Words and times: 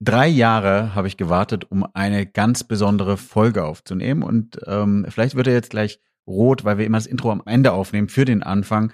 Drei 0.00 0.28
Jahre 0.28 0.94
habe 0.94 1.08
ich 1.08 1.16
gewartet, 1.16 1.70
um 1.70 1.84
eine 1.92 2.24
ganz 2.24 2.62
besondere 2.62 3.16
Folge 3.16 3.64
aufzunehmen. 3.64 4.22
Und 4.22 4.58
ähm, 4.66 5.06
vielleicht 5.08 5.34
wird 5.34 5.48
er 5.48 5.54
jetzt 5.54 5.70
gleich 5.70 5.98
rot, 6.26 6.64
weil 6.64 6.78
wir 6.78 6.86
immer 6.86 6.98
das 6.98 7.06
Intro 7.06 7.32
am 7.32 7.42
Ende 7.46 7.72
aufnehmen 7.72 8.08
für 8.08 8.24
den 8.24 8.42
Anfang. 8.42 8.92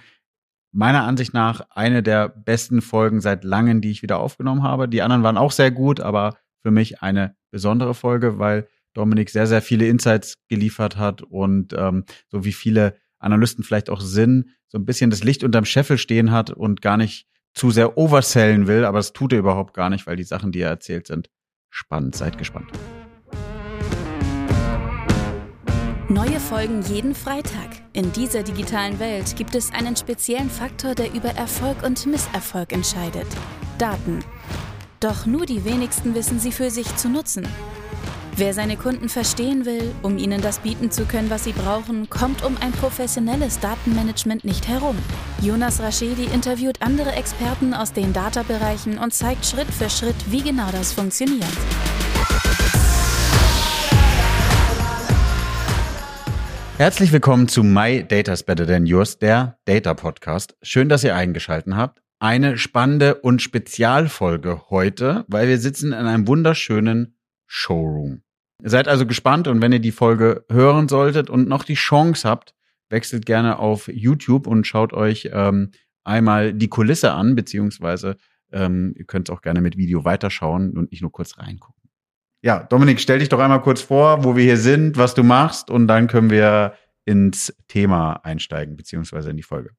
Meiner 0.72 1.04
Ansicht 1.04 1.35
nach 1.35 1.69
eine 1.71 2.03
der 2.03 2.29
besten 2.29 2.80
Folgen 2.80 3.21
seit 3.21 3.45
langem, 3.45 3.80
die 3.80 3.90
ich 3.90 4.03
wieder 4.03 4.19
aufgenommen 4.19 4.62
habe. 4.62 4.88
Die 4.88 5.03
anderen 5.03 5.22
waren 5.22 5.37
auch 5.37 5.53
sehr 5.53 5.71
gut, 5.71 6.01
aber 6.01 6.37
für 6.62 6.71
mich 6.71 7.03
eine 7.03 7.36
besondere 7.50 7.95
Folge, 7.95 8.39
weil 8.39 8.66
Dominik 8.95 9.29
sehr, 9.29 9.46
sehr 9.46 9.61
viele 9.61 9.86
Insights 9.86 10.39
geliefert 10.48 10.96
hat 10.96 11.23
und 11.23 11.75
ähm, 11.77 12.05
so 12.29 12.45
wie 12.45 12.52
viele 12.52 12.96
Analysten 13.18 13.62
vielleicht 13.62 13.91
auch 13.91 14.00
sind, 14.00 14.46
so 14.68 14.79
ein 14.79 14.84
bisschen 14.84 15.11
das 15.11 15.23
Licht 15.23 15.45
unterm 15.45 15.64
Scheffel 15.64 15.98
stehen 15.98 16.30
hat 16.30 16.50
und 16.50 16.80
gar 16.80 16.96
nicht 16.96 17.29
zu 17.55 17.71
sehr 17.71 17.96
oversellen 17.96 18.66
will, 18.66 18.84
aber 18.84 18.98
das 18.98 19.12
tut 19.12 19.32
er 19.32 19.39
überhaupt 19.39 19.75
gar 19.75 19.91
nicht, 19.91 20.07
weil 20.07 20.16
die 20.16 20.25
Sachen, 20.25 20.52
die 20.52 20.61
er 20.61 20.70
erzählt, 20.70 21.07
sind 21.07 21.30
spannend. 21.70 22.16
Seid 22.16 22.37
gespannt. 22.37 22.70
Neue 26.09 26.38
Folgen 26.38 26.82
jeden 26.82 27.15
Freitag. 27.15 27.70
In 27.93 28.12
dieser 28.12 28.43
digitalen 28.43 28.98
Welt 28.98 29.34
gibt 29.37 29.55
es 29.55 29.73
einen 29.73 29.96
speziellen 29.96 30.51
Faktor, 30.51 30.95
der 30.95 31.12
über 31.12 31.30
Erfolg 31.30 31.82
und 31.82 32.06
Misserfolg 32.06 32.73
entscheidet. 32.73 33.27
Daten. 33.79 34.21
Doch 35.01 35.27
nur 35.27 35.46
die 35.46 35.65
wenigsten 35.65 36.15
wissen 36.15 36.38
sie 36.38 36.52
für 36.52 36.71
sich 36.71 36.95
zu 36.96 37.09
nutzen. 37.09 37.48
Wer 38.37 38.52
seine 38.52 38.77
Kunden 38.77 39.09
verstehen 39.09 39.65
will, 39.65 39.93
um 40.02 40.19
ihnen 40.19 40.43
das 40.43 40.59
bieten 40.59 40.91
zu 40.91 41.05
können, 41.05 41.30
was 41.30 41.45
sie 41.45 41.52
brauchen, 41.52 42.11
kommt 42.11 42.45
um 42.45 42.57
ein 42.60 42.73
professionelles 42.73 43.60
Datenmanagement 43.60 44.45
nicht 44.45 44.66
herum. 44.66 44.98
Jonas 45.41 45.80
Raschedi 45.80 46.24
interviewt 46.24 46.83
andere 46.83 47.12
Experten 47.12 47.74
aus 47.74 47.93
den 47.93 48.12
Data-Bereichen 48.12 48.98
und 48.98 49.15
zeigt 49.15 49.47
Schritt 49.47 49.69
für 49.69 49.88
Schritt, 49.88 50.16
wie 50.30 50.43
genau 50.43 50.69
das 50.73 50.93
funktioniert. 50.93 51.47
Herzlich 56.77 57.12
willkommen 57.12 57.46
zu 57.46 57.62
My 57.62 58.02
Data's 58.02 58.43
Better 58.43 58.66
Than 58.66 58.85
Yours, 58.85 59.21
der 59.21 59.59
Data 59.65 59.95
Podcast. 59.95 60.57
Schön, 60.60 60.88
dass 60.88 61.05
ihr 61.05 61.15
eingeschaltet 61.15 61.73
habt. 61.77 62.02
Eine 62.18 62.59
spannende 62.59 63.15
und 63.15 63.43
Spezialfolge 63.43 64.62
heute, 64.71 65.25
weil 65.28 65.47
wir 65.47 65.59
sitzen 65.60 65.93
in 65.93 66.06
einem 66.06 66.27
wunderschönen 66.27 67.16
Showroom. 67.47 68.24
Seid 68.62 68.88
also 68.88 69.06
gespannt 69.06 69.49
und 69.49 69.60
wenn 69.60 69.72
ihr 69.72 69.81
die 69.81 69.93
Folge 69.93 70.44
hören 70.50 70.88
solltet 70.88 71.28
und 71.28 71.49
noch 71.49 71.65
die 71.65 71.75
Chance 71.75 72.28
habt, 72.28 72.55
wechselt 72.88 73.27
gerne 73.27 73.59
auf 73.59 73.88
YouTube 73.88 74.47
und 74.47 74.66
schaut 74.66 74.93
euch 74.93 75.28
ähm, 75.33 75.72
einmal 76.05 76.55
die 76.55 76.69
Kulisse 76.69 77.12
an, 77.12 77.34
beziehungsweise 77.34 78.16
ähm, 78.53 78.94
ihr 78.97 79.05
könnt 79.05 79.31
auch 79.31 79.43
gerne 79.43 79.61
mit 79.61 79.77
Video 79.77 80.05
weiterschauen 80.05 80.77
und 80.77 80.91
nicht 80.93 81.03
nur 81.03 81.12
kurz 81.12 81.38
reingucken. 81.38 81.91
Ja, 82.43 82.62
Dominik, 82.62 83.00
stell 83.00 83.19
dich 83.19 83.31
doch 83.31 83.41
einmal 83.41 83.62
kurz 83.62 83.81
vor, 83.81 84.22
wo 84.22 84.37
wir 84.37 84.44
hier 84.44 84.59
sind, 84.59 84.97
was 84.97 85.15
du 85.15 85.22
machst 85.22 85.71
und 85.71 85.89
dann 85.89 86.06
können 86.06 86.31
wir 86.31 86.75
ins 87.06 87.55
Thema 87.69 88.15
einsteigen, 88.25 88.77
beziehungsweise 88.77 89.31
in 89.31 89.37
die 89.37 89.43
Folge. 89.43 89.71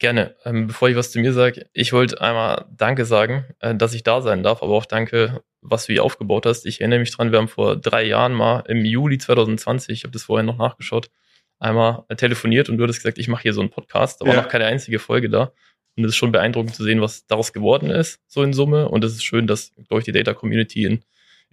Ja, 0.00 0.12
gerne. 0.12 0.36
Ähm, 0.44 0.66
bevor 0.66 0.88
ich 0.88 0.96
was 0.96 1.10
zu 1.10 1.18
mir 1.18 1.32
sage, 1.32 1.68
ich 1.72 1.92
wollte 1.92 2.20
einmal 2.20 2.66
Danke 2.70 3.04
sagen, 3.04 3.44
äh, 3.60 3.74
dass 3.74 3.94
ich 3.94 4.02
da 4.02 4.20
sein 4.20 4.42
darf, 4.42 4.62
aber 4.62 4.74
auch 4.74 4.86
Danke 4.86 5.42
was 5.70 5.86
du 5.86 5.92
hier 5.92 6.04
aufgebaut 6.04 6.46
hast. 6.46 6.66
Ich 6.66 6.80
erinnere 6.80 7.00
mich 7.00 7.14
dran, 7.14 7.32
wir 7.32 7.38
haben 7.38 7.48
vor 7.48 7.76
drei 7.76 8.04
Jahren 8.04 8.32
mal 8.32 8.60
im 8.68 8.84
Juli 8.84 9.18
2020, 9.18 9.98
ich 9.98 10.04
habe 10.04 10.12
das 10.12 10.24
vorher 10.24 10.44
noch 10.44 10.58
nachgeschaut, 10.58 11.10
einmal 11.58 12.04
telefoniert 12.16 12.68
und 12.68 12.78
du 12.78 12.84
hattest 12.84 13.00
gesagt, 13.00 13.18
ich 13.18 13.28
mache 13.28 13.42
hier 13.42 13.52
so 13.52 13.60
einen 13.60 13.70
Podcast. 13.70 14.20
Da 14.20 14.26
war 14.26 14.36
noch 14.36 14.48
keine 14.48 14.66
einzige 14.66 14.98
Folge 14.98 15.30
da. 15.30 15.52
Und 15.96 16.04
es 16.04 16.10
ist 16.10 16.16
schon 16.16 16.32
beeindruckend 16.32 16.74
zu 16.74 16.84
sehen, 16.84 17.00
was 17.00 17.26
daraus 17.26 17.54
geworden 17.54 17.90
ist, 17.90 18.20
so 18.26 18.42
in 18.42 18.52
Summe. 18.52 18.88
Und 18.90 19.02
es 19.02 19.12
ist 19.12 19.24
schön, 19.24 19.46
dass, 19.46 19.72
glaube 19.88 20.00
ich, 20.00 20.04
die 20.04 20.12
Data 20.12 20.34
Community 20.34 20.84
in, 20.84 21.02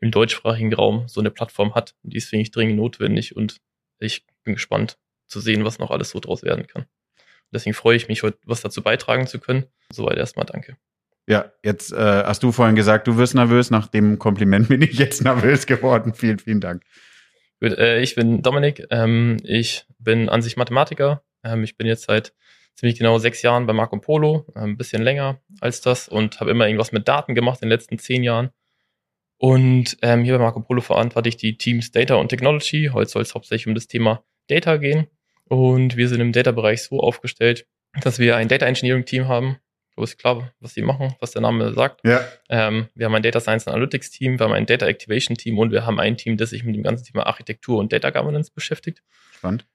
im 0.01 0.11
deutschsprachigen 0.11 0.73
Raum 0.73 1.07
so 1.07 1.21
eine 1.21 1.31
Plattform 1.31 1.75
hat. 1.75 1.95
Und 2.03 2.13
dies 2.13 2.27
finde 2.27 2.41
ich 2.41 2.51
dringend 2.51 2.75
notwendig 2.75 3.37
und 3.37 3.61
ich 3.99 4.25
bin 4.43 4.55
gespannt 4.55 4.97
zu 5.27 5.39
sehen, 5.39 5.63
was 5.63 5.79
noch 5.79 5.91
alles 5.91 6.09
so 6.09 6.19
draus 6.19 6.43
werden 6.43 6.67
kann. 6.67 6.85
Deswegen 7.53 7.73
freue 7.73 7.95
ich 7.95 8.07
mich, 8.07 8.23
heute 8.23 8.37
was 8.45 8.61
dazu 8.61 8.81
beitragen 8.81 9.27
zu 9.27 9.39
können. 9.39 9.65
Soweit 9.91 10.17
erstmal 10.17 10.45
danke. 10.45 10.77
Ja, 11.27 11.51
jetzt 11.63 11.93
äh, 11.93 11.95
hast 12.25 12.43
du 12.43 12.51
vorhin 12.51 12.75
gesagt, 12.75 13.07
du 13.07 13.17
wirst 13.17 13.33
nervös. 13.35 13.71
Nach 13.71 13.87
dem 13.87 14.19
Kompliment 14.19 14.67
bin 14.67 14.81
ich 14.81 14.97
jetzt 14.97 15.21
nervös 15.23 15.65
geworden. 15.65 16.13
Vielen, 16.13 16.39
vielen 16.39 16.59
Dank. 16.59 16.83
Gut, 17.61 17.77
äh, 17.77 18.01
ich 18.01 18.15
bin 18.15 18.41
Dominik. 18.41 18.85
Ähm, 18.89 19.37
ich 19.43 19.85
bin 19.99 20.27
an 20.27 20.41
sich 20.41 20.57
Mathematiker. 20.57 21.23
Ähm, 21.43 21.63
ich 21.63 21.77
bin 21.77 21.87
jetzt 21.87 22.05
seit 22.05 22.33
ziemlich 22.75 22.97
genau 22.97 23.19
sechs 23.19 23.41
Jahren 23.41 23.65
bei 23.67 23.73
Marco 23.73 23.97
Polo, 23.99 24.45
äh, 24.55 24.59
ein 24.59 24.77
bisschen 24.77 25.01
länger 25.01 25.39
als 25.61 25.81
das 25.81 26.09
und 26.09 26.39
habe 26.39 26.51
immer 26.51 26.67
irgendwas 26.67 26.91
mit 26.91 27.07
Daten 27.07 27.35
gemacht 27.35 27.59
in 27.61 27.69
den 27.69 27.77
letzten 27.77 27.99
zehn 27.99 28.23
Jahren. 28.23 28.49
Und 29.37 29.97
ähm, 30.01 30.23
hier 30.23 30.37
bei 30.37 30.43
Marco 30.43 30.61
Polo 30.61 30.81
verantworte 30.81 31.29
ich 31.29 31.37
die 31.37 31.57
Teams 31.57 31.91
Data 31.91 32.15
und 32.15 32.29
Technology. 32.29 32.89
Heute 32.93 33.09
soll 33.09 33.21
es 33.21 33.33
hauptsächlich 33.35 33.67
um 33.67 33.75
das 33.75 33.87
Thema 33.87 34.23
Data 34.47 34.77
gehen. 34.77 35.07
Und 35.45 35.97
wir 35.97 36.07
sind 36.09 36.21
im 36.21 36.31
Data-Bereich 36.31 36.83
so 36.83 36.99
aufgestellt, 36.99 37.67
dass 38.01 38.19
wir 38.19 38.35
ein 38.37 38.47
Data 38.47 38.65
Engineering 38.65 39.05
Team 39.05 39.27
haben, 39.27 39.57
glaube, 39.93 40.03
ist 40.05 40.17
klar, 40.17 40.53
was 40.59 40.73
sie 40.73 40.81
machen, 40.81 41.15
was 41.19 41.31
der 41.31 41.41
Name 41.41 41.73
sagt. 41.73 42.01
Ja. 42.05 42.21
Ähm, 42.49 42.87
wir 42.95 43.05
haben 43.05 43.15
ein 43.15 43.21
Data 43.23 43.39
Science 43.39 43.67
Analytics 43.67 44.11
Team, 44.11 44.39
wir 44.39 44.45
haben 44.45 44.53
ein 44.53 44.65
Data 44.65 44.87
Activation 44.87 45.37
Team 45.37 45.59
und 45.59 45.71
wir 45.71 45.85
haben 45.85 45.99
ein 45.99 46.17
Team, 46.17 46.37
das 46.37 46.49
sich 46.49 46.63
mit 46.63 46.75
dem 46.75 46.83
ganzen 46.83 47.05
Thema 47.05 47.25
Architektur 47.27 47.79
und 47.79 47.93
Data 47.93 48.09
Governance 48.09 48.51
beschäftigt. 48.53 49.03
Spannend. 49.35 49.65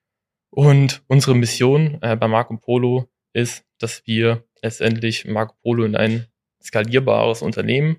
Und 0.51 1.03
unsere 1.06 1.34
Mission 1.34 1.99
äh, 2.00 2.17
bei 2.17 2.27
Marco 2.27 2.56
Polo 2.56 3.09
ist, 3.33 3.65
dass 3.79 4.06
wir 4.06 4.45
letztendlich 4.62 5.25
Marco 5.27 5.55
Polo 5.62 5.85
in 5.85 5.95
ein 5.95 6.27
skalierbares 6.62 7.43
Unternehmen 7.43 7.99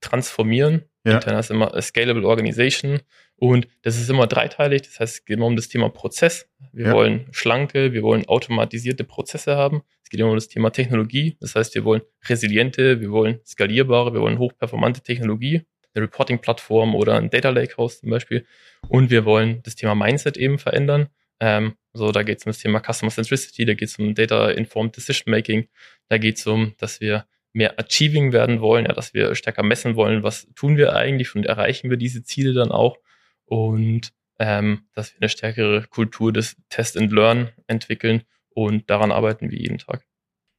transformieren. 0.00 0.84
Ja. 1.04 1.18
A 1.18 1.82
Scalable 1.82 2.26
Organization 2.26 3.00
und 3.38 3.68
das 3.82 4.00
ist 4.00 4.08
immer 4.08 4.26
dreiteilig. 4.26 4.82
Das 4.82 5.00
heißt, 5.00 5.14
es 5.14 5.24
geht 5.24 5.36
immer 5.36 5.46
um 5.46 5.56
das 5.56 5.68
Thema 5.68 5.90
Prozess. 5.90 6.48
Wir 6.72 6.86
ja. 6.86 6.92
wollen 6.92 7.26
schlanke, 7.32 7.92
wir 7.92 8.02
wollen 8.02 8.26
automatisierte 8.26 9.04
Prozesse 9.04 9.56
haben. 9.56 9.82
Es 10.02 10.10
geht 10.10 10.20
immer 10.20 10.30
um 10.30 10.36
das 10.36 10.48
Thema 10.48 10.70
Technologie. 10.70 11.36
Das 11.40 11.54
heißt, 11.54 11.74
wir 11.74 11.84
wollen 11.84 12.02
resiliente, 12.28 13.00
wir 13.00 13.10
wollen 13.10 13.40
skalierbare, 13.44 14.14
wir 14.14 14.20
wollen 14.20 14.38
hochperformante 14.38 15.02
Technologie, 15.02 15.62
eine 15.94 16.04
Reporting-Plattform 16.04 16.94
oder 16.94 17.16
ein 17.16 17.28
Data 17.28 17.50
Lakehouse 17.50 18.00
zum 18.00 18.10
Beispiel. 18.10 18.46
Und 18.88 19.10
wir 19.10 19.24
wollen 19.26 19.62
das 19.64 19.74
Thema 19.74 19.94
Mindset 19.94 20.38
eben 20.38 20.58
verändern. 20.58 21.08
Ähm, 21.38 21.74
so, 21.92 22.12
da 22.12 22.22
geht 22.22 22.38
es 22.38 22.46
um 22.46 22.50
das 22.50 22.58
Thema 22.58 22.80
Customer 22.80 23.10
Centricity, 23.10 23.66
da 23.66 23.74
geht 23.74 23.88
es 23.88 23.98
um 23.98 24.14
Data 24.14 24.50
Informed 24.50 24.96
Decision 24.96 25.30
Making, 25.30 25.68
da 26.08 26.16
geht 26.16 26.38
es 26.38 26.46
um, 26.46 26.74
dass 26.78 27.00
wir 27.00 27.26
mehr 27.52 27.78
achieving 27.78 28.32
werden 28.32 28.60
wollen, 28.60 28.86
ja, 28.86 28.92
dass 28.92 29.12
wir 29.12 29.34
stärker 29.34 29.62
messen 29.62 29.96
wollen, 29.96 30.22
was 30.22 30.46
tun 30.54 30.76
wir 30.76 30.94
eigentlich 30.94 31.34
und 31.34 31.46
erreichen 31.46 31.90
wir 31.90 31.96
diese 31.96 32.22
Ziele 32.22 32.52
dann 32.52 32.70
auch 32.70 32.98
und 33.46 34.12
ähm, 34.38 34.82
dass 34.94 35.12
wir 35.12 35.22
eine 35.22 35.28
stärkere 35.28 35.86
Kultur 35.88 36.32
des 36.32 36.56
Test 36.68 36.96
and 36.96 37.12
Learn 37.12 37.48
entwickeln 37.66 38.22
und 38.50 38.90
daran 38.90 39.12
arbeiten 39.12 39.50
wir 39.50 39.58
jeden 39.58 39.78
Tag. 39.78 40.04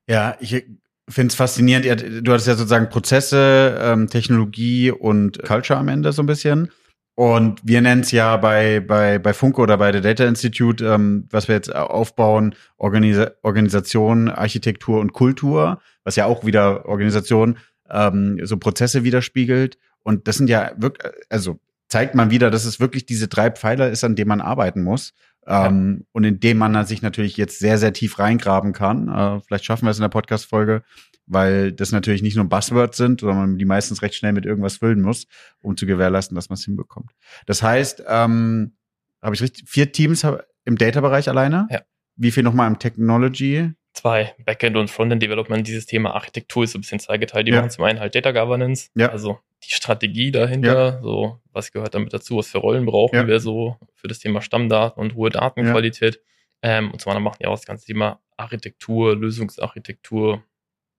Ja, 0.10 0.38
ich 0.40 0.66
finde 1.10 1.32
es 1.32 1.36
faszinierend. 1.36 1.86
Du 2.26 2.32
hattest 2.32 2.48
ja 2.48 2.56
sozusagen 2.56 2.90
Prozesse, 2.90 3.78
ähm, 3.82 4.08
Technologie 4.10 4.92
und 4.92 5.42
Culture 5.44 5.80
am 5.80 5.88
Ende 5.88 6.12
so 6.12 6.24
ein 6.24 6.28
bisschen. 6.28 6.72
Und 7.16 7.62
wir 7.64 7.82
nennen 7.82 8.02
es 8.02 8.12
ja 8.12 8.38
bei, 8.38 8.80
bei, 8.80 9.18
bei 9.18 9.34
Funke 9.34 9.62
oder 9.62 9.78
bei 9.78 9.92
der 9.92 10.02
Data 10.02 10.24
Institute, 10.26 10.86
ähm, 10.86 11.28
was 11.32 11.48
wir 11.48 11.56
jetzt 11.56 11.76
aufbauen, 11.76 12.54
Organisa 12.78 13.32
Organisation, 13.42 14.30
Architektur 14.30 15.00
und 15.00 15.14
Kultur, 15.14 15.82
was 16.04 16.16
ja 16.16 16.26
auch 16.26 16.46
wieder 16.46 16.86
Organisation, 16.86 17.58
ähm, 17.90 18.40
so 18.44 18.58
Prozesse 18.58 19.04
widerspiegelt. 19.04 19.80
Und 20.04 20.28
das 20.28 20.38
sind 20.38 20.48
ja 20.48 20.72
wirklich, 20.78 21.12
also 21.30 21.60
zeigt 21.88 22.16
man 22.16 22.32
wieder, 22.32 22.52
dass 22.52 22.66
es 22.66 22.80
wirklich 22.80 23.06
diese 23.06 23.28
drei 23.28 23.52
Pfeiler 23.52 23.90
ist, 23.90 24.04
an 24.04 24.16
denen 24.16 24.30
man 24.30 24.42
arbeiten 24.42 24.84
muss. 24.84 25.14
Ähm, 25.46 26.06
und 26.12 26.26
in 26.26 26.42
dem 26.42 26.58
man 26.58 26.86
sich 26.86 27.02
natürlich 27.02 27.38
jetzt 27.38 27.60
sehr, 27.60 27.78
sehr 27.78 27.94
tief 27.94 28.20
reingraben 28.20 28.74
kann. 28.74 29.08
Äh, 29.08 29.40
vielleicht 29.40 29.64
schaffen 29.64 29.86
wir 29.86 29.92
es 29.92 29.98
in 29.98 30.02
der 30.02 30.10
Podcast-Folge, 30.10 30.84
weil 31.26 31.72
das 31.72 31.94
natürlich 31.94 32.22
nicht 32.22 32.36
nur 32.36 32.50
Buzzwords 32.50 32.98
sind, 32.98 33.22
sondern 33.22 33.38
man 33.38 33.58
die 33.58 33.64
meistens 33.64 34.02
recht 34.02 34.16
schnell 34.16 34.34
mit 34.34 34.46
irgendwas 34.46 34.78
füllen 34.78 35.02
muss, 35.02 35.26
um 35.62 35.78
zu 35.78 35.86
gewährleisten, 35.86 36.36
dass 36.36 36.50
man 36.50 36.56
es 36.56 36.66
hinbekommt. 36.66 37.12
Das 37.46 37.64
heißt, 37.64 38.04
ähm, 38.08 38.76
habe 39.22 39.36
ich 39.36 39.42
richtig, 39.42 39.70
vier 39.70 39.90
Teams 39.94 40.28
im 40.66 40.78
Data-Bereich 40.78 41.30
alleine? 41.30 41.68
Ja. 41.72 41.80
Wie 42.18 42.32
viel 42.32 42.44
nochmal 42.44 42.68
im 42.68 42.80
Technology? 42.80 43.72
Zwei 43.98 44.36
Backend- 44.46 44.78
und 44.78 44.90
Frontend-Development. 44.90 45.68
Dieses 45.68 45.86
Thema 45.86 46.14
Architektur 46.14 46.64
ist 46.64 46.72
so 46.72 46.78
ein 46.78 46.82
bisschen 46.82 47.00
zweigeteilt. 47.00 47.48
Die 47.48 47.52
ja. 47.52 47.58
machen 47.58 47.72
zum 47.72 47.84
einen 47.84 48.00
halt 48.00 48.16
Data 48.16 48.32
Governance, 48.32 48.90
ja. 48.96 49.10
also 49.10 49.40
die 49.64 49.74
Strategie 49.74 50.32
dahinter, 50.32 50.94
ja. 50.94 51.02
so 51.02 51.40
was 51.52 51.72
gehört 51.72 51.96
damit 51.96 52.14
dazu, 52.14 52.38
was 52.38 52.48
für 52.48 52.60
Rollen 52.60 52.86
brauchen 52.86 53.28
wir 53.28 53.40
so 53.40 53.78
für 53.96 54.08
das 54.08 54.20
Thema 54.20 54.42
Stammdaten 54.42 55.02
und 55.02 55.16
hohe 55.16 55.30
Datenqualität. 55.30 56.22
Ähm, 56.62 56.92
und 56.92 57.02
zum 57.02 57.12
anderen 57.12 57.24
machen 57.24 57.38
die 57.42 57.48
auch 57.48 57.56
das 57.56 57.66
ganze 57.66 57.86
Thema 57.86 58.20
Architektur, 58.38 59.16
Lösungsarchitektur, 59.16 60.44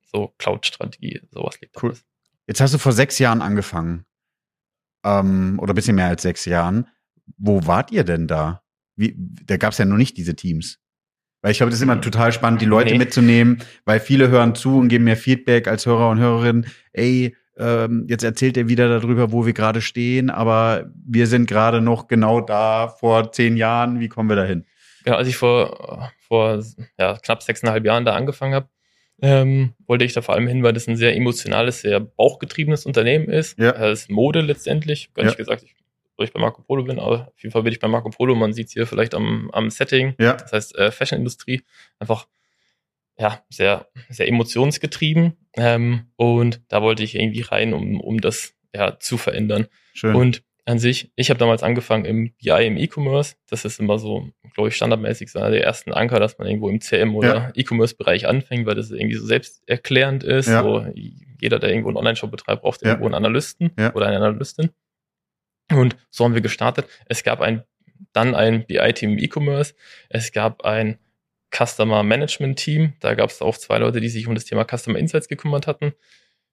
so 0.00 0.34
Cloud-Strategie, 0.38 1.22
sowas 1.30 1.60
liegt 1.60 1.80
cool. 1.82 1.90
Alles. 1.90 2.04
Jetzt 2.46 2.60
hast 2.60 2.74
du 2.74 2.78
vor 2.78 2.92
sechs 2.92 3.18
Jahren 3.18 3.42
angefangen. 3.42 4.04
Ähm, 5.04 5.58
oder 5.60 5.74
bisschen 5.74 5.96
mehr 5.96 6.06
als 6.06 6.22
sechs 6.22 6.44
Jahren. 6.44 6.88
Wo 7.36 7.66
wart 7.66 7.92
ihr 7.92 8.04
denn 8.04 8.26
da? 8.26 8.62
Wie, 8.96 9.14
da 9.16 9.56
gab 9.56 9.72
es 9.72 9.78
ja 9.78 9.84
noch 9.84 9.96
nicht 9.96 10.16
diese 10.16 10.34
Teams. 10.34 10.80
Weil 11.42 11.52
ich 11.52 11.58
glaube, 11.58 11.70
das 11.70 11.78
ist 11.78 11.84
immer 11.84 11.96
mhm. 11.96 12.02
total 12.02 12.32
spannend, 12.32 12.60
die 12.60 12.66
Leute 12.66 12.92
nee. 12.92 12.98
mitzunehmen, 12.98 13.58
weil 13.84 14.00
viele 14.00 14.28
hören 14.28 14.54
zu 14.54 14.78
und 14.78 14.88
geben 14.88 15.04
mir 15.04 15.16
Feedback 15.16 15.68
als 15.68 15.86
Hörer 15.86 16.10
und 16.10 16.18
Hörerin, 16.18 16.66
ey, 16.92 17.36
ähm, 17.58 18.06
jetzt 18.08 18.24
erzählt 18.24 18.56
er 18.56 18.68
wieder 18.68 18.88
darüber, 18.88 19.32
wo 19.32 19.44
wir 19.44 19.52
gerade 19.52 19.80
stehen, 19.80 20.30
aber 20.30 20.90
wir 21.06 21.26
sind 21.26 21.48
gerade 21.48 21.80
noch 21.80 22.06
genau 22.06 22.40
da 22.40 22.88
vor 22.88 23.32
zehn 23.32 23.56
Jahren. 23.56 24.00
Wie 24.00 24.08
kommen 24.08 24.28
wir 24.28 24.36
dahin? 24.36 24.64
Genau, 25.04 25.16
als 25.16 25.28
ich 25.28 25.36
vor, 25.36 26.12
vor 26.20 26.62
ja, 26.98 27.16
knapp 27.16 27.42
sechseinhalb 27.42 27.84
Jahren 27.84 28.04
da 28.04 28.14
angefangen 28.14 28.54
habe, 28.54 28.68
ähm, 29.20 29.74
wollte 29.86 30.04
ich 30.04 30.12
da 30.12 30.22
vor 30.22 30.36
allem 30.36 30.46
hin, 30.46 30.62
weil 30.62 30.72
das 30.72 30.86
ein 30.86 30.96
sehr 30.96 31.16
emotionales, 31.16 31.80
sehr 31.80 31.98
bauchgetriebenes 31.98 32.86
Unternehmen 32.86 33.28
ist. 33.28 33.58
Ja. 33.58 33.72
Das 33.72 34.02
ist 34.02 34.10
Mode 34.10 34.40
letztendlich. 34.40 35.12
Gar 35.14 35.24
Ja. 35.24 35.30
nicht 35.30 35.38
gesagt, 35.38 35.64
ich, 35.64 35.74
wo 36.18 36.24
ich 36.24 36.32
bei 36.32 36.40
Marco 36.40 36.62
Polo 36.62 36.84
bin, 36.84 36.98
aber 36.98 37.28
auf 37.28 37.42
jeden 37.42 37.52
Fall 37.52 37.62
bin 37.62 37.72
ich 37.72 37.78
bei 37.78 37.88
Marco 37.88 38.10
Polo. 38.10 38.34
Man 38.34 38.52
sieht 38.52 38.66
es 38.66 38.72
hier 38.72 38.86
vielleicht 38.86 39.14
am, 39.14 39.50
am 39.52 39.70
Setting. 39.70 40.14
Ja. 40.18 40.34
Das 40.34 40.52
heißt, 40.52 40.76
äh, 40.76 40.90
Fashion-Industrie 40.90 41.62
einfach 41.98 42.26
ja, 43.18 43.42
sehr, 43.48 43.88
sehr 44.08 44.28
emotionsgetrieben. 44.28 45.32
Ähm, 45.56 46.06
und 46.16 46.60
da 46.68 46.82
wollte 46.82 47.02
ich 47.02 47.14
irgendwie 47.14 47.40
rein, 47.42 47.74
um, 47.74 48.00
um 48.00 48.20
das 48.20 48.54
ja, 48.74 48.98
zu 48.98 49.16
verändern. 49.16 49.66
Schön. 49.92 50.14
Und 50.14 50.42
an 50.66 50.78
sich, 50.78 51.10
ich 51.16 51.30
habe 51.30 51.38
damals 51.38 51.62
angefangen 51.62 52.04
im 52.04 52.32
BI, 52.34 52.66
im 52.66 52.76
E-Commerce. 52.76 53.36
Das 53.48 53.64
ist 53.64 53.80
immer 53.80 53.98
so, 53.98 54.28
glaube 54.54 54.68
ich, 54.68 54.76
standardmäßig 54.76 55.32
so 55.32 55.38
einer 55.38 55.50
der 55.50 55.64
ersten 55.64 55.92
Anker, 55.92 56.20
dass 56.20 56.36
man 56.36 56.46
irgendwo 56.46 56.68
im 56.68 56.80
CM 56.80 57.16
oder 57.16 57.34
Ja. 57.34 57.52
E-Commerce-Bereich 57.54 58.28
anfängt, 58.28 58.66
weil 58.66 58.74
das 58.74 58.90
irgendwie 58.90 59.16
so 59.16 59.24
selbsterklärend 59.24 60.24
ist. 60.24 60.46
Ja. 60.46 60.62
So, 60.62 60.84
jeder, 61.40 61.58
der 61.58 61.70
irgendwo 61.70 61.88
einen 61.88 61.96
Online-Shop 61.96 62.30
betreibt, 62.30 62.62
braucht 62.62 62.82
irgendwo 62.82 63.06
einen 63.06 63.14
Analysten 63.14 63.70
oder 63.94 64.06
eine 64.06 64.16
Analystin. 64.16 64.70
Und 65.70 65.96
so 66.10 66.24
haben 66.24 66.34
wir 66.34 66.40
gestartet. 66.40 66.88
Es 67.06 67.22
gab 67.22 67.40
ein, 67.40 67.62
dann 68.12 68.34
ein 68.34 68.66
BI-Team 68.66 69.12
im 69.12 69.18
E-Commerce. 69.18 69.74
Es 70.08 70.32
gab 70.32 70.64
ein 70.64 70.98
Customer 71.54 72.02
Management 72.02 72.58
Team. 72.58 72.94
Da 73.00 73.14
gab 73.14 73.30
es 73.30 73.42
auch 73.42 73.56
zwei 73.56 73.78
Leute, 73.78 74.00
die 74.00 74.08
sich 74.08 74.26
um 74.26 74.34
das 74.34 74.44
Thema 74.44 74.64
Customer 74.64 74.98
Insights 74.98 75.28
gekümmert 75.28 75.66
hatten. 75.66 75.92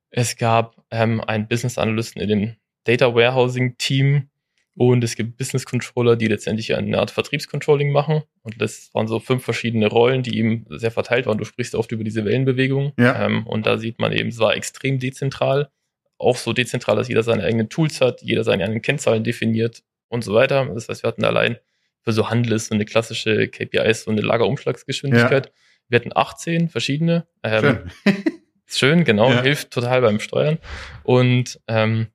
Es 0.09 0.37
gab 0.37 0.83
ähm, 0.91 1.21
einen 1.21 1.47
Business 1.47 1.77
Analysten 1.77 2.21
in 2.21 2.29
dem 2.29 2.55
Data 2.85 3.13
Warehousing 3.13 3.77
Team 3.77 4.29
und 4.77 5.03
es 5.03 5.15
gibt 5.15 5.37
Business 5.37 5.65
Controller, 5.65 6.17
die 6.17 6.27
letztendlich 6.27 6.75
eine 6.75 6.99
Art 6.99 7.09
Vertriebscontrolling 7.09 7.91
machen. 7.91 8.23
Und 8.43 8.61
das 8.61 8.89
waren 8.93 9.07
so 9.07 9.19
fünf 9.19 9.43
verschiedene 9.43 9.87
Rollen, 9.87 10.21
die 10.21 10.37
eben 10.37 10.65
sehr 10.69 10.91
verteilt 10.91 11.25
waren. 11.25 11.37
Du 11.37 11.45
sprichst 11.45 11.75
oft 11.75 11.91
über 11.93 12.03
diese 12.03 12.25
Wellenbewegung. 12.25 12.91
Ja. 12.99 13.25
Ähm, 13.25 13.47
und 13.47 13.65
da 13.65 13.77
sieht 13.77 13.99
man 13.99 14.11
eben, 14.11 14.29
es 14.29 14.39
war 14.39 14.55
extrem 14.55 14.99
dezentral. 14.99 15.69
Auch 16.17 16.37
so 16.37 16.53
dezentral, 16.53 16.95
dass 16.95 17.07
jeder 17.07 17.23
seine 17.23 17.43
eigenen 17.43 17.69
Tools 17.69 18.01
hat, 18.01 18.21
jeder 18.21 18.43
seine 18.43 18.63
eigenen 18.63 18.81
Kennzahlen 18.81 19.23
definiert 19.23 19.83
und 20.07 20.23
so 20.23 20.33
weiter. 20.33 20.65
Das 20.73 20.87
heißt, 20.89 21.03
wir 21.03 21.07
hatten 21.07 21.25
allein 21.25 21.57
für 22.01 22.13
so 22.13 22.29
Handel 22.29 22.53
ist 22.53 22.67
so 22.67 22.75
eine 22.75 22.85
klassische 22.85 23.47
KPI, 23.47 23.93
so 23.93 24.11
eine 24.11 24.21
Lagerumschlagsgeschwindigkeit. 24.21 25.51
Wir 25.89 25.99
hatten 25.99 26.11
18 26.15 26.69
verschiedene. 26.69 27.27
Ähm, 27.43 27.89
Schön. 28.05 28.13
schön, 28.65 29.03
genau, 29.03 29.29
Ja. 29.31 29.41
hilft 29.41 29.71
total 29.71 30.01
beim 30.01 30.19
Steuern. 30.19 30.59
Und 31.03 31.59
ähm, 31.67 32.07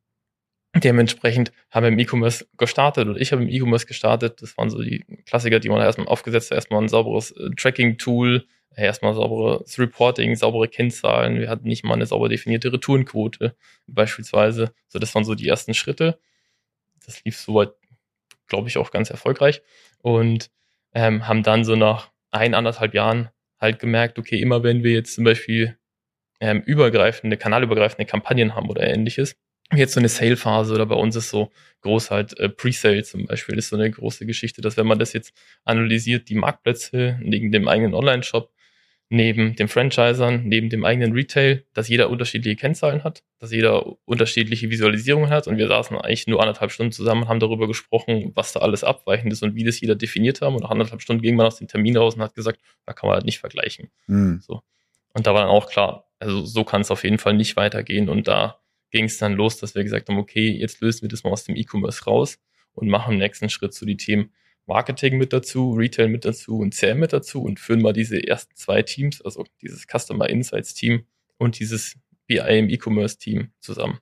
dementsprechend 0.76 1.52
haben 1.70 1.82
wir 1.84 1.88
im 1.88 1.98
E-Commerce 1.98 2.46
gestartet 2.56 3.08
oder 3.08 3.20
ich 3.20 3.32
habe 3.32 3.42
im 3.42 3.48
E-Commerce 3.48 3.86
gestartet. 3.86 4.40
Das 4.42 4.56
waren 4.56 4.70
so 4.70 4.80
die 4.80 5.04
Klassiker, 5.26 5.58
die 5.58 5.68
man 5.68 5.80
erstmal 5.80 6.06
aufgesetzt 6.08 6.50
hat. 6.50 6.56
Erstmal 6.56 6.82
ein 6.82 6.88
sauberes 6.88 7.32
äh, 7.32 7.50
Tracking-Tool, 7.56 8.46
erstmal 8.86 9.14
sauberes 9.14 9.78
Reporting, 9.78 10.34
saubere 10.36 10.68
Kennzahlen. 10.68 11.40
Wir 11.40 11.48
hatten 11.48 11.68
nicht 11.68 11.84
mal 11.84 11.94
eine 11.94 12.06
sauber 12.06 12.28
definierte 12.28 12.72
Retourenquote 12.72 13.54
beispielsweise. 13.86 14.72
So, 14.88 14.98
das 14.98 15.14
waren 15.14 15.24
so 15.24 15.34
die 15.34 15.48
ersten 15.48 15.74
Schritte. 15.74 16.18
Das 17.04 17.24
lief 17.24 17.36
soweit, 17.36 17.70
glaube 18.46 18.68
ich, 18.68 18.78
auch 18.78 18.90
ganz 18.90 19.10
erfolgreich. 19.10 19.62
Und 20.02 20.50
ähm, 20.94 21.26
haben 21.26 21.42
dann 21.42 21.64
so 21.64 21.76
nach 21.76 22.10
ein, 22.30 22.54
anderthalb 22.54 22.94
Jahren 22.94 23.30
halt 23.58 23.78
gemerkt, 23.78 24.18
okay, 24.18 24.40
immer 24.40 24.62
wenn 24.62 24.82
wir 24.82 24.92
jetzt 24.92 25.14
zum 25.14 25.24
Beispiel 25.24 25.76
ähm, 26.40 26.62
übergreifende, 26.62 27.36
kanalübergreifende 27.36 28.06
Kampagnen 28.06 28.54
haben 28.54 28.70
oder 28.70 28.82
ähnliches, 28.82 29.36
jetzt 29.74 29.94
so 29.94 30.00
eine 30.00 30.08
Sale-Phase 30.08 30.74
oder 30.74 30.86
bei 30.86 30.94
uns 30.94 31.16
ist 31.16 31.30
so 31.30 31.50
groß 31.82 32.10
halt 32.10 32.38
äh, 32.38 32.48
Pre-Sale 32.48 33.04
zum 33.04 33.26
Beispiel, 33.26 33.58
ist 33.58 33.68
so 33.68 33.76
eine 33.76 33.90
große 33.90 34.26
Geschichte, 34.26 34.60
dass 34.62 34.76
wenn 34.76 34.86
man 34.86 34.98
das 34.98 35.12
jetzt 35.12 35.32
analysiert, 35.64 36.28
die 36.28 36.34
Marktplätze 36.34 37.18
neben 37.22 37.52
dem 37.52 37.68
eigenen 37.68 37.94
Online-Shop, 37.94 38.52
neben 39.12 39.56
den 39.56 39.68
Franchisern, 39.68 40.44
neben 40.44 40.70
dem 40.70 40.84
eigenen 40.84 41.12
Retail, 41.12 41.64
dass 41.74 41.88
jeder 41.88 42.10
unterschiedliche 42.10 42.56
Kennzahlen 42.56 43.02
hat, 43.02 43.24
dass 43.40 43.50
jeder 43.50 43.84
unterschiedliche 44.04 44.70
Visualisierungen 44.70 45.30
hat 45.30 45.48
und 45.48 45.58
wir 45.58 45.66
saßen 45.66 45.96
eigentlich 45.96 46.28
nur 46.28 46.40
anderthalb 46.40 46.70
Stunden 46.70 46.92
zusammen 46.92 47.22
und 47.22 47.28
haben 47.28 47.40
darüber 47.40 47.66
gesprochen, 47.66 48.30
was 48.36 48.52
da 48.52 48.60
alles 48.60 48.84
abweichend 48.84 49.32
ist 49.32 49.42
und 49.42 49.56
wie 49.56 49.64
das 49.64 49.80
jeder 49.80 49.96
definiert 49.96 50.40
haben 50.40 50.54
und 50.54 50.62
nach 50.62 50.70
anderthalb 50.70 51.02
Stunden 51.02 51.22
ging 51.22 51.34
man 51.34 51.46
aus 51.46 51.58
dem 51.58 51.66
Termin 51.66 51.96
raus 51.96 52.14
und 52.14 52.22
hat 52.22 52.34
gesagt, 52.34 52.60
da 52.86 52.92
kann 52.92 53.08
man 53.08 53.16
halt 53.16 53.26
nicht 53.26 53.40
vergleichen. 53.40 53.90
Hm. 54.06 54.40
Und 55.12 55.26
da 55.26 55.34
war 55.34 55.40
dann 55.40 55.50
auch 55.50 55.68
klar, 55.68 56.08
also 56.20 56.44
so 56.44 56.64
kann 56.64 56.82
es 56.82 56.90
auf 56.90 57.02
jeden 57.02 57.18
Fall 57.18 57.34
nicht 57.34 57.56
weitergehen. 57.56 58.08
Und 58.08 58.28
da 58.28 58.60
ging 58.90 59.06
es 59.06 59.18
dann 59.18 59.32
los, 59.32 59.56
dass 59.56 59.74
wir 59.74 59.82
gesagt 59.82 60.08
haben, 60.08 60.18
okay, 60.18 60.50
jetzt 60.50 60.80
lösen 60.80 61.02
wir 61.02 61.08
das 61.08 61.24
mal 61.24 61.30
aus 61.30 61.44
dem 61.44 61.56
E-Commerce 61.56 62.04
raus 62.04 62.38
und 62.74 62.88
machen 62.88 63.14
im 63.14 63.18
nächsten 63.18 63.48
Schritt 63.48 63.74
so 63.74 63.86
die 63.86 63.96
Themen 63.96 64.32
Marketing 64.70 65.18
mit 65.18 65.32
dazu, 65.32 65.72
Retail 65.72 66.06
mit 66.08 66.24
dazu 66.24 66.58
und 66.60 66.74
CRM 66.76 67.00
mit 67.00 67.12
dazu 67.12 67.42
und 67.42 67.58
führen 67.58 67.82
mal 67.82 67.92
diese 67.92 68.24
ersten 68.24 68.54
zwei 68.54 68.82
Teams, 68.82 69.20
also 69.20 69.44
dieses 69.60 69.84
Customer 69.86 70.28
Insights 70.30 70.74
Team 70.74 71.04
und 71.38 71.58
dieses 71.58 71.96
BI 72.28 72.38
im 72.58 72.68
E-Commerce 72.70 73.18
Team 73.18 73.50
zusammen. 73.58 73.98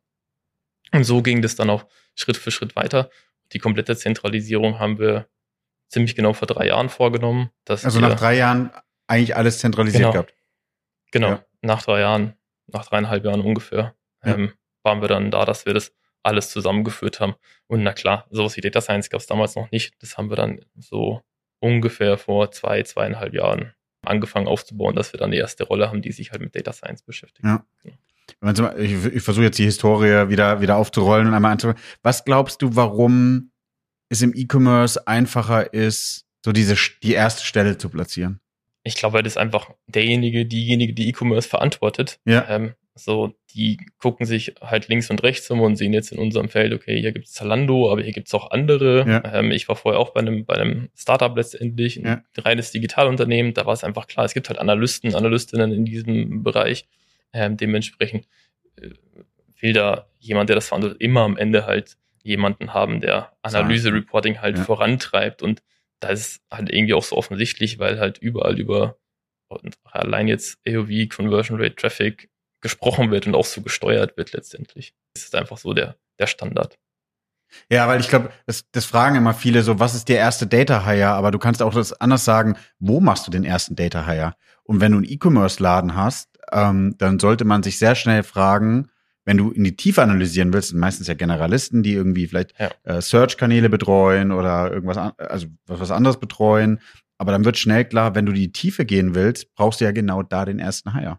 Und 0.93 1.05
so 1.05 1.23
ging 1.23 1.41
das 1.41 1.57
dann 1.57 1.71
auch 1.71 1.87
Schritt 2.15 2.37
für 2.37 2.51
Schritt 2.51 2.77
weiter. 2.77 3.09
Die 3.53 3.59
komplette 3.59 3.97
Zentralisierung 3.97 4.79
haben 4.79 4.99
wir 4.99 5.27
ziemlich 5.89 6.15
genau 6.15 6.35
vor 6.35 6.47
drei 6.47 6.67
Jahren 6.67 6.91
vorgenommen. 6.91 7.49
Dass 7.65 7.87
Also 7.87 7.99
nach 8.01 8.19
drei 8.19 8.37
Jahren 8.37 8.71
eigentlich 9.07 9.37
alles 9.37 9.59
zentralisiert 9.61 10.03
Genau. 10.03 10.13
gehabt. 10.13 10.35
Genau, 11.13 11.29
Ja. 11.29 11.45
nach 11.63 11.83
drei 11.83 12.01
Jahren, 12.01 12.35
nach 12.67 12.85
dreieinhalb 12.87 13.25
Jahren 13.25 13.41
ungefähr, 13.41 13.95
Ja. 14.23 14.35
ähm, 14.35 14.53
waren 14.83 15.01
wir 15.01 15.09
dann 15.09 15.31
da, 15.31 15.47
dass 15.47 15.65
wir 15.65 15.73
das 15.73 15.95
alles 16.29 16.51
zusammengeführt 16.51 17.21
haben. 17.21 17.35
Und 17.67 17.83
na 17.83 17.93
klar, 17.93 18.27
sowas 18.31 18.57
wie 18.57 18.61
Data 18.61 18.81
Science 18.81 19.11
gab 19.11 19.21
es 19.21 19.27
damals 19.27 19.57
noch 19.57 19.71
nicht. 19.71 19.95
Das 20.01 20.17
haben 20.17 20.31
wir 20.31 20.37
dann 20.37 20.61
so 20.79 21.23
ungefähr 21.61 22.17
vor 22.19 22.51
zwei, 22.53 22.83
zweieinhalb 22.85 23.35
Jahren 23.35 23.73
angefangen 24.07 24.47
aufzubauen, 24.47 24.95
dass 24.95 25.13
wir 25.13 25.19
dann 25.19 25.33
die 25.33 25.39
erste 25.39 25.65
Rolle 25.65 25.89
haben, 25.89 26.03
die 26.03 26.13
sich 26.13 26.31
halt 26.31 26.41
mit 26.41 26.55
Data 26.55 26.73
Science 26.73 27.03
beschäftigt. 27.03 27.45
Ja. 27.45 27.65
Ich, 28.79 28.93
ich 29.07 29.23
versuche 29.23 29.45
jetzt 29.45 29.59
die 29.59 29.65
Historie 29.65 30.29
wieder, 30.29 30.61
wieder 30.61 30.77
aufzurollen 30.77 31.27
und 31.27 31.35
einmal 31.35 31.53
anzufangen. 31.53 31.81
Was 32.03 32.25
glaubst 32.25 32.63
du, 32.63 32.77
warum 32.77 33.51
es 34.11 34.23
im 34.23 34.33
E-Commerce 34.35 35.07
einfacher 35.09 35.73
ist, 35.73 36.27
so 36.45 36.53
diese, 36.53 36.77
die 37.03 37.13
erste 37.15 37.45
Stelle 37.45 37.79
zu 37.79 37.89
platzieren? 37.89 38.41
Ich 38.85 38.95
glaube, 38.97 39.23
das 39.23 39.37
einfach 39.37 39.71
derjenige, 39.87 40.47
diejenige, 40.47 40.93
die 40.95 41.09
E-Commerce 41.09 41.49
verantwortet, 41.49 42.21
Ja. 42.25 42.47
ähm, 42.49 42.75
so, 42.99 43.35
die 43.55 43.79
gucken 43.99 44.27
sich 44.27 44.55
halt 44.61 44.89
links 44.89 45.11
und 45.11 45.23
rechts 45.23 45.51
um 45.51 45.61
und 45.61 45.77
sehen 45.77 45.93
jetzt 45.93 46.13
in 46.13 46.19
unserem 46.19 46.49
Feld, 46.49 46.73
okay, 46.75 47.01
hier 47.01 47.13
gibt 47.13 47.27
es 47.27 47.33
Zalando, 47.33 47.91
aber 47.91 48.03
hier 48.03 48.13
gibt 48.13 48.29
es 48.29 48.35
auch 48.35 48.51
andere. 48.51 49.09
Ja. 49.09 49.35
Ähm, 49.35 49.51
ich 49.51 49.69
war 49.69 49.77
vorher 49.77 49.99
auch 50.01 50.11
bei 50.11 50.21
einem, 50.21 50.45
bei 50.45 50.55
einem 50.55 50.89
Startup 50.97 51.35
letztendlich, 51.37 51.97
ein 51.99 52.05
Ja. 52.05 52.23
reines 52.43 52.71
Digitalunternehmen, 52.73 53.55
da 53.55 53.65
war 53.67 53.73
es 53.73 53.85
einfach 53.85 54.07
klar, 54.07 54.25
es 54.27 54.35
gibt 54.35 54.49
halt 54.49 54.59
Analysten, 54.59 55.15
Analystinnen 55.15 55.73
in 55.73 55.85
diesem 55.85 56.43
Bereich. 56.43 56.87
Ähm, 57.33 57.57
dementsprechend 57.57 58.27
äh, 58.77 58.91
will 59.61 59.73
da 59.73 60.07
jemand, 60.19 60.49
der 60.51 60.57
das 60.57 60.69
verantwortet, 60.69 61.01
immer 61.01 61.23
am 61.23 61.37
Ende 61.37 61.67
halt 61.67 61.97
jemanden 62.23 62.75
haben, 62.75 63.01
der 63.01 63.33
Analyse, 63.43 63.93
Reporting 63.93 64.41
halt 64.41 64.57
Ja. 64.59 64.65
vorantreibt 64.65 65.43
und 65.43 65.63
da 66.01 66.09
ist 66.09 66.41
halt 66.51 66.71
irgendwie 66.71 66.95
auch 66.95 67.03
so 67.03 67.17
offensichtlich, 67.17 67.79
weil 67.79 67.99
halt 67.99 68.19
überall 68.19 68.59
über 68.59 68.97
und 69.49 69.77
allein 69.85 70.29
jetzt 70.29 70.59
AOV, 70.69 71.09
Conversion 71.09 71.59
Rate, 71.61 71.75
Traffic 71.75 72.29
gesprochen 72.61 73.11
wird 73.11 73.27
und 73.27 73.35
auch 73.35 73.45
so 73.45 73.63
gesteuert 73.63 74.17
wird 74.17 74.33
letztendlich. 74.33 74.95
Das 75.15 75.25
ist 75.25 75.35
einfach 75.35 75.59
so 75.59 75.73
der, 75.73 75.97
der 76.19 76.27
Standard. 76.27 76.79
Ja, 77.71 77.89
weil 77.89 78.01
ich 78.01 78.09
glaube, 78.09 78.31
das, 78.47 78.67
das 78.73 78.85
fragen 78.85 79.17
immer 79.17 79.33
viele 79.35 79.63
so, 79.63 79.79
was 79.79 79.95
ist 79.95 80.09
der 80.09 80.19
erste 80.19 80.47
Data 80.47 80.85
Hire? 80.85 81.09
Aber 81.09 81.31
du 81.31 81.39
kannst 81.39 81.63
auch 81.63 81.73
das 81.73 81.93
anders 81.95 82.25
sagen, 82.25 82.57
wo 82.79 83.01
machst 83.01 83.27
du 83.27 83.31
den 83.31 83.45
ersten 83.45 83.75
Data 83.75 84.07
Hire? 84.07 84.35
Und 84.65 84.81
wenn 84.81 84.93
du 84.93 84.99
einen 84.99 85.09
E-Commerce-Laden 85.09 85.95
hast, 85.95 86.29
ähm, 86.53 86.95
dann 86.99 87.19
sollte 87.19 87.45
man 87.45 87.63
sich 87.63 87.79
sehr 87.79 87.95
schnell 87.95 88.23
fragen, 88.23 88.91
wenn 89.25 89.37
du 89.37 89.51
in 89.51 89.65
die 89.65 89.77
Tiefe 89.77 90.03
analysieren 90.03 90.53
willst, 90.53 90.71
sind 90.71 90.79
meistens 90.79 91.07
ja 91.07 91.15
Generalisten, 91.15 91.83
die 91.83 91.93
irgendwie 91.93 92.27
vielleicht 92.27 92.55
Ja. 92.59 92.71
äh, 92.85 93.01
Search-Kanäle 93.01 93.69
betreuen 93.69 94.33
oder 94.33 94.71
irgendwas, 94.73 94.97
an, 94.97 95.13
also 95.19 95.47
was, 95.67 95.81
was 95.81 95.91
anderes 95.91 96.19
betreuen. 96.19 96.81
Aber 97.19 97.33
dann 97.33 97.45
wird 97.45 97.59
schnell 97.59 97.85
klar, 97.85 98.15
wenn 98.15 98.27
du 98.27 98.33
die 98.33 98.53
Tiefe 98.53 98.85
gehen 98.85 99.15
willst, 99.15 99.55
brauchst 99.55 99.81
du 99.81 99.85
ja 99.85 99.93
genau 99.93 100.23
da 100.23 100.45
den 100.45 100.59
ersten 100.59 100.95
Hire. 100.95 101.19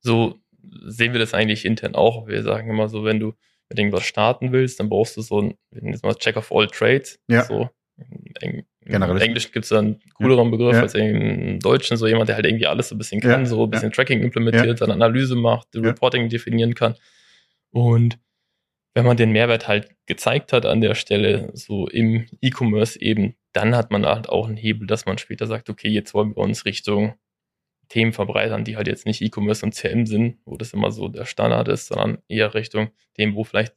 So 0.00 0.40
sehen 0.86 1.12
wir 1.12 1.20
das 1.20 1.34
eigentlich 1.34 1.64
intern 1.64 1.94
auch. 1.94 2.26
Wir 2.26 2.42
sagen 2.42 2.68
immer 2.70 2.88
so, 2.88 3.04
wenn 3.04 3.20
du 3.20 3.34
mit 3.68 3.78
irgendwas 3.78 4.04
starten 4.04 4.52
willst, 4.52 4.78
dann 4.80 4.88
brauchst 4.88 5.16
du 5.16 5.22
so 5.22 5.40
ein, 5.40 5.54
das 5.70 6.02
mal 6.02 6.14
Check 6.14 6.36
of 6.36 6.52
all 6.52 6.66
Trades. 6.66 7.18
Ja. 7.28 7.44
So, 7.44 7.70
im 7.96 8.32
Eng 8.40 8.64
Im 8.80 8.92
Generalist. 8.92 9.24
Englischen 9.24 9.52
gibt 9.52 9.64
es 9.64 9.68
da 9.70 9.78
einen 9.78 10.00
cooleren 10.14 10.50
Begriff 10.50 10.74
Ja. 10.74 10.82
als 10.82 10.94
im 10.94 11.58
Deutschen, 11.60 11.96
so 11.96 12.06
jemand, 12.06 12.28
der 12.28 12.36
halt 12.36 12.44
irgendwie 12.46 12.66
alles 12.66 12.88
so 12.88 12.94
ein 12.94 12.98
bisschen 12.98 13.20
kann, 13.20 13.40
Ja. 13.42 13.46
so 13.46 13.64
ein 13.64 13.70
bisschen 13.70 13.92
Tracking 13.92 14.20
implementiert, 14.22 14.80
dann 14.80 14.90
Analyse 14.90 15.36
macht, 15.36 15.68
Ja. 15.74 15.80
Reporting 15.80 16.28
definieren 16.28 16.74
kann. 16.74 16.94
Und 17.70 18.18
wenn 18.94 19.04
man 19.06 19.16
den 19.16 19.32
Mehrwert 19.32 19.66
halt 19.66 19.90
gezeigt 20.06 20.52
hat 20.52 20.66
an 20.66 20.80
der 20.80 20.94
Stelle, 20.94 21.50
so 21.54 21.88
im 21.88 22.26
E-Commerce 22.40 23.00
eben, 23.00 23.34
dann 23.52 23.74
hat 23.74 23.90
man 23.90 24.04
halt 24.06 24.28
auch 24.28 24.46
einen 24.46 24.56
Hebel, 24.56 24.86
dass 24.86 25.06
man 25.06 25.18
später 25.18 25.46
sagt, 25.46 25.70
okay, 25.70 25.88
jetzt 25.88 26.14
wollen 26.14 26.30
wir 26.36 26.38
uns 26.38 26.64
Richtung 26.64 27.14
Themen 27.88 28.12
verbreitern, 28.12 28.64
die 28.64 28.76
halt 28.76 28.86
jetzt 28.86 29.06
nicht 29.06 29.22
E-Commerce 29.22 29.64
und 29.64 29.72
CM 29.72 30.06
sind, 30.06 30.38
wo 30.44 30.56
das 30.56 30.72
immer 30.72 30.90
so 30.90 31.08
der 31.08 31.24
Standard 31.24 31.68
ist, 31.68 31.86
sondern 31.86 32.18
eher 32.28 32.54
Richtung 32.54 32.90
dem, 33.18 33.34
wo 33.34 33.44
vielleicht 33.44 33.74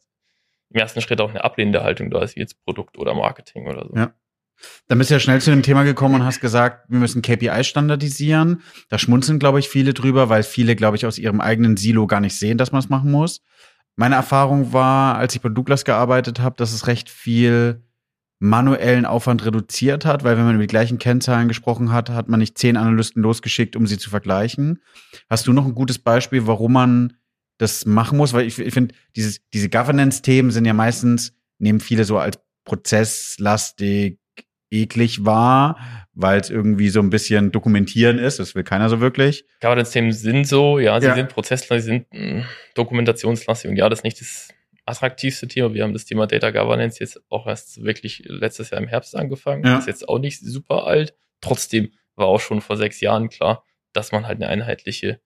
im 0.69 0.79
ersten 0.79 1.01
Schritt 1.01 1.21
auch 1.21 1.29
eine 1.29 1.43
ablehnende 1.43 1.83
Haltung 1.83 2.09
da 2.09 2.21
ist, 2.21 2.35
wie 2.35 2.41
jetzt 2.41 2.63
Produkt 2.63 2.97
oder 2.97 3.13
Marketing 3.13 3.67
oder 3.67 3.87
so. 3.87 3.95
Ja. 3.95 4.13
Dann 4.87 4.97
bist 4.97 5.09
du 5.09 5.15
ja 5.15 5.19
schnell 5.19 5.39
zu 5.39 5.51
dem 5.51 5.61
Thema 5.61 5.83
gekommen 5.83 6.15
und 6.15 6.25
hast 6.25 6.39
gesagt, 6.39 6.89
wir 6.89 6.99
müssen 6.99 7.21
KPI 7.21 7.63
standardisieren. 7.63 8.63
Da 8.89 8.97
schmunzeln, 8.97 9.37
glaube 9.37 9.59
ich, 9.59 9.69
viele 9.69 9.93
drüber, 9.93 10.29
weil 10.29 10.43
viele, 10.43 10.75
glaube 10.75 10.97
ich, 10.97 11.05
aus 11.05 11.19
ihrem 11.19 11.41
eigenen 11.41 11.77
Silo 11.77 12.07
gar 12.07 12.21
nicht 12.21 12.37
sehen, 12.37 12.57
dass 12.57 12.71
man 12.71 12.79
es 12.79 12.89
machen 12.89 13.11
muss. 13.11 13.43
Meine 13.95 14.15
Erfahrung 14.15 14.73
war, 14.73 15.17
als 15.17 15.35
ich 15.35 15.41
bei 15.41 15.49
Douglas 15.49 15.85
gearbeitet 15.85 16.39
habe, 16.39 16.55
dass 16.55 16.73
es 16.73 16.87
recht 16.87 17.09
viel 17.09 17.83
manuellen 18.39 19.05
Aufwand 19.05 19.45
reduziert 19.45 20.05
hat, 20.05 20.23
weil 20.23 20.37
wenn 20.37 20.45
man 20.45 20.55
über 20.55 20.63
die 20.63 20.67
gleichen 20.67 20.99
Kennzahlen 20.99 21.47
gesprochen 21.47 21.91
hat, 21.91 22.09
hat 22.09 22.29
man 22.29 22.39
nicht 22.39 22.57
zehn 22.57 22.77
Analysten 22.77 23.23
losgeschickt, 23.23 23.75
um 23.75 23.87
sie 23.87 23.97
zu 23.97 24.09
vergleichen. 24.09 24.81
Hast 25.29 25.47
du 25.47 25.53
noch 25.53 25.65
ein 25.65 25.75
gutes 25.75 25.97
Beispiel, 25.97 26.45
warum 26.45 26.73
man 26.73 27.13
das 27.57 27.85
machen 27.85 28.17
muss? 28.17 28.33
Weil 28.33 28.45
ich, 28.45 28.59
ich 28.59 28.73
finde, 28.73 28.93
diese 29.15 29.69
Governance-Themen 29.69 30.51
sind 30.51 30.65
ja 30.65 30.73
meistens, 30.73 31.33
nehmen 31.57 31.79
viele 31.79 32.03
so 32.03 32.19
als 32.19 32.39
prozesslastig, 32.63 34.19
eklig 34.69 35.25
wahr, 35.25 35.77
weil 36.13 36.39
es 36.39 36.49
irgendwie 36.49 36.89
so 36.89 36.99
ein 36.99 37.09
bisschen 37.09 37.51
dokumentieren 37.51 38.19
ist. 38.19 38.39
Das 38.39 38.53
will 38.53 38.63
keiner 38.63 38.89
so 38.89 38.99
wirklich. 38.99 39.45
Governance-Themen 39.61 40.11
sind 40.11 40.45
so, 40.45 40.77
ja, 40.77 40.99
sie 40.99 41.07
ja. 41.07 41.15
sind 41.15 41.29
prozesslastig, 41.29 41.83
sie 41.85 41.89
sind 41.89 42.13
mh, 42.13 42.19
hm, 42.19 42.45
dokumentationslastig 42.75 43.71
und 43.71 43.77
ja, 43.77 43.89
das 43.89 43.99
ist 43.99 44.03
nicht 44.03 44.21
das 44.21 44.49
attraktivste 44.87 45.47
Thema. 45.47 45.73
Wir 45.73 45.83
haben 45.83 45.93
das 45.93 46.05
Thema 46.05 46.27
Data 46.27 46.51
Governance 46.51 46.99
jetzt 46.99 47.21
auch 47.29 47.45
erst 47.47 47.83
wirklich 47.83 48.23
letztes 48.25 48.69
Jahr 48.69 48.81
im 48.81 48.87
Herbst 48.87 49.15
angefangen. 49.15 49.65
Ja. 49.65 49.79
Ist 49.79 49.87
jetzt 49.87 50.07
auch 50.07 50.19
nicht 50.19 50.39
super 50.39 50.87
alt. 50.87 51.13
Trotzdem 51.41 51.91
war 52.15 52.27
auch 52.27 52.39
schon 52.39 52.61
vor 52.61 52.77
sechs 52.77 53.01
Jahren 53.01 53.29
klar, 53.29 53.63
dass 53.93 54.11
man 54.11 54.25
halt 54.25 54.37
eine 54.37 54.47
einheitliche, 54.47 55.19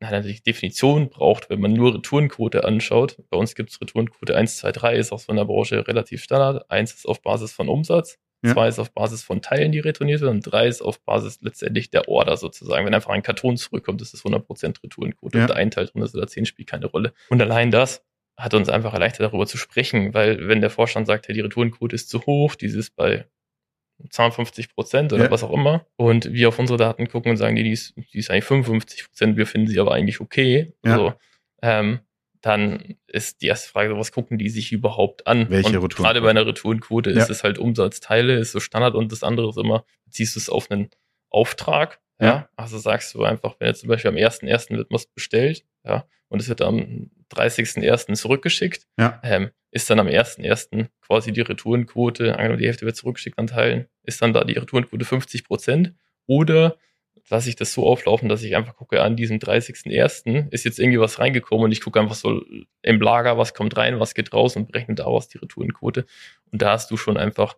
eine 0.00 0.10
einheitliche 0.10 0.42
Definition 0.42 1.08
braucht, 1.08 1.50
wenn 1.50 1.60
man 1.60 1.72
nur 1.72 1.94
Retourenquote 1.94 2.64
anschaut. 2.64 3.16
Bei 3.30 3.36
uns 3.36 3.54
gibt 3.54 3.70
es 3.70 3.80
Retourenquote 3.80 4.36
1, 4.36 4.58
2, 4.58 4.72
3, 4.72 4.96
ist 4.96 5.12
auch 5.12 5.20
so 5.20 5.30
in 5.30 5.36
der 5.36 5.44
Branche 5.44 5.86
relativ 5.86 6.22
Standard. 6.22 6.70
Eins 6.70 6.92
ist 6.92 7.06
auf 7.06 7.22
Basis 7.22 7.52
von 7.52 7.68
Umsatz, 7.68 8.18
ja. 8.42 8.54
zwei 8.54 8.68
ist 8.68 8.78
auf 8.78 8.92
Basis 8.92 9.22
von 9.22 9.40
Teilen, 9.40 9.72
die 9.72 9.78
retourniert 9.78 10.20
werden, 10.20 10.36
und 10.36 10.42
drei 10.42 10.66
ist 10.66 10.82
auf 10.82 11.00
Basis 11.00 11.38
letztendlich 11.42 11.90
der 11.90 12.08
Order 12.08 12.36
sozusagen. 12.36 12.86
Wenn 12.86 12.94
einfach 12.94 13.10
ein 13.10 13.22
Karton 13.22 13.56
zurückkommt, 13.56 14.02
ist 14.02 14.14
es 14.14 14.24
100% 14.24 14.82
Retourenquote 14.82 15.38
ja. 15.38 15.44
und 15.44 15.52
ein 15.52 15.70
Teil 15.70 15.86
drin 15.86 16.02
ist 16.02 16.14
oder 16.14 16.26
10 16.26 16.46
spielt 16.46 16.68
keine 16.68 16.86
Rolle. 16.86 17.12
Und 17.28 17.40
allein 17.40 17.70
das 17.70 18.04
hat 18.36 18.54
uns 18.54 18.68
einfach 18.68 18.92
erleichtert, 18.92 19.26
darüber 19.26 19.46
zu 19.46 19.58
sprechen, 19.58 20.14
weil 20.14 20.48
wenn 20.48 20.60
der 20.60 20.70
Vorstand 20.70 21.06
sagt, 21.06 21.28
hey, 21.28 21.34
die 21.34 21.40
Retourenquote 21.40 21.94
ist 21.94 22.08
zu 22.08 22.24
hoch, 22.26 22.54
dieses 22.54 22.90
bei 22.90 23.26
52 24.08 24.74
Prozent 24.74 25.12
oder 25.12 25.24
ja. 25.24 25.30
was 25.30 25.44
auch 25.44 25.52
immer, 25.52 25.86
und 25.96 26.32
wir 26.32 26.48
auf 26.48 26.58
unsere 26.58 26.78
Daten 26.78 27.06
gucken 27.08 27.32
und 27.32 27.36
sagen, 27.36 27.56
die, 27.56 27.64
die, 27.64 27.72
ist, 27.72 27.94
die 28.12 28.18
ist 28.18 28.30
eigentlich 28.30 28.44
55 28.44 29.04
Prozent, 29.04 29.36
wir 29.36 29.46
finden 29.46 29.66
sie 29.66 29.78
aber 29.78 29.92
eigentlich 29.92 30.20
okay, 30.20 30.72
ja. 30.84 30.96
so, 30.96 31.12
ähm, 31.62 32.00
dann 32.40 32.96
ist 33.06 33.42
die 33.42 33.48
erste 33.48 33.68
Frage, 33.68 33.98
was 33.98 34.12
gucken 34.12 34.38
die 34.38 34.48
sich 34.48 34.72
überhaupt 34.72 35.26
an? 35.26 35.50
Welche 35.50 35.78
und 35.78 35.94
Gerade 35.94 36.22
bei 36.22 36.30
einer 36.30 36.46
Retourenquote 36.46 37.10
ja. 37.10 37.18
ist 37.18 37.28
es 37.28 37.44
halt 37.44 37.58
Umsatzteile, 37.58 38.38
ist 38.38 38.52
so 38.52 38.60
Standard 38.60 38.94
und 38.94 39.12
das 39.12 39.22
andere 39.22 39.50
ist 39.50 39.58
immer, 39.58 39.84
ziehst 40.08 40.36
du 40.36 40.40
es 40.40 40.48
auf 40.48 40.70
einen 40.70 40.88
Auftrag, 41.28 42.00
ja. 42.18 42.26
ja. 42.26 42.48
Also 42.56 42.78
sagst 42.78 43.14
du 43.14 43.24
einfach, 43.24 43.56
wenn 43.58 43.68
jetzt 43.68 43.80
zum 43.80 43.88
Beispiel 43.88 44.10
am 44.10 44.16
1.1. 44.16 44.70
wird 44.70 44.90
was 44.90 45.06
bestellt, 45.06 45.64
ja, 45.84 46.06
und 46.28 46.40
es 46.40 46.48
wird 46.48 46.62
am 46.62 47.10
30.01. 47.32 48.14
zurückgeschickt, 48.14 48.86
ja. 48.98 49.20
ähm, 49.22 49.50
ist 49.70 49.88
dann 49.88 50.00
am 50.00 50.08
1.01. 50.08 50.88
quasi 51.00 51.32
die 51.32 51.40
Retourenquote, 51.42 52.34
angenommen 52.34 52.58
die 52.58 52.66
Hälfte 52.66 52.86
wird 52.86 52.96
zurückgeschickt 52.96 53.38
an 53.38 53.46
Teilen, 53.46 53.86
ist 54.02 54.20
dann 54.20 54.32
da 54.32 54.44
die 54.44 54.54
Retourenquote 54.54 55.04
50 55.04 55.44
Prozent 55.44 55.94
oder 56.26 56.76
lasse 57.28 57.48
ich 57.48 57.56
das 57.56 57.72
so 57.72 57.86
auflaufen, 57.86 58.28
dass 58.28 58.42
ich 58.42 58.56
einfach 58.56 58.76
gucke, 58.76 59.02
an 59.02 59.16
diesem 59.16 59.38
30.01. 59.38 60.48
ist 60.50 60.64
jetzt 60.64 60.78
irgendwie 60.78 61.00
was 61.00 61.18
reingekommen 61.18 61.64
und 61.64 61.72
ich 61.72 61.80
gucke 61.80 62.00
einfach 62.00 62.14
so 62.14 62.42
im 62.82 63.00
Lager, 63.00 63.38
was 63.38 63.54
kommt 63.54 63.76
rein, 63.76 64.00
was 64.00 64.14
geht 64.14 64.32
raus 64.32 64.56
und 64.56 64.66
berechne 64.66 64.96
daraus 64.96 65.28
die 65.28 65.38
Retourenquote. 65.38 66.06
Und 66.50 66.62
da 66.62 66.72
hast 66.72 66.90
du 66.90 66.96
schon 66.96 67.16
einfach 67.16 67.56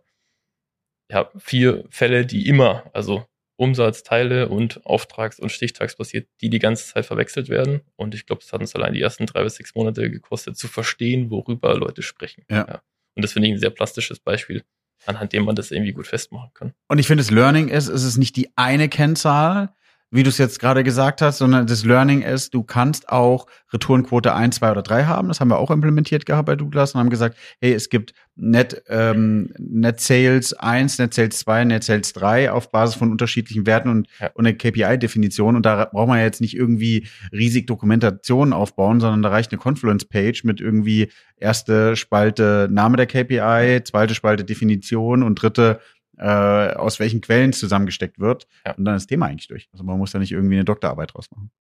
ja, 1.09 1.29
vier 1.37 1.85
Fälle, 1.89 2.25
die 2.25 2.47
immer, 2.47 2.89
also 2.93 3.25
Umsatzteile 3.63 4.49
und 4.49 4.85
auftrags- 4.85 5.39
und 5.39 5.51
stichtagsbasiert, 5.51 6.27
die 6.41 6.49
die 6.49 6.59
ganze 6.59 6.85
Zeit 6.85 7.05
verwechselt 7.05 7.47
werden. 7.47 7.81
Und 7.95 8.13
ich 8.13 8.25
glaube, 8.25 8.41
es 8.43 8.51
hat 8.51 8.61
uns 8.61 8.75
allein 8.75 8.93
die 8.93 9.01
ersten 9.01 9.25
drei 9.25 9.43
bis 9.43 9.55
sechs 9.55 9.73
Monate 9.73 10.11
gekostet, 10.11 10.57
zu 10.57 10.67
verstehen, 10.67 11.31
worüber 11.31 11.73
Leute 11.75 12.01
sprechen. 12.01 12.43
Ja. 12.49 12.65
ja. 12.67 12.81
Und 13.15 13.23
das 13.23 13.33
finde 13.33 13.47
ich 13.47 13.53
ein 13.53 13.59
sehr 13.59 13.69
plastisches 13.69 14.19
Beispiel, 14.19 14.63
anhand 15.05 15.33
dem 15.33 15.45
man 15.45 15.55
das 15.55 15.71
irgendwie 15.71 15.93
gut 15.93 16.07
festmachen 16.07 16.51
kann. 16.53 16.73
Und 16.89 16.99
ich 16.99 17.07
finde, 17.07 17.23
das 17.23 17.31
Learning 17.31 17.69
ist, 17.69 17.87
es 17.87 18.03
ist 18.03 18.17
nicht 18.17 18.35
die 18.35 18.49
eine 18.57 18.89
Kennzahl, 18.89 19.73
wie 20.13 20.21
du 20.21 20.29
es 20.29 20.37
jetzt 20.37 20.59
gerade 20.59 20.83
gesagt 20.83 21.23
hast, 21.23 21.39
sondern 21.39 21.65
das 21.65 21.83
Learning 21.83 22.21
ist, 22.21 22.53
du 22.53 22.61
kannst 22.61 23.09
auch 23.09 23.47
Retourenquote 23.73 24.35
1, 24.35 24.57
2 24.57 24.71
oder 24.71 24.83
3 24.83 25.05
haben. 25.05 25.27
Das 25.27 25.39
haben 25.39 25.49
wir 25.49 25.57
auch 25.57 25.71
implementiert 25.71 26.27
gehabt 26.27 26.45
bei 26.45 26.55
Douglas 26.55 26.93
und 26.93 26.99
haben 26.99 27.09
gesagt, 27.09 27.35
hey, 27.59 27.73
es 27.73 27.89
gibt 27.89 28.13
Net, 28.35 28.83
ähm, 28.89 29.51
Net 29.57 29.99
Sales 29.99 30.53
1, 30.53 30.99
Net 30.99 31.15
Sales 31.15 31.39
2, 31.39 31.65
Net 31.65 31.83
Sales 31.83 32.13
3 32.13 32.51
auf 32.51 32.69
Basis 32.69 32.95
von 32.95 33.09
unterschiedlichen 33.09 33.65
Werten 33.65 33.89
und, 33.89 34.07
ja. 34.19 34.29
und 34.35 34.45
eine 34.45 34.55
KPI-Definition. 34.55 35.55
Und 35.55 35.65
da 35.65 35.85
braucht 35.85 36.07
man 36.07 36.19
jetzt 36.19 36.41
nicht 36.41 36.55
irgendwie 36.55 37.07
riesig 37.31 37.65
Dokumentationen 37.65 38.53
aufbauen, 38.53 38.99
sondern 38.99 39.23
da 39.23 39.29
reicht 39.29 39.51
eine 39.51 39.59
Confluence-Page 39.59 40.43
mit 40.43 40.61
irgendwie 40.61 41.09
erste 41.37 41.95
Spalte 41.95 42.67
Name 42.71 42.97
der 42.97 43.07
KPI, 43.07 43.83
zweite 43.83 44.13
Spalte 44.13 44.45
Definition 44.45 45.23
und 45.23 45.41
dritte 45.41 45.79
äh, 46.17 46.73
aus 46.73 46.99
welchen 46.99 47.21
Quellen 47.21 47.53
zusammengesteckt 47.53 48.19
wird. 48.19 48.47
Ja. 48.65 48.73
Und 48.73 48.85
dann 48.85 48.95
ist 48.95 49.03
das 49.03 49.07
Thema 49.07 49.27
eigentlich 49.27 49.47
durch. 49.47 49.69
Also 49.71 49.83
man 49.83 49.97
muss 49.97 50.11
da 50.11 50.19
nicht 50.19 50.31
irgendwie 50.31 50.55
eine 50.55 50.65
Doktorarbeit 50.65 51.13
draus 51.13 51.31
machen. 51.31 51.51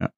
Ja. 0.00 0.10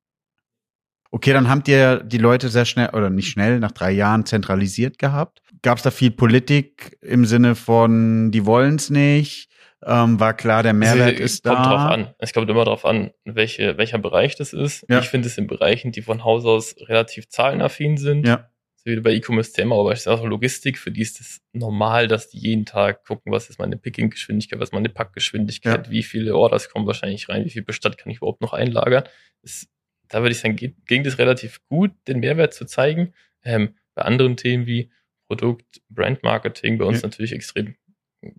Okay, 1.10 1.32
dann 1.32 1.48
habt 1.48 1.68
ihr 1.68 2.02
die 2.02 2.18
Leute 2.18 2.48
sehr 2.48 2.64
schnell, 2.64 2.90
oder 2.90 3.10
nicht 3.10 3.28
schnell, 3.28 3.58
nach 3.58 3.72
drei 3.72 3.90
Jahren 3.90 4.24
zentralisiert 4.24 4.98
gehabt. 4.98 5.42
Gab 5.62 5.78
es 5.78 5.84
da 5.84 5.90
viel 5.90 6.10
Politik 6.10 6.98
im 7.00 7.24
Sinne 7.24 7.54
von, 7.54 8.30
die 8.30 8.46
wollen 8.46 8.76
es 8.76 8.90
nicht? 8.90 9.48
Ähm, 9.84 10.20
war 10.20 10.34
klar, 10.34 10.62
der 10.62 10.74
Mehrwert 10.74 11.18
es, 11.18 11.34
ist 11.34 11.44
kommt 11.44 11.58
da. 11.58 11.62
Kommt 11.62 11.74
drauf 11.74 11.90
an. 11.90 12.14
Es 12.18 12.32
kommt 12.32 12.48
immer 12.48 12.64
darauf 12.64 12.84
an, 12.84 13.10
welche, 13.24 13.76
welcher 13.78 13.98
Bereich 13.98 14.36
das 14.36 14.52
ist. 14.52 14.86
Ja. 14.88 15.00
Ich 15.00 15.08
finde 15.08 15.26
es 15.26 15.36
in 15.38 15.48
Bereichen, 15.48 15.90
die 15.90 16.02
von 16.02 16.22
Haus 16.22 16.44
aus 16.44 16.76
relativ 16.86 17.28
zahlenaffin 17.28 17.96
sind, 17.96 18.26
ja 18.26 18.48
so 18.84 18.90
wie 18.90 19.00
bei 19.00 19.12
E-Commerce 19.12 19.52
CM, 19.52 19.72
aber 19.72 19.92
ist 19.92 20.08
auch 20.08 20.24
Logistik, 20.24 20.76
für 20.76 20.90
die 20.90 21.02
ist 21.02 21.20
es 21.20 21.40
normal, 21.52 22.08
dass 22.08 22.30
die 22.30 22.38
jeden 22.38 22.66
Tag 22.66 23.04
gucken, 23.04 23.32
was 23.32 23.48
ist 23.48 23.58
meine 23.58 23.76
Picking-Geschwindigkeit, 23.76 24.58
was 24.58 24.70
ist 24.70 24.72
meine 24.72 24.88
Packgeschwindigkeit, 24.88 25.86
ja. 25.86 25.92
wie 25.92 26.02
viele 26.02 26.36
Orders 26.36 26.68
kommen 26.68 26.86
wahrscheinlich 26.86 27.28
rein, 27.28 27.44
wie 27.44 27.50
viel 27.50 27.62
Bestand 27.62 27.96
kann 27.96 28.10
ich 28.10 28.18
überhaupt 28.18 28.40
noch 28.40 28.52
einlagern. 28.52 29.04
Das, 29.42 29.68
da 30.08 30.20
würde 30.22 30.32
ich 30.32 30.40
sagen, 30.40 30.56
geht, 30.56 30.84
ging 30.86 31.04
das 31.04 31.18
relativ 31.18 31.60
gut, 31.68 31.92
den 32.08 32.20
Mehrwert 32.20 32.54
zu 32.54 32.64
zeigen. 32.64 33.14
Ähm, 33.44 33.76
bei 33.94 34.02
anderen 34.02 34.36
Themen 34.36 34.66
wie 34.66 34.90
Produkt, 35.28 35.80
Brand-Marketing, 35.88 36.78
bei 36.78 36.84
uns 36.84 37.02
ja. 37.02 37.08
natürlich 37.08 37.32
extrem 37.32 37.76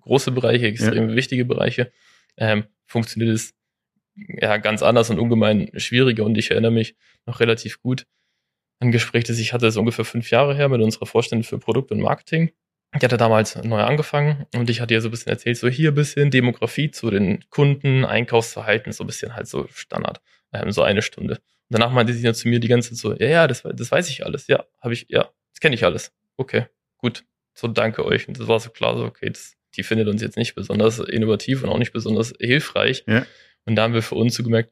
große 0.01 0.31
Bereiche, 0.31 0.67
extrem 0.67 1.09
ja. 1.09 1.15
wichtige 1.15 1.45
Bereiche, 1.45 1.91
ähm, 2.37 2.65
funktioniert 2.85 3.33
es 3.33 3.53
ja 4.15 4.57
ganz 4.57 4.83
anders 4.83 5.09
und 5.09 5.19
ungemein 5.19 5.71
schwieriger 5.77 6.25
und 6.25 6.37
ich 6.37 6.51
erinnere 6.51 6.71
mich 6.71 6.95
noch 7.25 7.39
relativ 7.39 7.81
gut 7.81 8.05
ein 8.83 8.91
Gespräch, 8.91 9.23
das 9.23 9.39
ich 9.39 9.53
hatte, 9.53 9.67
ist 9.67 9.77
ungefähr 9.77 10.05
fünf 10.05 10.29
Jahre 10.29 10.55
her 10.55 10.69
mit 10.69 10.81
unserer 10.81 11.05
Vorständin 11.05 11.43
für 11.43 11.57
Produkt 11.57 11.91
und 11.91 11.99
Marketing. 11.99 12.51
Die 12.95 13.03
hatte 13.03 13.17
damals 13.17 13.55
neu 13.63 13.81
angefangen 13.81 14.45
und 14.53 14.69
ich 14.69 14.79
hatte 14.79 14.93
ihr 14.93 15.01
so 15.01 15.07
ein 15.07 15.11
bisschen 15.11 15.31
erzählt, 15.31 15.57
so 15.57 15.67
hier 15.67 15.91
ein 15.91 15.95
bisschen 15.95 16.29
Demografie 16.29 16.91
zu 16.91 17.09
den 17.09 17.43
Kunden, 17.49 18.05
Einkaufsverhalten, 18.05 18.91
so 18.91 19.03
ein 19.03 19.07
bisschen 19.07 19.35
halt 19.35 19.47
so 19.47 19.65
Standard, 19.73 20.21
ähm, 20.51 20.71
so 20.71 20.83
eine 20.83 21.01
Stunde. 21.01 21.35
Und 21.69 21.79
danach 21.79 21.91
meinte 21.91 22.13
sie 22.13 22.21
dann 22.21 22.35
zu 22.35 22.47
mir 22.47 22.59
die 22.59 22.67
ganze 22.67 22.89
Zeit 22.89 22.99
so, 22.99 23.13
ja, 23.15 23.29
ja, 23.29 23.47
das, 23.47 23.63
das 23.63 23.91
weiß 23.91 24.09
ich 24.09 24.23
alles, 24.25 24.45
ja, 24.47 24.63
habe 24.79 24.93
ich, 24.93 25.07
ja, 25.09 25.23
das 25.51 25.59
kenne 25.59 25.73
ich 25.73 25.83
alles. 25.83 26.11
Okay, 26.37 26.67
gut, 26.97 27.23
so 27.55 27.67
danke 27.67 28.05
euch. 28.05 28.27
Und 28.27 28.39
das 28.39 28.47
war 28.47 28.59
so 28.59 28.69
klar, 28.69 28.95
so 28.95 29.05
okay, 29.05 29.29
das, 29.31 29.55
die 29.75 29.81
findet 29.81 30.07
uns 30.07 30.21
jetzt 30.21 30.37
nicht 30.37 30.53
besonders 30.53 30.99
innovativ 30.99 31.63
und 31.63 31.69
auch 31.69 31.79
nicht 31.79 31.93
besonders 31.93 32.33
hilfreich. 32.39 33.05
Ja. 33.07 33.25
Und 33.65 33.75
da 33.75 33.83
haben 33.83 33.95
wir 33.95 34.03
für 34.03 34.15
uns 34.15 34.35
so 34.35 34.43
gemerkt, 34.43 34.71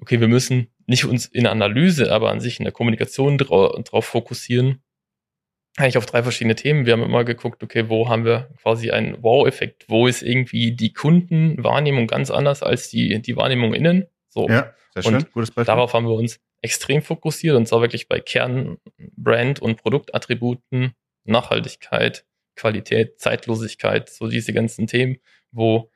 okay, 0.00 0.20
wir 0.20 0.28
müssen 0.28 0.68
nicht 0.86 1.04
uns 1.04 1.26
in 1.26 1.44
der 1.44 1.52
Analyse, 1.52 2.12
aber 2.12 2.30
an 2.30 2.40
sich 2.40 2.58
in 2.58 2.64
der 2.64 2.72
Kommunikation 2.72 3.38
drauf, 3.38 3.82
drauf 3.84 4.04
fokussieren. 4.06 4.82
Eigentlich 5.76 5.98
auf 5.98 6.06
drei 6.06 6.22
verschiedene 6.22 6.56
Themen. 6.56 6.84
Wir 6.84 6.94
haben 6.94 7.02
immer 7.02 7.24
geguckt, 7.24 7.62
okay, 7.62 7.88
wo 7.88 8.08
haben 8.08 8.24
wir 8.24 8.50
quasi 8.60 8.90
einen 8.90 9.22
Wow-Effekt? 9.22 9.84
Wo 9.88 10.08
ist 10.08 10.22
irgendwie 10.22 10.72
die 10.72 10.92
Kundenwahrnehmung 10.92 12.08
ganz 12.08 12.30
anders 12.30 12.62
als 12.62 12.90
die, 12.90 13.22
die 13.22 13.36
Wahrnehmung 13.36 13.72
innen? 13.72 14.06
So. 14.28 14.48
Ja, 14.48 14.74
sehr 14.94 15.02
schön. 15.04 15.14
Und 15.14 15.32
Gutes 15.32 15.50
Beispiel. 15.50 15.72
Darauf 15.72 15.94
haben 15.94 16.06
wir 16.06 16.14
uns 16.14 16.40
extrem 16.62 17.02
fokussiert 17.02 17.56
und 17.56 17.66
zwar 17.66 17.80
wirklich 17.80 18.08
bei 18.08 18.20
Kern, 18.20 18.78
Brand 19.16 19.60
und 19.60 19.76
Produktattributen, 19.76 20.92
Nachhaltigkeit, 21.24 22.24
Qualität, 22.56 23.18
Zeitlosigkeit, 23.20 24.10
so 24.10 24.28
diese 24.28 24.52
ganzen 24.52 24.86
Themen, 24.86 25.18
wo 25.52 25.90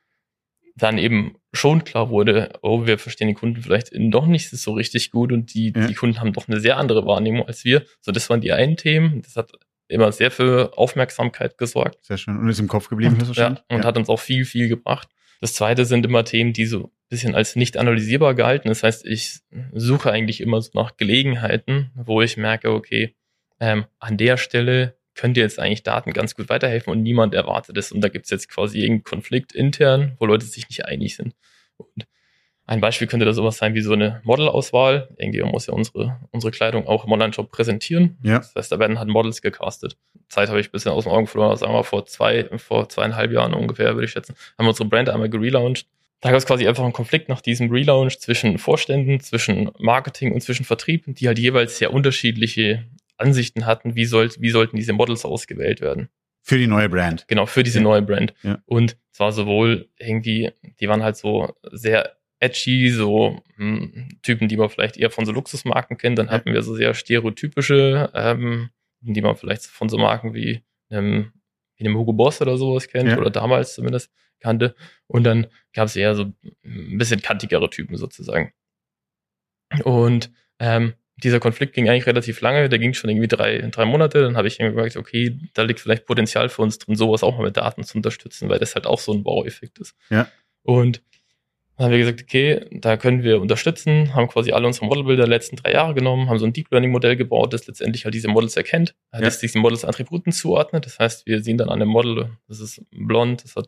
dann 0.75 0.97
eben 0.97 1.35
schon 1.53 1.83
klar 1.83 2.09
wurde, 2.09 2.51
oh, 2.61 2.85
wir 2.85 2.97
verstehen 2.97 3.27
den 3.27 3.35
Kunden 3.35 3.61
vielleicht 3.61 3.91
doch 3.93 4.25
nicht 4.25 4.49
so 4.49 4.73
richtig 4.73 5.11
gut 5.11 5.31
und 5.31 5.53
die, 5.53 5.73
ja. 5.75 5.87
die 5.87 5.93
Kunden 5.93 6.19
haben 6.19 6.33
doch 6.33 6.47
eine 6.47 6.59
sehr 6.59 6.77
andere 6.77 7.05
Wahrnehmung 7.05 7.47
als 7.47 7.63
wir. 7.63 7.85
So, 8.01 8.11
das 8.11 8.29
waren 8.29 8.41
die 8.41 8.51
einen 8.51 8.75
Themen. 8.75 9.21
Das 9.21 9.37
hat 9.37 9.53
immer 9.87 10.11
sehr 10.11 10.31
für 10.31 10.77
Aufmerksamkeit 10.77 11.57
gesorgt. 11.57 12.03
Sehr 12.03 12.17
schön. 12.17 12.37
Und 12.37 12.49
ist 12.49 12.59
im 12.59 12.67
Kopf 12.67 12.89
geblieben, 12.89 13.17
und, 13.21 13.35
ja, 13.37 13.47
und 13.69 13.79
ja. 13.79 13.83
hat 13.83 13.97
uns 13.97 14.09
auch 14.09 14.19
viel, 14.19 14.45
viel 14.45 14.67
gebracht. 14.67 15.09
Das 15.41 15.53
zweite 15.53 15.85
sind 15.85 16.05
immer 16.05 16.25
Themen, 16.25 16.53
die 16.53 16.65
so 16.65 16.85
ein 16.85 16.91
bisschen 17.09 17.35
als 17.35 17.55
nicht 17.55 17.77
analysierbar 17.77 18.35
gehalten. 18.35 18.67
Das 18.67 18.83
heißt, 18.83 19.05
ich 19.05 19.39
suche 19.73 20.11
eigentlich 20.11 20.41
immer 20.41 20.61
so 20.61 20.71
nach 20.73 20.97
Gelegenheiten, 20.97 21.91
wo 21.95 22.21
ich 22.21 22.35
merke, 22.35 22.71
okay, 22.71 23.15
ähm, 23.59 23.85
an 23.99 24.17
der 24.17 24.37
Stelle 24.37 24.97
könnte 25.15 25.39
jetzt 25.39 25.59
eigentlich 25.59 25.83
Daten 25.83 26.13
ganz 26.13 26.35
gut 26.35 26.49
weiterhelfen 26.49 26.91
und 26.91 27.01
niemand 27.01 27.33
erwartet 27.33 27.77
es. 27.77 27.91
Und 27.91 28.01
da 28.01 28.09
gibt 28.09 28.25
es 28.25 28.31
jetzt 28.31 28.49
quasi 28.49 28.79
irgendeinen 28.79 29.03
Konflikt 29.03 29.53
intern, 29.53 30.15
wo 30.19 30.25
Leute 30.25 30.45
sich 30.45 30.67
nicht 30.69 30.85
einig 30.85 31.15
sind. 31.15 31.33
Und 31.77 32.05
ein 32.67 32.81
Beispiel 32.81 33.07
könnte 33.07 33.25
da 33.25 33.33
sowas 33.33 33.57
sein 33.57 33.75
wie 33.75 33.81
so 33.81 33.93
eine 33.93 34.21
Modelauswahl. 34.23 35.09
Irgendwie 35.17 35.41
muss 35.43 35.67
ja 35.67 35.73
unsere, 35.73 36.19
unsere 36.31 36.51
Kleidung 36.51 36.87
auch 36.87 37.05
im 37.05 37.11
Online-Shop 37.11 37.51
präsentieren. 37.51 38.17
Ja. 38.23 38.39
Das 38.39 38.55
heißt, 38.55 38.71
da 38.71 38.79
werden 38.79 38.97
halt 38.97 39.07
Models 39.07 39.41
gecastet. 39.41 39.97
Zeit 40.29 40.49
habe 40.49 40.59
ich 40.59 40.69
ein 40.69 40.71
bisschen 40.71 40.91
aus 40.91 41.03
den 41.03 41.13
Augen 41.13 41.27
verloren, 41.27 41.55
sagen 41.57 41.73
wir 41.73 41.83
vor 41.83 42.05
zwei, 42.05 42.49
vor 42.57 42.89
zweieinhalb 42.89 43.31
Jahren 43.31 43.53
ungefähr, 43.53 43.93
würde 43.93 44.05
ich 44.05 44.11
schätzen, 44.11 44.35
haben 44.57 44.65
wir 44.65 44.69
unsere 44.69 44.89
Brand 44.89 45.09
einmal 45.09 45.29
gelauncht. 45.29 45.85
Da 46.21 46.31
gab 46.31 46.39
es 46.39 46.47
quasi 46.47 46.67
einfach 46.67 46.83
einen 46.83 46.93
Konflikt 46.93 47.29
nach 47.29 47.41
diesem 47.41 47.69
Relaunch 47.69 48.17
zwischen 48.17 48.57
Vorständen, 48.57 49.19
zwischen 49.19 49.69
Marketing 49.77 50.31
und 50.31 50.41
zwischen 50.41 50.65
Vertrieb, 50.65 51.03
die 51.07 51.27
halt 51.27 51.37
jeweils 51.37 51.77
sehr 51.77 51.93
unterschiedliche 51.93 52.83
Ansichten 53.17 53.65
hatten, 53.65 53.95
wie, 53.95 54.05
soll, 54.05 54.29
wie 54.39 54.49
sollten 54.49 54.75
diese 54.77 54.93
Models 54.93 55.25
ausgewählt 55.25 55.81
werden. 55.81 56.09
Für 56.41 56.57
die 56.57 56.67
neue 56.67 56.89
Brand. 56.89 57.27
Genau, 57.27 57.45
für 57.45 57.63
diese 57.63 57.79
Ja. 57.79 57.83
neue 57.83 58.01
Brand. 58.01 58.33
Ja. 58.43 58.61
Und 58.65 58.97
zwar 59.11 59.31
sowohl 59.31 59.89
irgendwie, 59.97 60.51
die 60.79 60.87
waren 60.87 61.01
halt 61.03 61.17
so 61.17 61.55
sehr 61.71 62.17
edgy, 62.39 62.89
so 62.91 63.41
hm, 63.55 64.09
Typen, 64.21 64.47
die 64.47 64.57
man 64.57 64.69
vielleicht 64.69 64.97
eher 64.97 65.09
von 65.09 65.25
so 65.25 65.31
Luxusmarken 65.31 65.97
kennt. 65.97 66.19
Dann 66.19 66.29
hatten 66.29 66.53
wir 66.53 66.61
so 66.61 66.75
sehr 66.75 66.93
stereotypische, 66.93 68.11
ähm, 68.13 68.69
die 69.01 69.21
man 69.21 69.35
vielleicht 69.35 69.65
von 69.65 69.89
so 69.89 69.97
Marken 69.97 70.33
wie 70.33 70.61
einem, 70.89 71.31
wie 71.77 71.85
einem 71.85 71.97
Hugo 71.97 72.13
Boss 72.13 72.41
oder 72.41 72.57
sowas 72.57 72.87
kennt, 72.87 73.09
Ja. 73.09 73.17
oder 73.17 73.29
damals 73.31 73.73
zumindest 73.73 74.11
kannte. 74.39 74.75
Und 75.07 75.23
dann 75.23 75.47
gab 75.73 75.87
es 75.87 75.95
eher 75.95 76.13
so 76.13 76.31
ein 76.63 76.97
bisschen 76.97 77.21
kantigere 77.21 77.69
Typen 77.69 77.97
sozusagen. 77.97 78.51
Und 79.83 80.31
ähm, 80.59 80.93
dieser 81.23 81.39
Konflikt 81.39 81.73
ging 81.73 81.89
eigentlich 81.89 82.07
relativ 82.07 82.41
lange, 82.41 82.67
der 82.67 82.79
ging 82.79 82.93
schon 82.93 83.09
irgendwie 83.09 83.27
drei, 83.27 83.59
drei 83.71 83.85
Monate. 83.85 84.21
Dann 84.21 84.35
habe 84.35 84.47
ich 84.47 84.59
irgendwie 84.59 84.75
gemerkt, 84.75 84.97
okay, 84.97 85.37
da 85.53 85.63
liegt 85.63 85.79
vielleicht 85.79 86.05
Potenzial 86.05 86.49
für 86.49 86.61
uns 86.61 86.77
drin, 86.77 86.95
sowas 86.95 87.23
auch 87.23 87.37
mal 87.37 87.45
mit 87.45 87.57
Daten 87.57 87.83
zu 87.83 87.97
unterstützen, 87.97 88.49
weil 88.49 88.59
das 88.59 88.75
halt 88.75 88.85
auch 88.85 88.99
so 88.99 89.13
ein 89.13 89.23
Baueffekt 89.23 89.79
ist. 89.79 89.95
Ja. 90.09 90.27
Und 90.63 91.01
dann 91.77 91.85
haben 91.85 91.91
wir 91.91 91.99
gesagt, 91.99 92.21
okay, 92.21 92.65
da 92.71 92.95
können 92.95 93.23
wir 93.23 93.41
unterstützen, 93.41 94.13
haben 94.13 94.27
quasi 94.29 94.51
alle 94.53 94.65
unsere 94.65 94.85
Modelbilder 94.85 95.23
der 95.23 95.29
letzten 95.29 95.57
drei 95.57 95.73
Jahre 95.73 95.93
genommen, 95.93 96.29
haben 96.29 96.39
so 96.39 96.45
ein 96.45 96.53
Deep 96.53 96.71
Learning 96.71 96.91
Modell 96.91 97.17
gebaut, 97.17 97.53
das 97.53 97.67
letztendlich 97.67 98.05
halt 98.05 98.13
diese 98.13 98.29
Models 98.29 98.55
erkennt, 98.55 98.95
Ja. 99.13 99.19
das 99.21 99.39
diesen 99.39 99.61
Models 99.61 99.83
Attributen 99.83 100.31
zuordnet. 100.31 100.85
Das 100.85 100.99
heißt, 100.99 101.25
wir 101.25 101.41
sehen 101.43 101.57
dann 101.57 101.69
an 101.69 101.79
dem 101.79 101.89
Model, 101.89 102.29
das 102.47 102.61
ist 102.61 102.81
blond, 102.91 103.43
das 103.43 103.55
hat 103.57 103.67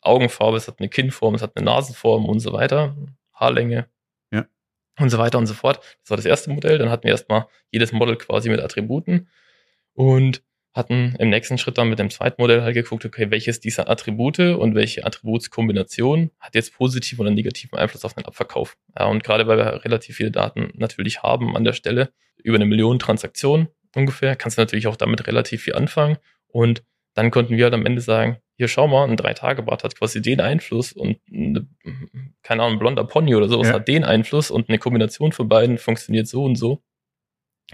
Augenfarbe, 0.00 0.56
es 0.56 0.68
hat 0.68 0.80
eine 0.80 0.88
Kinnform, 0.88 1.34
es 1.34 1.42
hat 1.42 1.56
eine 1.56 1.64
Nasenform 1.66 2.24
und 2.26 2.40
so 2.40 2.52
weiter, 2.52 2.96
Haarlänge. 3.34 3.86
Und 4.98 5.10
so 5.10 5.18
weiter 5.18 5.38
und 5.38 5.46
so 5.46 5.54
fort. 5.54 5.78
Das 6.02 6.10
war 6.10 6.16
das 6.16 6.26
erste 6.26 6.50
Modell. 6.50 6.78
Dann 6.78 6.90
hatten 6.90 7.04
wir 7.04 7.12
erstmal 7.12 7.46
jedes 7.70 7.92
Model 7.92 8.16
quasi 8.16 8.50
mit 8.50 8.60
Attributen 8.60 9.28
und 9.94 10.42
hatten 10.74 11.14
im 11.18 11.28
nächsten 11.28 11.58
Schritt 11.58 11.76
dann 11.76 11.88
mit 11.88 11.98
dem 11.98 12.10
zweiten 12.10 12.40
Modell 12.40 12.62
halt 12.62 12.74
geguckt, 12.74 13.04
okay, 13.04 13.30
welches 13.30 13.60
dieser 13.60 13.90
Attribute 13.90 14.38
und 14.38 14.74
welche 14.74 15.04
Attributskombination 15.04 16.30
hat 16.40 16.54
jetzt 16.54 16.74
positiven 16.74 17.20
oder 17.22 17.30
negativen 17.30 17.78
Einfluss 17.78 18.04
auf 18.04 18.14
den 18.14 18.24
Abverkauf. 18.24 18.76
Ja, 18.98 19.06
und 19.06 19.22
gerade 19.22 19.46
weil 19.46 19.58
wir 19.58 19.84
relativ 19.84 20.16
viele 20.16 20.30
Daten 20.30 20.72
natürlich 20.74 21.22
haben 21.22 21.56
an 21.56 21.64
der 21.64 21.74
Stelle, 21.74 22.12
über 22.42 22.56
eine 22.56 22.64
Million 22.64 22.98
Transaktionen 22.98 23.68
ungefähr, 23.94 24.36
kannst 24.36 24.56
du 24.56 24.62
natürlich 24.62 24.86
auch 24.86 24.96
damit 24.96 25.26
relativ 25.26 25.62
viel 25.62 25.74
anfangen. 25.74 26.16
Und 26.48 26.82
dann 27.14 27.30
konnten 27.30 27.56
wir 27.56 27.64
halt 27.64 27.74
am 27.74 27.84
Ende 27.84 28.00
sagen, 28.00 28.38
hier 28.62 28.68
schau 28.68 28.86
mal, 28.86 29.08
ein 29.08 29.16
Drei-Tage-Bart 29.16 29.82
hat 29.82 29.98
quasi 29.98 30.22
den 30.22 30.40
Einfluss 30.40 30.92
und 30.92 31.18
eine, 31.32 31.66
keine 32.44 32.62
Ahnung, 32.62 32.76
ein 32.76 32.78
blonder 32.78 33.02
Pony 33.02 33.34
oder 33.34 33.48
sowas 33.48 33.66
Ja. 33.66 33.74
hat 33.74 33.88
den 33.88 34.04
Einfluss 34.04 34.52
und 34.52 34.68
eine 34.68 34.78
Kombination 34.78 35.32
von 35.32 35.48
beiden 35.48 35.78
funktioniert 35.78 36.28
so 36.28 36.44
und 36.44 36.54
so. 36.54 36.80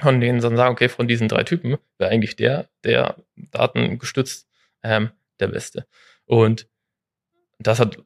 Und 0.02 0.20
denen 0.22 0.40
dann 0.40 0.56
sagen, 0.56 0.72
okay, 0.72 0.88
von 0.88 1.06
diesen 1.06 1.28
drei 1.28 1.44
Typen 1.44 1.76
wäre 1.98 2.10
eigentlich 2.10 2.36
der, 2.36 2.70
der 2.84 3.16
datengestützt 3.36 4.48
ähm, 4.82 5.10
der 5.40 5.48
Beste. 5.48 5.86
Und 6.24 6.68
das 7.58 7.80
hat 7.80 7.98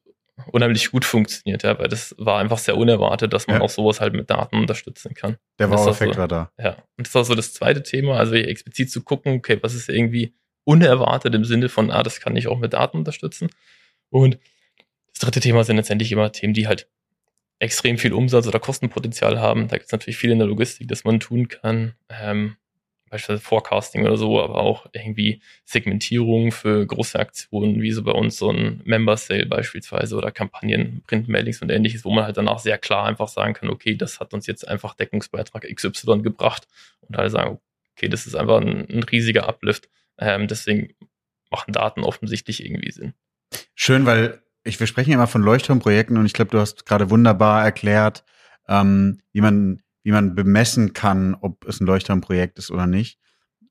unheimlich 0.46 0.90
gut 0.90 1.04
funktioniert, 1.04 1.62
ja, 1.62 1.78
weil 1.78 1.86
das 1.86 2.16
war 2.18 2.40
einfach 2.40 2.58
sehr 2.58 2.76
unerwartet, 2.76 3.32
dass 3.32 3.46
man 3.46 3.58
Ja. 3.58 3.62
auch 3.62 3.70
sowas 3.70 4.00
halt 4.00 4.14
mit 4.14 4.28
Daten 4.28 4.56
unterstützen 4.56 5.14
kann. 5.14 5.36
Der 5.60 5.70
Wow-Effekt 5.70 6.14
so. 6.14 6.20
war 6.20 6.26
da. 6.26 6.50
Ja, 6.58 6.78
und 6.98 7.06
das 7.06 7.14
war 7.14 7.24
so 7.24 7.36
das 7.36 7.54
zweite 7.54 7.84
Thema, 7.84 8.16
also 8.16 8.34
explizit 8.34 8.90
zu 8.90 9.02
gucken, 9.04 9.34
okay, 9.36 9.58
was 9.62 9.74
ist 9.74 9.88
irgendwie 9.88 10.34
unerwartet 10.64 11.34
im 11.34 11.44
Sinne 11.44 11.68
von, 11.68 11.90
ah, 11.90 12.02
das 12.02 12.20
kann 12.20 12.36
ich 12.36 12.48
auch 12.48 12.58
mit 12.58 12.72
Daten 12.72 12.98
unterstützen. 12.98 13.50
Und 14.10 14.38
das 15.12 15.20
dritte 15.20 15.40
Thema 15.40 15.64
sind 15.64 15.76
letztendlich 15.76 16.12
immer 16.12 16.32
Themen, 16.32 16.54
die 16.54 16.66
halt 16.66 16.88
extrem 17.58 17.98
viel 17.98 18.12
Umsatz 18.12 18.46
oder 18.46 18.58
Kostenpotenzial 18.58 19.40
haben. 19.40 19.68
Da 19.68 19.76
gibt 19.76 19.86
es 19.86 19.92
natürlich 19.92 20.16
viel 20.16 20.32
in 20.32 20.38
der 20.38 20.48
Logistik, 20.48 20.88
das 20.88 21.04
man 21.04 21.20
tun 21.20 21.48
kann. 21.48 21.94
Ähm, 22.08 22.56
beispielsweise 23.12 23.44
Forecasting 23.44 24.04
oder 24.06 24.16
so, 24.16 24.40
aber 24.40 24.56
auch 24.56 24.86
irgendwie 24.92 25.42
Segmentierung 25.64 26.50
für 26.50 26.86
große 26.86 27.18
Aktionen, 27.18 27.82
wie 27.82 27.92
so 27.92 28.02
bei 28.02 28.12
uns 28.12 28.38
so 28.38 28.50
ein 28.50 28.80
Member 28.84 29.18
Sale 29.18 29.44
beispielsweise 29.46 30.16
oder 30.16 30.32
Kampagnen, 30.32 31.02
Printmailings 31.06 31.60
und 31.60 31.70
ähnliches, 31.70 32.06
wo 32.06 32.10
man 32.10 32.24
halt 32.24 32.38
danach 32.38 32.58
sehr 32.58 32.78
klar 32.78 33.04
einfach 33.06 33.28
sagen 33.28 33.52
kann, 33.52 33.68
okay, 33.68 33.94
das 33.96 34.18
hat 34.18 34.32
uns 34.32 34.46
jetzt 34.46 34.66
einfach 34.66 34.94
Deckungsbeitrag 34.94 35.68
XY 35.72 36.22
gebracht 36.22 36.66
und 37.02 37.18
alle 37.18 37.28
sagen, 37.28 37.58
okay, 37.94 38.08
das 38.08 38.26
ist 38.26 38.34
einfach 38.34 38.62
ein, 38.62 38.88
ein 38.88 39.02
riesiger 39.02 39.46
Uplift. 39.46 39.90
Ähm, 40.22 40.46
deswegen 40.46 40.94
machen 41.50 41.72
Daten 41.72 42.04
offensichtlich 42.04 42.64
irgendwie 42.64 42.92
Sinn. 42.92 43.14
Schön, 43.74 44.06
weil 44.06 44.42
ich, 44.64 44.78
wir 44.78 44.86
sprechen 44.86 45.12
immer 45.12 45.26
von 45.26 45.42
Leuchtturmprojekten 45.42 46.16
und 46.16 46.26
ich 46.26 46.32
glaube, 46.32 46.52
du 46.52 46.60
hast 46.60 46.86
gerade 46.86 47.10
wunderbar 47.10 47.64
erklärt, 47.64 48.24
ähm, 48.68 49.20
wie 49.32 49.40
man, 49.40 49.82
wie 50.04 50.12
man 50.12 50.34
bemessen 50.34 50.92
kann, 50.92 51.34
ob 51.34 51.66
es 51.66 51.80
ein 51.80 51.86
Leuchtturmprojekt 51.86 52.58
ist 52.58 52.70
oder 52.70 52.86
nicht. 52.86 53.18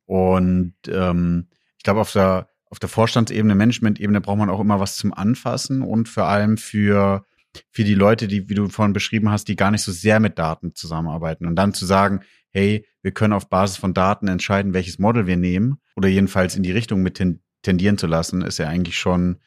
Und 0.05 0.75
ähm, 0.89 1.47
ich 1.77 1.83
glaube, 1.83 2.01
auf 2.01 2.11
der, 2.11 2.49
auf 2.65 2.79
der 2.79 2.89
Vorstandsebene, 2.89 3.55
Management-Ebene 3.55 4.19
braucht 4.19 4.37
man 4.37 4.49
auch 4.49 4.59
immer 4.59 4.81
was 4.81 4.97
zum 4.97 5.13
Anfassen 5.13 5.81
und 5.81 6.09
vor 6.09 6.25
allem 6.25 6.57
für, 6.57 7.25
für 7.69 7.85
die 7.85 7.95
Leute, 7.95 8.27
die, 8.27 8.49
wie 8.49 8.55
du 8.55 8.67
vorhin 8.67 8.93
beschrieben 8.93 9.31
hast, 9.31 9.47
die 9.47 9.55
gar 9.55 9.71
nicht 9.71 9.83
so 9.83 9.93
sehr 9.93 10.19
mit 10.19 10.37
Daten 10.37 10.75
zusammenarbeiten. 10.75 11.45
Und 11.45 11.55
dann 11.55 11.73
zu 11.73 11.85
sagen, 11.85 12.21
hey, 12.51 12.85
wir 13.01 13.11
können 13.11 13.33
auf 13.33 13.49
Basis 13.49 13.77
von 13.77 13.93
Daten 13.93 14.27
entscheiden, 14.27 14.73
welches 14.73 14.99
Model 14.99 15.25
wir 15.27 15.37
nehmen 15.37 15.79
oder 15.95 16.07
jedenfalls 16.07 16.55
in 16.55 16.63
die 16.63 16.71
Richtung 16.71 17.01
mit 17.01 17.15
ten- 17.15 17.41
tendieren 17.63 17.97
zu 17.97 18.07
lassen, 18.07 18.41
ist 18.41 18.57
ja 18.59 18.67
eigentlich 18.67 18.97
schon 18.99 19.39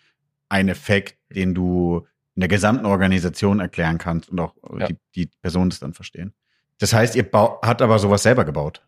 ein 0.48 0.68
Effekt, 0.68 1.18
den 1.34 1.54
du 1.54 2.06
in 2.36 2.40
der 2.40 2.48
gesamten 2.48 2.86
Organisation 2.86 3.60
erklären 3.60 3.98
kannst 3.98 4.28
und 4.30 4.40
auch 4.40 4.54
Ja. 4.78 4.86
die, 4.88 4.96
die 5.14 5.30
Personen 5.42 5.70
das 5.70 5.80
dann 5.80 5.94
verstehen. 5.94 6.32
Das 6.78 6.92
heißt, 6.92 7.14
ihr 7.16 7.28
hat 7.62 7.82
aber 7.82 7.98
sowas 7.98 8.22
selber 8.22 8.44
gebaut. 8.44 8.84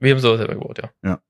Wir 0.00 0.12
haben 0.12 0.20
sowas 0.20 0.38
selber 0.38 0.54
gebaut, 0.54 0.80
ja. 1.04 1.20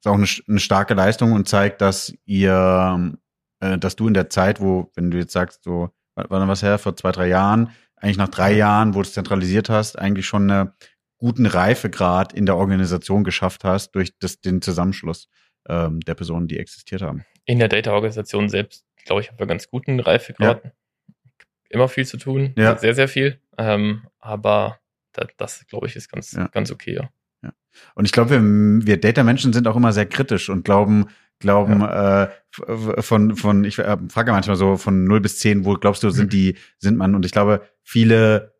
Ist 0.00 0.06
auch 0.06 0.14
eine, 0.14 0.26
eine 0.48 0.60
starke 0.60 0.94
Leistung 0.94 1.32
und 1.32 1.48
zeigt, 1.48 1.80
dass 1.80 2.14
ihr, 2.24 3.16
äh, 3.60 3.78
dass 3.78 3.96
du 3.96 4.06
in 4.08 4.14
der 4.14 4.30
Zeit, 4.30 4.60
wo, 4.60 4.90
wenn 4.94 5.10
du 5.10 5.18
jetzt 5.18 5.32
sagst, 5.32 5.64
so, 5.64 5.90
war 6.14 6.30
war 6.30 6.46
was 6.48 6.62
her, 6.62 6.78
vor 6.78 6.94
zwei, 6.96 7.10
drei 7.12 7.28
Jahren, 7.28 7.70
eigentlich 7.96 8.16
nach 8.16 8.28
drei 8.28 8.52
Jahren, 8.52 8.94
wo 8.94 8.98
du 8.98 9.08
es 9.08 9.12
zentralisiert 9.12 9.68
hast, 9.70 9.98
eigentlich 9.98 10.26
schon 10.26 10.50
einen 10.50 10.70
guten 11.18 11.46
Reifegrad 11.46 12.32
in 12.32 12.46
der 12.46 12.56
Organisation 12.56 13.24
geschafft 13.24 13.64
hast 13.64 13.92
durch 13.92 14.16
das, 14.18 14.40
den 14.40 14.62
Zusammenschluss 14.62 15.28
ähm, 15.68 16.00
der 16.00 16.14
Personen, 16.14 16.48
die 16.48 16.58
existiert 16.58 17.02
haben. 17.02 17.24
In 17.44 17.58
der 17.58 17.68
Data-Organisation 17.68 18.48
selbst, 18.48 18.84
glaube 19.04 19.20
ich, 19.22 19.28
haben 19.30 19.38
wir 19.38 19.46
ganz 19.46 19.68
guten 19.70 20.00
Reifegrad. 20.00 20.72
Immer 21.70 21.88
viel 21.88 22.06
zu 22.06 22.16
tun, 22.16 22.54
Ja. 22.56 22.76
sehr, 22.78 22.94
sehr 22.94 23.08
viel. 23.08 23.40
Ähm, 23.58 24.06
aber 24.20 24.78
das, 25.12 25.26
das 25.36 25.66
glaube 25.66 25.86
ich, 25.86 25.96
ist 25.96 26.10
ganz, 26.10 26.32
Ja. 26.32 26.46
ganz 26.48 26.70
okay, 26.70 26.94
ja. 26.94 27.10
Und 27.94 28.06
ich 28.06 28.12
glaube, 28.12 28.30
wir, 28.30 28.86
wir 28.86 29.00
Data-Menschen 29.00 29.52
sind 29.52 29.68
auch 29.68 29.76
immer 29.76 29.92
sehr 29.92 30.06
kritisch 30.06 30.48
und 30.48 30.64
glauben, 30.64 31.06
glauben 31.38 31.82
äh, 31.82 32.24
f- 32.24 33.04
von, 33.04 33.36
von, 33.36 33.62
ich 33.64 33.78
äh, 33.78 33.96
frage 34.08 34.32
manchmal 34.32 34.56
so 34.56 34.76
von 34.76 35.04
0 35.04 35.20
bis 35.20 35.38
10, 35.38 35.64
wo 35.64 35.74
glaubst 35.74 36.02
du, 36.02 36.10
sind 36.10 36.32
die, 36.32 36.56
sind 36.78 36.96
man? 36.96 37.14
Und 37.14 37.24
ich 37.24 37.30
glaube, 37.30 37.62
viele 37.84 38.52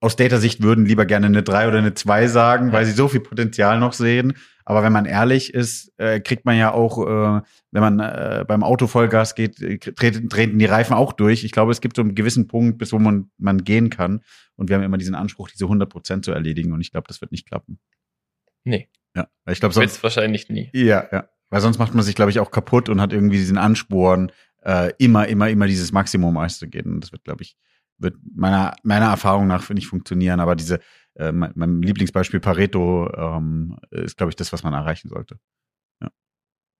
aus 0.00 0.16
Data-Sicht 0.16 0.62
würden 0.62 0.86
lieber 0.86 1.06
gerne 1.06 1.26
eine 1.26 1.42
3 1.42 1.68
oder 1.68 1.78
eine 1.78 1.94
2 1.94 2.28
sagen, 2.28 2.72
weil 2.72 2.84
sie 2.84 2.92
so 2.92 3.08
viel 3.08 3.20
Potenzial 3.20 3.80
noch 3.80 3.92
sehen. 3.92 4.34
Aber 4.64 4.82
wenn 4.82 4.92
man 4.92 5.06
ehrlich 5.06 5.54
ist, 5.54 5.92
äh, 5.98 6.20
kriegt 6.20 6.44
man 6.44 6.56
ja 6.56 6.72
auch, 6.72 6.98
äh, 6.98 7.42
wenn 7.72 7.80
man 7.80 8.00
äh, 8.00 8.44
beim 8.46 8.62
Auto 8.62 8.86
Vollgas 8.86 9.34
geht, 9.34 9.60
äh, 9.60 9.78
treten, 9.78 10.28
treten 10.28 10.58
die 10.58 10.66
Reifen 10.66 10.94
auch 10.94 11.12
durch. 11.12 11.42
Ich 11.42 11.52
glaube, 11.52 11.72
es 11.72 11.80
gibt 11.80 11.96
so 11.96 12.02
einen 12.02 12.14
gewissen 12.14 12.48
Punkt, 12.48 12.78
bis 12.78 12.92
wo 12.92 12.98
man, 12.98 13.30
man 13.38 13.64
gehen 13.64 13.90
kann. 13.90 14.20
Und 14.56 14.68
wir 14.68 14.76
haben 14.76 14.82
immer 14.82 14.98
diesen 14.98 15.14
Anspruch, 15.14 15.48
diese 15.48 15.64
100 15.64 15.88
Prozent 15.88 16.24
zu 16.24 16.32
erledigen. 16.32 16.72
Und 16.72 16.80
ich 16.80 16.92
glaube, 16.92 17.08
das 17.08 17.20
wird 17.20 17.32
nicht 17.32 17.46
klappen. 17.46 17.78
Nee, 18.64 18.88
Ja, 19.16 19.28
weil 19.44 19.54
ich 19.54 19.60
glaube, 19.60 19.74
wird 19.74 19.88
sonst, 19.88 20.02
wahrscheinlich 20.02 20.48
nie. 20.48 20.70
ja, 20.74 21.08
ja. 21.10 21.28
Weil 21.50 21.62
sonst 21.62 21.78
macht 21.78 21.94
man 21.94 22.04
sich, 22.04 22.14
glaube 22.14 22.30
ich, 22.30 22.40
auch 22.40 22.50
kaputt 22.50 22.90
und 22.90 23.00
hat 23.00 23.14
irgendwie 23.14 23.38
diesen 23.38 23.56
Ansporn, 23.56 24.30
äh, 24.62 24.92
immer, 24.98 25.26
immer, 25.28 25.48
immer 25.48 25.66
dieses 25.66 25.92
Maximum 25.92 26.36
auszugehen. 26.36 26.92
Und 26.92 27.00
das 27.00 27.10
wird, 27.10 27.24
glaube 27.24 27.42
ich, 27.42 27.56
wird 27.98 28.16
meiner, 28.34 28.74
meiner 28.82 29.06
Erfahrung 29.06 29.46
nach 29.46 29.68
nicht 29.70 29.86
funktionieren. 29.86 30.40
Aber 30.40 30.56
diese, 30.56 30.80
äh, 31.14 31.32
mein, 31.32 31.52
mein 31.54 31.82
Lieblingsbeispiel 31.82 32.40
Pareto 32.40 33.10
ähm, 33.14 33.78
ist, 33.90 34.16
glaube 34.16 34.30
ich, 34.30 34.36
das, 34.36 34.52
was 34.52 34.62
man 34.62 34.74
erreichen 34.74 35.08
sollte. 35.08 35.38
Ja. 36.00 36.08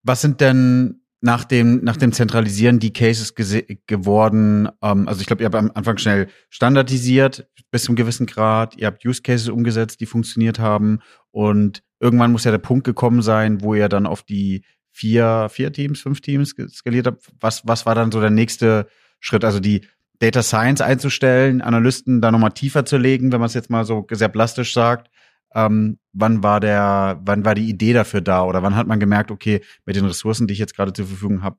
Was 0.03 0.21
sind 0.21 0.41
denn 0.41 1.01
nach 1.21 1.43
dem, 1.43 1.83
nach 1.83 1.97
dem 1.97 2.13
Zentralisieren 2.13 2.79
die 2.79 2.93
Cases 2.93 3.35
geworden? 3.35 4.69
Ähm, 4.81 5.07
also 5.07 5.21
ich 5.21 5.27
glaube, 5.27 5.43
ihr 5.43 5.45
habt 5.45 5.55
am 5.55 5.71
Anfang 5.73 5.97
schnell 5.97 6.27
standardisiert 6.49 7.49
bis 7.71 7.83
zu 7.83 7.91
einem 7.91 7.97
gewissen 7.97 8.25
Grad. 8.25 8.77
Ihr 8.77 8.87
habt 8.87 9.05
Use 9.05 9.21
Cases 9.21 9.49
umgesetzt, 9.49 9.99
die 9.99 10.05
funktioniert 10.05 10.59
haben. 10.59 10.99
Und 11.31 11.83
irgendwann 11.99 12.31
muss 12.31 12.45
ja 12.45 12.51
der 12.51 12.57
Punkt 12.57 12.85
gekommen 12.85 13.21
sein, 13.21 13.61
wo 13.61 13.75
ihr 13.75 13.89
dann 13.89 14.07
auf 14.07 14.23
die 14.23 14.63
vier, 14.91 15.47
vier 15.49 15.71
Teams, 15.71 16.01
fünf 16.01 16.21
Teams 16.21 16.55
skaliert 16.69 17.07
habt. 17.07 17.29
Was, 17.39 17.67
was 17.67 17.85
war 17.85 17.95
dann 17.95 18.11
so 18.11 18.21
der 18.21 18.31
nächste 18.31 18.87
Schritt? 19.19 19.45
Also 19.45 19.59
die 19.59 19.85
Data 20.19 20.43
Science 20.43 20.81
einzustellen, 20.81 21.61
Analysten 21.61 22.21
da 22.21 22.31
nochmal 22.31 22.51
tiefer 22.51 22.85
zu 22.85 22.97
legen, 22.97 23.31
wenn 23.31 23.39
man 23.39 23.47
es 23.47 23.53
jetzt 23.53 23.69
mal 23.69 23.85
so 23.85 24.05
sehr 24.11 24.29
plastisch 24.29 24.73
sagt. 24.73 25.09
Ähm, 25.55 25.97
wann 26.13 26.43
war 26.43 26.59
der, 26.59 27.19
wann 27.23 27.43
war 27.45 27.55
die 27.55 27.69
Idee 27.69 27.93
dafür 27.93 28.21
da 28.21 28.43
oder 28.43 28.61
wann 28.61 28.75
hat 28.75 28.87
man 28.87 28.99
gemerkt, 28.99 29.31
okay, 29.31 29.61
mit 29.85 29.95
den 29.95 30.05
Ressourcen, 30.05 30.45
die 30.45 30.53
ich 30.53 30.59
jetzt 30.59 30.75
gerade 30.75 30.93
zur 30.93 31.07
Verfügung 31.07 31.41
habe, 31.41 31.57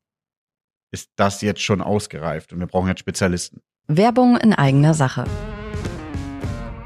ist 0.92 1.11
das 1.16 1.40
jetzt 1.40 1.62
schon 1.62 1.81
ausgereift 1.81 2.53
und 2.53 2.61
wir 2.61 2.66
brauchen 2.66 2.88
jetzt 2.88 3.01
Spezialisten? 3.01 3.62
Werbung 3.88 4.37
in 4.37 4.53
eigener 4.53 4.94
Sache. 4.94 5.25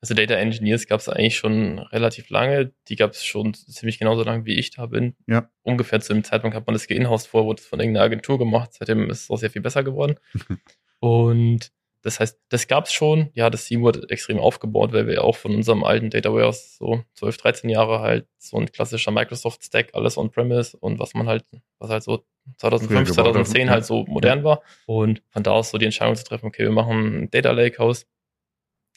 Also 0.00 0.14
Data 0.14 0.34
Engineers 0.34 0.86
gab 0.86 1.00
es 1.00 1.08
eigentlich 1.08 1.36
schon 1.36 1.78
relativ 1.78 2.28
lange. 2.30 2.72
Die 2.88 2.96
gab 2.96 3.12
es 3.12 3.24
schon 3.24 3.54
ziemlich 3.54 3.98
genauso 3.98 4.22
lange, 4.22 4.44
wie 4.44 4.54
ich 4.54 4.70
da 4.70 4.86
bin. 4.86 5.16
Ja. 5.26 5.48
Ungefähr 5.62 6.00
zu 6.00 6.12
dem 6.12 6.22
Zeitpunkt 6.22 6.56
hat 6.56 6.66
man 6.66 6.74
das 6.74 6.86
geinhoused 6.86 7.28
vor, 7.28 7.46
wurde 7.46 7.60
es 7.60 7.66
von 7.66 7.80
irgendeiner 7.80 8.04
Agentur 8.04 8.38
gemacht. 8.38 8.74
Seitdem 8.74 9.08
ist 9.10 9.24
es 9.24 9.30
auch 9.30 9.38
sehr 9.38 9.50
viel 9.50 9.62
besser 9.62 9.82
geworden. 9.82 10.16
Und 11.00 11.72
das 12.02 12.20
heißt, 12.20 12.38
das 12.50 12.68
gab 12.68 12.84
es 12.84 12.92
schon. 12.92 13.30
Ja, 13.34 13.50
das 13.50 13.64
Team 13.64 13.82
wurde 13.82 14.08
extrem 14.10 14.38
aufgebaut, 14.38 14.92
weil 14.92 15.08
wir 15.08 15.24
auch 15.24 15.34
von 15.34 15.52
unserem 15.54 15.82
alten 15.82 16.08
Data 16.08 16.32
Warehouse 16.32 16.76
so 16.78 17.02
12, 17.14 17.36
13 17.38 17.70
Jahre 17.70 17.98
halt 17.98 18.28
so 18.38 18.58
ein 18.58 18.70
klassischer 18.70 19.10
Microsoft-Stack, 19.10 19.90
alles 19.92 20.16
on-premise 20.16 20.76
und 20.76 21.00
was 21.00 21.14
man 21.14 21.26
halt, 21.26 21.44
was 21.80 21.90
halt 21.90 22.04
so 22.04 22.24
2005, 22.58 23.10
2010 23.10 23.70
halt 23.70 23.84
so 23.84 24.04
modern 24.06 24.44
war. 24.44 24.62
Und 24.86 25.20
von 25.30 25.42
da 25.42 25.50
aus 25.50 25.70
so 25.70 25.78
die 25.78 25.84
Entscheidung 25.84 26.14
zu 26.14 26.22
treffen, 26.22 26.46
okay, 26.46 26.62
wir 26.62 26.70
machen 26.70 27.24
ein 27.24 27.30
Data 27.30 27.50
Lakehouse 27.50 28.06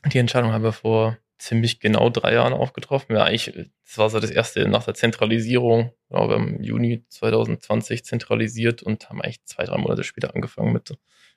die 0.06 0.18
Entscheidung 0.18 0.52
haben 0.52 0.64
wir 0.64 0.74
vor 0.74 1.18
ziemlich 1.40 1.80
genau 1.80 2.10
drei 2.10 2.34
Jahren 2.34 2.54
auch 2.54 2.74
getroffen. 2.74 3.14
Ja, 3.16 3.24
eigentlich, 3.24 3.70
das 3.86 3.98
war 3.98 4.10
so 4.10 4.20
das 4.20 4.30
erste 4.30 4.68
nach 4.68 4.84
der 4.84 4.94
Zentralisierung. 4.94 5.94
Genau, 6.10 6.30
wir 6.30 6.36
haben 6.36 6.56
im 6.58 6.64
Juni 6.64 7.06
2020 7.08 8.04
zentralisiert 8.04 8.84
und 8.84 9.10
haben 9.10 9.22
eigentlich 9.22 9.44
zwei, 9.46 9.64
drei 9.64 9.78
Monate 9.78 10.04
später 10.04 10.36
angefangen 10.36 10.74
mit, 10.74 10.94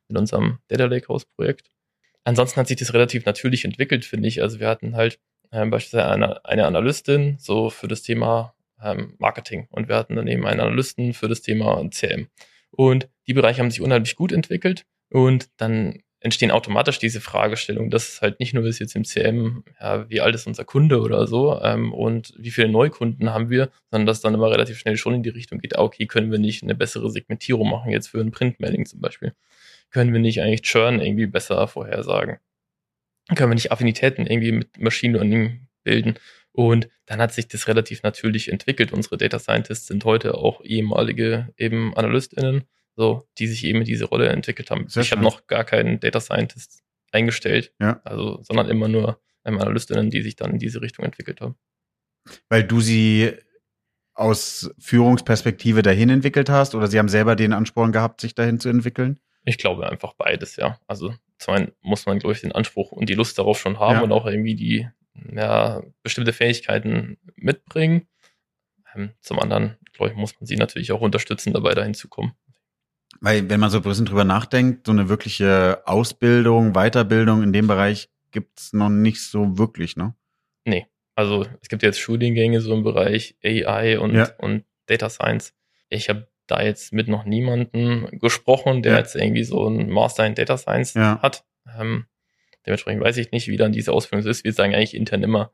mit 0.09 0.19
unserem 0.19 0.59
Data 0.69 0.87
Lakehouse 0.87 1.25
Projekt. 1.25 1.69
Ansonsten 2.25 2.61
hat 2.61 2.69
sich 2.69 2.77
das 2.77 2.93
relativ 2.95 3.25
natürlich 3.25 3.65
entwickelt, 3.65 4.05
finde 4.05 4.29
ich. 4.29 4.43
Also 4.43 4.61
wir 4.61 4.69
hatten 4.69 4.97
halt 4.97 5.19
ähm, 5.53 5.71
beispielsweise 5.71 6.11
eine, 6.11 6.45
eine 6.45 6.67
Analystin 6.67 7.37
so 7.39 7.71
für 7.71 7.89
das 7.89 8.03
Thema 8.03 8.55
ähm, 8.83 9.15
Marketing 9.19 9.67
und 9.71 9.89
wir 9.89 9.97
hatten 9.97 10.17
daneben 10.17 10.47
einen 10.47 10.61
Analysten 10.61 11.15
für 11.15 11.29
das 11.29 11.43
Thema 11.43 11.89
CM. 11.91 12.29
Und 12.71 13.09
die 13.27 13.35
Bereiche 13.35 13.61
haben 13.61 13.71
sich 13.71 13.81
unheimlich 13.81 14.17
gut 14.17 14.33
entwickelt 14.33 14.85
und 15.11 15.49
dann 15.59 16.03
entstehen 16.23 16.51
automatisch 16.51 16.99
diese 16.99 17.21
Fragestellungen, 17.21 17.91
dass 17.91 18.09
es 18.09 18.23
halt 18.23 18.41
nicht 18.41 18.55
nur 18.55 18.65
ist 18.65 18.79
jetzt 18.79 18.95
im 18.95 19.05
CM, 19.05 19.65
ja, 19.81 20.09
wie 20.09 20.21
alt 20.21 20.35
ist 20.35 20.47
unser 20.47 20.65
Kunde 20.65 21.01
oder 21.01 21.27
so 21.27 21.61
ähm, 21.63 21.93
und 21.93 22.33
wie 22.39 22.51
viele 22.51 22.69
Neukunden 22.69 23.31
haben 23.31 23.51
wir, 23.51 23.71
sondern 23.91 24.07
dass 24.07 24.21
dann 24.21 24.35
immer 24.35 24.51
relativ 24.51 24.79
schnell 24.79 24.97
schon 24.97 25.15
in 25.15 25.23
die 25.23 25.31
Richtung 25.31 25.59
geht, 25.59 25.77
ah, 25.77 25.83
okay, 25.83 26.07
können 26.07 26.31
wir 26.31 26.39
nicht 26.39 26.63
eine 26.63 26.75
bessere 26.75 27.11
Segmentierung 27.11 27.69
machen, 27.69 27.91
jetzt 27.91 28.09
für 28.09 28.21
ein 28.21 28.31
Printmailing 28.31 28.87
zum 28.87 29.01
Beispiel. 29.01 29.35
Können 29.91 30.13
wir 30.13 30.21
nicht 30.21 30.41
eigentlich 30.41 30.63
Churn 30.63 31.01
irgendwie 31.01 31.27
besser 31.27 31.67
vorhersagen? 31.69 32.39
Können 33.35 33.51
wir 33.51 33.55
nicht 33.55 33.73
Affinitäten 33.73 34.27
irgendwie 34.27 34.53
mit 34.53 34.79
Machine 34.79 35.19
Learning 35.19 35.67
bilden? 35.85 36.15
Und 36.53 36.89
dann 37.07 37.21
hat 37.21 37.33
sich 37.33 37.49
das 37.49 37.67
relativ 37.69 38.03
natürlich 38.03 38.51
entwickelt. 38.51 38.93
Unsere 38.93 39.17
Data 39.17 39.39
Scientists 39.39 39.87
sind 39.87 40.05
heute 40.05 40.35
auch 40.35 40.63
ehemalige 40.63 41.53
eben 41.57 41.97
AnalystInnen 41.97 42.65
so, 42.97 43.27
die 43.39 43.47
sich 43.47 43.65
eben 43.65 43.81
in 43.81 43.85
diese 43.85 44.05
Rolle 44.05 44.29
entwickelt 44.29 44.71
haben. 44.71 44.89
Sehr 44.89 45.03
ich 45.03 45.13
habe 45.13 45.23
noch 45.23 45.47
gar 45.47 45.65
keinen 45.65 46.01
Data 46.01 46.21
Scientist 46.21 46.83
eingestellt, 47.11 47.73
ja. 47.81 48.01
also, 48.05 48.43
sondern 48.43 48.69
immer 48.69 48.89
nur 48.89 49.21
Analystinnen, 49.45 50.11
die 50.11 50.23
sich 50.23 50.37
dann 50.37 50.53
in 50.53 50.59
diese 50.59 50.81
Richtung 50.81 51.05
entwickelt 51.05 51.41
haben. 51.41 51.57
Weil 52.49 52.65
du 52.65 52.81
sie 52.81 53.33
aus 54.15 54.71
Führungsperspektive 54.79 55.83
dahin 55.83 56.11
entwickelt 56.11 56.51
hast 56.51 56.75
oder 56.75 56.87
sie 56.87 56.99
haben 56.99 57.09
selber 57.09 57.35
den 57.35 57.53
Ansporn 57.53 57.93
gehabt, 57.93 58.21
sich 58.21 58.35
dahin 58.35 58.61
zu 58.61 58.69
entwickeln? 58.69 59.19
Ich 59.45 59.59
glaube 59.59 59.89
einfach 59.89 60.13
beides, 60.15 60.57
ja. 60.57 60.79
Also 60.87 61.15
zum 61.39 61.55
einen 61.55 61.73
muss 61.81 62.07
man, 62.07 62.19
glaube 62.19 62.35
ich, 62.35 62.41
den 62.41 62.53
Anspruch 62.53 62.93
und 62.93 63.09
die 63.09 63.15
Lust 63.15 63.39
darauf 63.39 63.59
schon 63.59 63.81
haben 63.81 63.97
ja. 63.97 64.03
und 64.03 64.13
auch 64.13 64.27
irgendwie 64.27 64.55
die 64.55 64.89
ja, 65.33 65.83
bestimmte 66.03 66.33
Fähigkeiten 66.33 67.19
mitbringen. 67.35 68.07
Ähm, 68.95 69.13
zum 69.21 69.41
anderen, 69.41 69.77
glaube 69.93 70.13
ich, 70.13 70.17
muss 70.17 70.39
man 70.39 70.47
sie 70.47 70.57
natürlich 70.57 70.93
auch 70.93 71.01
unterstützen, 71.01 71.53
dabei 71.53 71.75
dahin 71.75 71.95
zu 71.95 72.09
kommen. 72.09 72.33
Weil, 73.21 73.49
wenn 73.49 73.61
man 73.61 73.71
so 73.71 73.79
ein 73.79 73.83
bisschen 73.83 74.07
drüber 74.07 74.25
nachdenkt, 74.25 74.87
so 74.87 74.93
eine 74.93 75.09
wirkliche 75.09 75.83
Ausbildung, 75.87 76.73
Weiterbildung 76.73 77.43
in 77.43 77.53
dem 77.53 77.67
Bereich 77.67 78.11
gibt's 78.31 78.73
noch 78.73 78.89
nicht 78.89 79.23
so 79.23 79.59
wirklich, 79.59 79.97
ne? 79.97 80.15
Nee. 80.65 80.87
Also 81.15 81.47
es 81.61 81.69
gibt 81.69 81.83
jetzt 81.83 82.01
Studiengänge 82.01 82.61
so 82.61 82.73
im 82.73 82.83
Bereich 82.83 83.37
AI 83.45 83.99
und, 83.99 84.15
ja. 84.15 84.31
und 84.39 84.65
Data 84.87 85.11
Science. 85.11 85.55
Ich 85.91 86.09
habe 86.09 86.27
da 86.47 86.63
jetzt 86.63 86.93
mit 86.93 87.09
noch 87.09 87.25
niemanden 87.25 88.19
gesprochen, 88.19 88.83
der 88.83 88.93
ja. 88.93 88.99
jetzt 88.99 89.15
irgendwie 89.15 89.45
so 89.45 89.69
ein 89.69 89.91
Master 89.91 90.27
in 90.27 90.35
Data 90.35 90.57
Science 90.57 90.95
ja. 90.95 91.21
hat. 91.21 91.45
Ähm, 91.79 92.07
dementsprechend 92.67 93.03
weiß 93.03 93.19
ich 93.19 93.31
nicht, 93.31 93.49
wie 93.49 93.57
dann 93.57 93.73
diese 93.73 93.93
Ausbildung 93.93 94.29
ist. 94.29 94.45
Wir 94.45 94.53
sagen 94.53 94.75
eigentlich 94.75 94.95
intern 94.95 95.23
immer, 95.23 95.53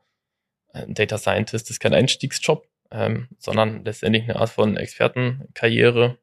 äh, 0.73 0.85
Data 0.87 1.17
Scientist 1.17 1.69
ist 1.69 1.79
kein 1.79 1.93
Einstiegsjob, 1.93 2.67
ähm, 2.91 3.27
sondern 3.37 3.83
letztendlich 3.83 4.23
eine 4.23 4.37
Art 4.37 4.49
von 4.49 4.77
Expertenkarriere, 4.77 6.17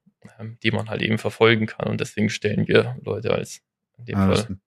die 0.62 0.70
man 0.70 0.88
halt 0.88 1.02
eben 1.02 1.18
verfolgen 1.18 1.66
kann. 1.66 1.88
Und 1.88 2.00
deswegen 2.00 2.30
stellen 2.30 2.66
wir 2.68 2.96
Leute 3.02 3.32
als 3.32 3.62
in 3.98 4.06
dem 4.06 4.16
Analysten. 4.16 4.56
Fall 4.56 4.66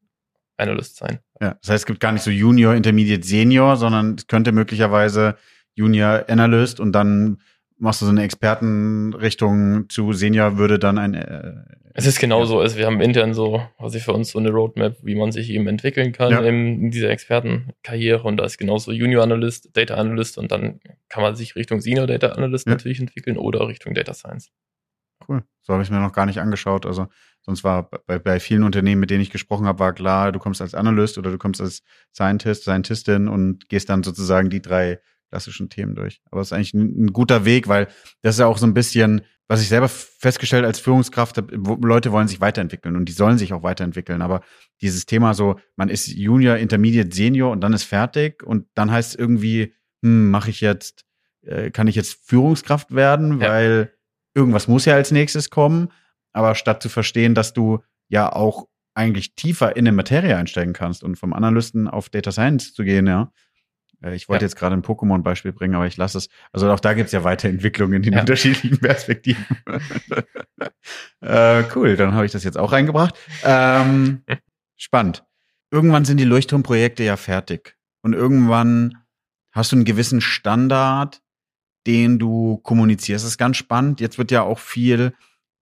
Analyst 0.59 0.97
sein. 0.97 1.19
Ja, 1.41 1.55
das 1.61 1.69
heißt, 1.69 1.81
es 1.83 1.85
gibt 1.85 1.99
gar 1.99 2.11
nicht 2.11 2.23
so 2.23 2.31
Junior, 2.31 2.75
Intermediate, 2.75 3.25
Senior, 3.25 3.77
sondern 3.77 4.15
es 4.15 4.27
könnte 4.27 4.51
möglicherweise 4.51 5.35
Junior 5.75 6.25
Analyst 6.27 6.79
und 6.79 6.91
dann 6.91 7.37
machst 7.77 8.01
du 8.01 8.05
so 8.05 8.11
eine 8.11 8.23
Expertenrichtung 8.23 9.89
zu 9.89 10.11
Senior 10.11 10.57
würde 10.57 10.79
dann 10.79 10.97
ein. 10.97 11.13
Äh, 11.13 11.53
es 11.93 12.05
ist 12.05 12.19
genauso. 12.19 12.57
Ja. 12.57 12.61
Also 12.61 12.77
wir 12.77 12.85
haben 12.85 13.01
intern 13.01 13.33
so, 13.33 13.61
quasi 13.77 13.99
für 13.99 14.13
uns 14.13 14.31
so 14.31 14.39
eine 14.39 14.49
Roadmap, 14.49 14.97
wie 15.01 15.15
man 15.15 15.31
sich 15.31 15.49
eben 15.49 15.67
entwickeln 15.67 16.11
kann 16.11 16.31
ja. 16.31 16.41
in 16.41 16.91
dieser 16.91 17.09
Expertenkarriere. 17.09 18.23
Und 18.23 18.37
da 18.37 18.45
ist 18.45 18.57
genauso 18.57 18.91
Junior 18.91 19.23
Analyst, 19.23 19.75
Data 19.75 19.95
Analyst 19.95 20.37
und 20.37 20.51
dann 20.51 20.81
kann 21.07 21.23
man 21.23 21.35
sich 21.35 21.55
Richtung 21.55 21.81
Senior 21.81 22.05
Data 22.05 22.27
Analyst 22.27 22.67
ja. 22.67 22.73
natürlich 22.73 22.99
entwickeln 22.99 23.37
oder 23.37 23.67
Richtung 23.67 23.93
Data 23.93 24.13
Science. 24.13 24.51
Cool. 25.27 25.43
So 25.62 25.73
habe 25.73 25.84
ich 25.84 25.91
mir 25.91 25.99
noch 25.99 26.13
gar 26.13 26.25
nicht 26.25 26.39
angeschaut. 26.39 26.86
Also 26.86 27.08
sonst 27.41 27.63
war 27.63 27.89
bei, 27.89 28.19
bei 28.19 28.39
vielen 28.39 28.63
Unternehmen, 28.63 28.99
mit 28.99 29.10
denen 29.10 29.21
ich 29.21 29.29
gesprochen 29.29 29.67
habe, 29.67 29.79
war 29.79 29.93
klar, 29.93 30.32
du 30.32 30.39
kommst 30.39 30.62
als 30.62 30.73
Analyst 30.73 31.17
oder 31.17 31.32
du 31.32 31.38
kommst 31.38 31.62
als 31.62 31.84
Scientist, 32.13 32.63
Scientistin 32.63 33.27
und 33.27 33.69
gehst 33.69 33.89
dann 33.89 34.03
sozusagen 34.03 34.49
die 34.49 34.62
drei 34.62 34.99
klassischen 35.29 35.69
Themen 35.69 35.95
durch. 35.95 36.21
Aber 36.32 36.41
es 36.41 36.47
ist 36.47 36.53
eigentlich 36.53 36.73
ein, 36.73 37.05
ein, 37.05 37.13
guter 37.13 37.45
Weg, 37.45 37.67
weil 37.67 37.88
das 38.21 38.36
ist 38.36 38.39
ja 38.39 38.47
auch 38.47 38.58
so 38.58 38.65
ein 38.65 38.73
bisschen, 38.73 39.21
was 39.47 39.62
ich 39.62 39.69
selber 39.69 39.88
festgestellt 39.88 40.65
als 40.65 40.79
Führungskraft 40.79 41.38
habe, 41.38 41.55
Leute 41.55 42.12
wollen 42.12 42.27
sich 42.27 42.41
weiterentwickeln 42.41 42.95
und 42.95 43.05
die 43.05 43.13
sollen 43.13 43.38
sich 43.38 43.53
auch 43.53 43.63
weiterentwickeln. 43.63 44.21
Aber 44.21 44.41
dieses 44.82 45.05
Thema 45.05 45.34
so, 45.34 45.60
man 45.75 45.89
ist 45.89 46.08
Junior, 46.08 46.58
Intermediate, 46.58 47.13
Senior 47.13 47.51
und 47.51 47.62
dann 47.62 47.73
ist 47.73 47.84
fertig 47.84 48.43
und 48.43 48.67
dann 48.73 48.91
heißt 48.91 49.12
es 49.12 49.15
irgendwie, 49.15 49.73
hm, 50.03 50.29
mache 50.29 50.49
ich 50.49 50.62
jetzt, 50.62 51.05
äh, 51.41 51.71
kann 51.71 51.88
ich 51.88 51.95
jetzt 51.95 52.27
Führungskraft 52.27 52.93
werden, 52.93 53.39
ja. 53.41 53.49
weil 53.49 53.93
irgendwas 54.33 54.67
muss 54.67 54.85
ja 54.85 54.95
als 54.95 55.11
nächstes 55.11 55.49
kommen. 55.49 55.89
Aber 56.31 56.55
statt 56.55 56.81
zu 56.81 56.89
verstehen, 56.89 57.35
dass 57.35 57.53
du 57.53 57.79
ja 58.07 58.31
auch 58.31 58.67
eigentlich 58.93 59.35
tiefer 59.35 59.75
in 59.75 59.87
eine 59.87 59.95
Materie 59.95 60.35
einsteigen 60.35 60.73
kannst 60.73 61.03
und 61.03 61.15
vom 61.15 61.33
Analysten 61.33 61.87
auf 61.87 62.09
Data 62.09 62.31
Science 62.31 62.73
zu 62.73 62.83
gehen, 62.83 63.07
ja, 63.07 63.31
Äh, 64.01 64.15
ich 64.15 64.29
wollte 64.29 64.45
ja. 64.45 64.47
jetzt 64.47 64.55
gerade 64.55 64.75
ein 64.75 64.81
Pokémon-Beispiel 64.81 65.51
bringen, 65.51 65.75
aber 65.75 65.87
ich 65.87 65.97
lasse 65.97 66.17
es. 66.17 66.29
Also 66.51 66.69
auch 66.71 66.79
da 66.79 66.93
gibt 66.93 67.07
es 67.07 67.11
ja 67.11 67.23
Weiterentwicklungen 67.23 67.95
in 67.95 68.01
den 68.03 68.13
ja. 68.13 68.21
unterschiedlichen 68.21 68.77
Perspektiven. 68.81 69.45
äh, 71.21 71.63
cool, 71.75 71.95
dann 71.95 72.13
habe 72.13 72.25
ich 72.25 72.31
das 72.31 72.43
jetzt 72.43 72.57
auch 72.57 72.71
reingebracht. 72.71 73.15
Ähm, 73.43 74.23
spannend. 74.75 75.23
Irgendwann 75.71 76.05
sind 76.05 76.17
die 76.17 76.25
Leuchtturmprojekte 76.25 77.03
ja 77.03 77.17
fertig. 77.17 77.77
Und 78.01 78.13
irgendwann 78.13 78.97
hast 79.51 79.71
du 79.71 79.75
einen 79.75 79.85
gewissen 79.85 80.21
Standard, 80.21 81.21
den 81.87 82.19
du 82.19 82.57
kommunizierst. 82.57 83.23
Das 83.23 83.31
ist 83.31 83.37
ganz 83.37 83.57
spannend. 83.57 83.99
Jetzt 83.99 84.17
wird 84.17 84.31
ja 84.31 84.43
auch 84.43 84.59
viel 84.59 85.13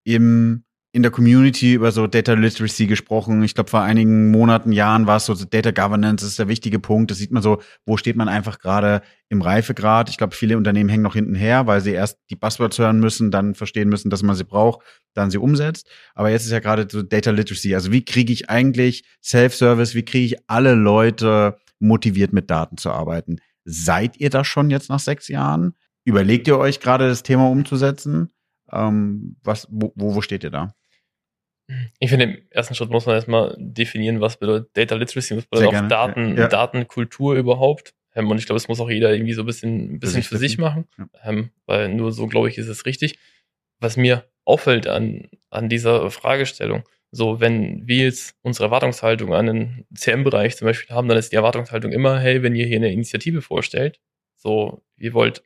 im 0.03 0.63
in 0.97 1.03
der 1.03 1.11
Community 1.11 1.73
über 1.73 1.91
so 1.91 2.07
Data 2.07 2.33
Literacy 2.33 2.87
gesprochen. 2.87 3.43
Ich 3.43 3.53
glaube, 3.53 3.69
vor 3.69 3.81
einigen 3.81 4.31
Monaten, 4.31 4.71
Jahren 4.71 5.05
war 5.05 5.17
es 5.17 5.25
so, 5.25 5.35
Data 5.35 5.69
Governance 5.69 6.25
ist 6.25 6.39
der 6.39 6.47
wichtige 6.47 6.79
Punkt. 6.79 7.11
Das 7.11 7.19
sieht 7.19 7.31
man 7.31 7.43
so, 7.43 7.61
wo 7.85 7.97
steht 7.97 8.15
man 8.15 8.27
einfach 8.27 8.57
gerade 8.57 9.03
im 9.29 9.43
Reifegrad. 9.43 10.09
Ich 10.09 10.17
glaube, 10.17 10.33
viele 10.33 10.57
Unternehmen 10.57 10.89
hängen 10.89 11.03
noch 11.03 11.13
hinten 11.13 11.35
her, 11.35 11.67
weil 11.67 11.81
sie 11.81 11.91
erst 11.91 12.17
die 12.31 12.35
Buzzwords 12.35 12.79
hören 12.79 12.99
müssen, 12.99 13.29
dann 13.29 13.53
verstehen 13.53 13.89
müssen, 13.89 14.09
dass 14.09 14.23
man 14.23 14.35
sie 14.35 14.45
braucht, 14.45 14.83
dann 15.13 15.29
sie 15.29 15.37
umsetzt. 15.37 15.87
Aber 16.15 16.31
jetzt 16.31 16.45
ist 16.45 16.51
ja 16.51 16.59
gerade 16.59 16.87
so 16.89 17.03
Data 17.03 17.29
Literacy. 17.29 17.75
Also 17.75 17.91
wie 17.91 18.03
kriege 18.03 18.33
ich 18.33 18.49
eigentlich 18.49 19.03
Self-Service, 19.21 19.93
wie 19.93 20.03
kriege 20.03 20.25
ich 20.25 20.49
alle 20.49 20.73
Leute 20.73 21.57
motiviert 21.77 22.33
mit 22.33 22.49
Daten 22.49 22.77
zu 22.77 22.89
arbeiten? 22.89 23.37
Seid 23.65 24.17
ihr 24.17 24.31
das 24.31 24.47
schon 24.47 24.71
jetzt 24.71 24.89
nach 24.89 24.99
sechs 24.99 25.27
Jahren? 25.27 25.75
Überlegt 26.07 26.47
ihr 26.47 26.57
euch 26.57 26.79
gerade 26.79 27.09
das 27.09 27.21
Thema 27.21 27.49
umzusetzen? 27.49 28.31
Ähm, 28.71 29.35
was, 29.43 29.67
wo, 29.69 29.91
wo 29.93 30.21
steht 30.21 30.41
ihr 30.45 30.49
da? 30.49 30.73
Ich 31.99 32.09
finde, 32.09 32.23
im 32.23 32.37
ersten 32.49 32.75
Schritt 32.75 32.89
muss 32.89 33.05
man 33.05 33.15
erstmal 33.15 33.53
definieren, 33.59 34.21
was 34.21 34.39
bedeutet 34.39 34.69
Data 34.71 34.95
Literacy, 34.95 35.35
was 35.35 35.47
bedeutet 35.47 35.83
auch 35.83 35.87
Daten, 35.89 36.37
ja. 36.37 36.47
Datenkultur 36.47 37.35
überhaupt. 37.35 37.93
Ähm, 38.15 38.31
und 38.31 38.37
ich 38.37 38.45
glaube, 38.45 38.55
es 38.55 38.69
muss 38.69 38.79
auch 38.79 38.89
jeder 38.89 39.11
irgendwie 39.13 39.33
so 39.33 39.41
ein 39.41 39.45
bisschen, 39.45 39.95
ein 39.95 39.99
bisschen 39.99 40.23
für 40.23 40.37
sich 40.37 40.57
machen, 40.57 40.87
ja. 40.97 41.09
ähm, 41.25 41.49
weil 41.65 41.93
nur 41.93 42.13
so, 42.13 42.27
glaube 42.27 42.47
ich, 42.47 42.57
ist 42.57 42.69
es 42.69 42.85
richtig. 42.85 43.19
Was 43.81 43.97
mir 43.97 44.31
auffällt 44.45 44.87
an, 44.87 45.27
an 45.49 45.67
dieser 45.67 46.09
Fragestellung, 46.09 46.87
so, 47.11 47.41
wenn 47.41 47.85
wir 47.85 48.05
jetzt 48.05 48.33
unsere 48.43 48.67
Erwartungshaltung 48.67 49.33
an 49.33 49.47
den 49.47 49.85
CM-Bereich 49.93 50.55
zum 50.55 50.67
Beispiel 50.67 50.95
haben, 50.95 51.09
dann 51.09 51.17
ist 51.17 51.33
die 51.33 51.35
Erwartungshaltung 51.35 51.91
immer, 51.91 52.17
hey, 52.17 52.43
wenn 52.43 52.55
ihr 52.55 52.65
hier 52.65 52.77
eine 52.77 52.93
Initiative 52.93 53.41
vorstellt, 53.41 53.99
so, 54.37 54.85
ihr 54.95 55.13
wollt 55.13 55.43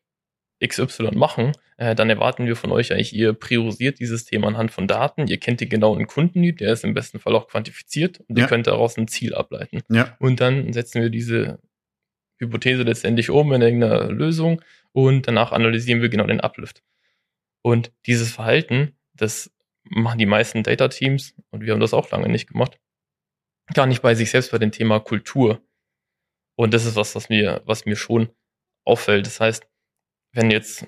XY 0.65 1.11
machen, 1.15 1.53
äh, 1.77 1.95
dann 1.95 2.09
erwarten 2.09 2.45
wir 2.45 2.55
von 2.55 2.71
euch 2.71 2.91
eigentlich, 2.91 3.13
ihr 3.13 3.33
priorisiert 3.33 3.99
dieses 3.99 4.25
Thema 4.25 4.47
anhand 4.47 4.71
von 4.71 4.87
Daten, 4.87 5.27
ihr 5.27 5.39
kennt 5.39 5.61
den 5.61 5.69
genauen 5.69 6.05
Kunden, 6.07 6.55
der 6.55 6.73
ist 6.73 6.83
im 6.83 6.93
besten 6.93 7.19
Fall 7.19 7.35
auch 7.35 7.47
quantifiziert 7.47 8.19
und 8.27 8.37
ja. 8.37 8.45
ihr 8.45 8.47
könnt 8.47 8.67
daraus 8.67 8.97
ein 8.97 9.07
Ziel 9.07 9.33
ableiten. 9.33 9.81
Ja. 9.89 10.15
Und 10.19 10.39
dann 10.39 10.71
setzen 10.73 11.01
wir 11.01 11.09
diese 11.09 11.59
Hypothese 12.39 12.83
letztendlich 12.83 13.29
um 13.29 13.51
in 13.53 13.61
irgendeiner 13.61 14.11
Lösung 14.11 14.61
und 14.91 15.27
danach 15.27 15.51
analysieren 15.51 16.01
wir 16.01 16.09
genau 16.09 16.25
den 16.25 16.41
Uplift. 16.41 16.83
Und 17.63 17.91
dieses 18.05 18.31
Verhalten, 18.31 18.95
das 19.13 19.51
machen 19.83 20.19
die 20.19 20.25
meisten 20.25 20.63
Data-Teams, 20.63 21.35
und 21.49 21.61
wir 21.61 21.73
haben 21.73 21.79
das 21.79 21.93
auch 21.93 22.09
lange 22.11 22.29
nicht 22.29 22.47
gemacht, 22.47 22.79
gar 23.73 23.85
nicht 23.85 24.01
bei 24.01 24.15
sich 24.15 24.31
selbst 24.31 24.51
bei 24.51 24.57
dem 24.57 24.71
Thema 24.71 24.99
Kultur. 24.99 25.61
Und 26.55 26.73
das 26.73 26.85
ist 26.85 26.95
was, 26.95 27.15
was 27.15 27.29
mir, 27.29 27.61
was 27.65 27.85
mir 27.85 27.95
schon 27.95 28.29
auffällt. 28.85 29.25
Das 29.25 29.39
heißt, 29.39 29.67
wenn 30.33 30.51
jetzt 30.51 30.87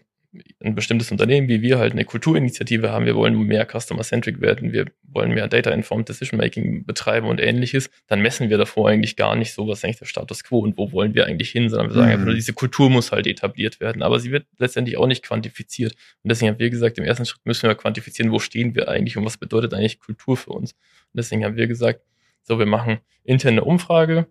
ein 0.64 0.74
bestimmtes 0.76 1.12
Unternehmen 1.12 1.48
wie 1.48 1.62
wir 1.62 1.78
halt 1.78 1.94
eine 1.94 2.06
Kulturinitiative 2.06 2.92
haben, 2.92 3.06
wir 3.06 3.16
wollen 3.16 3.38
mehr 3.44 3.68
Customer-Centric 3.68 4.42
werden, 4.42 4.72
wir 4.72 4.88
wollen 5.04 5.32
mehr 5.32 5.48
Data-Informed 5.48 6.10
Decision-Making 6.10 6.86
betreiben 6.86 7.28
und 7.28 7.40
ähnliches, 7.40 7.90
dann 8.08 8.22
messen 8.22 8.50
wir 8.50 8.58
davor 8.58 8.90
eigentlich 8.90 9.16
gar 9.16 9.36
nicht 9.36 9.54
so, 9.54 9.68
was 9.68 9.80
ist 9.80 9.86
eigentlich 9.86 10.00
der 10.00 10.06
Status 10.06 10.44
Quo 10.44 10.60
und 10.60 10.78
wo 10.78 10.92
wollen 10.92 11.14
wir 11.14 11.28
eigentlich 11.28 11.52
hin, 11.52 11.70
sondern 11.70 11.90
wir 11.90 11.94
sagen 11.94 12.08
mhm. 12.08 12.14
einfach 12.14 12.26
nur, 12.26 12.36
diese 12.36 12.54
Kultur 12.54 12.90
muss 12.90 13.12
halt 13.12 13.28
etabliert 13.28 13.80
werden, 13.80 14.02
aber 14.02 14.20
sie 14.20 14.32
wird 14.32 14.48
letztendlich 14.58 14.98
auch 14.98 15.08
nicht 15.08 15.24
quantifiziert. 15.24 15.94
Und 16.24 16.32
deswegen 16.32 16.52
haben 16.52 16.60
wir 16.60 16.70
gesagt, 16.70 16.98
im 16.98 17.04
ersten 17.04 17.26
Schritt 17.26 17.46
müssen 17.46 17.68
wir 17.68 17.76
quantifizieren, 17.76 18.32
wo 18.32 18.40
stehen 18.40 18.74
wir 18.76 18.88
eigentlich 18.88 19.18
und 19.18 19.26
was 19.26 19.38
bedeutet 19.38 19.74
eigentlich 19.74 20.00
Kultur 20.00 20.36
für 20.36 20.52
uns. 20.52 20.72
Und 20.72 21.18
deswegen 21.18 21.46
haben 21.46 21.58
wir 21.58 21.68
gesagt, 21.68 22.02
so, 22.42 22.58
wir 22.58 22.66
machen 22.66 23.00
interne 23.24 23.64
Umfrage, 23.64 24.28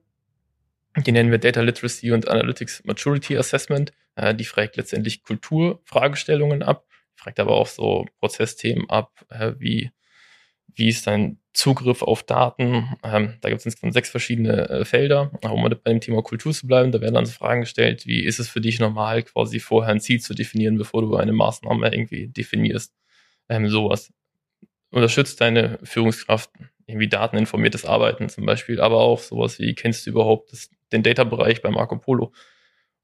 die 1.06 1.12
nennen 1.12 1.30
wir 1.30 1.38
Data 1.38 1.62
Literacy 1.62 2.10
und 2.12 2.28
Analytics 2.28 2.84
Maturity 2.84 3.38
Assessment. 3.38 3.92
Äh, 4.16 4.34
die 4.34 4.44
fragt 4.44 4.76
letztendlich 4.76 5.22
Kulturfragestellungen 5.22 6.62
ab, 6.62 6.86
fragt 7.14 7.40
aber 7.40 7.52
auch 7.52 7.66
so 7.66 8.06
Prozessthemen 8.20 8.88
ab, 8.90 9.12
äh, 9.30 9.52
wie, 9.58 9.90
wie 10.74 10.88
ist 10.88 11.06
dein 11.06 11.38
Zugriff 11.52 12.02
auf 12.02 12.22
Daten? 12.22 12.96
Ähm, 13.04 13.34
da 13.40 13.48
gibt 13.50 13.60
es 13.60 13.66
insgesamt 13.66 13.92
sechs 13.92 14.10
verschiedene 14.10 14.68
äh, 14.70 14.84
Felder, 14.84 15.30
um 15.42 15.62
bei 15.62 15.90
dem 15.90 16.00
Thema 16.00 16.22
Kultur 16.22 16.52
zu 16.52 16.66
bleiben. 16.66 16.92
Da 16.92 17.00
werden 17.00 17.14
dann 17.14 17.26
so 17.26 17.32
Fragen 17.32 17.60
gestellt, 17.60 18.06
wie 18.06 18.24
ist 18.24 18.38
es 18.38 18.48
für 18.48 18.60
dich 18.60 18.80
normal, 18.80 19.22
quasi 19.22 19.60
vorher 19.60 19.92
ein 19.92 20.00
Ziel 20.00 20.20
zu 20.20 20.34
definieren, 20.34 20.78
bevor 20.78 21.02
du 21.02 21.16
eine 21.16 21.32
Maßnahme 21.32 21.92
irgendwie 21.92 22.28
definierst? 22.28 22.94
Ähm, 23.48 23.68
sowas. 23.68 24.12
Unterstützt 24.90 25.40
deine 25.40 25.78
Führungskraft 25.82 26.50
irgendwie 26.86 27.08
dateninformiertes 27.08 27.84
Arbeiten 27.84 28.28
zum 28.28 28.44
Beispiel, 28.46 28.80
aber 28.80 28.98
auch 29.00 29.18
sowas 29.20 29.58
wie, 29.58 29.74
kennst 29.74 30.06
du 30.06 30.10
überhaupt 30.10 30.52
das, 30.52 30.70
den 30.90 31.02
Data-Bereich 31.02 31.62
bei 31.62 31.70
Marco 31.70 31.98
Polo? 31.98 32.32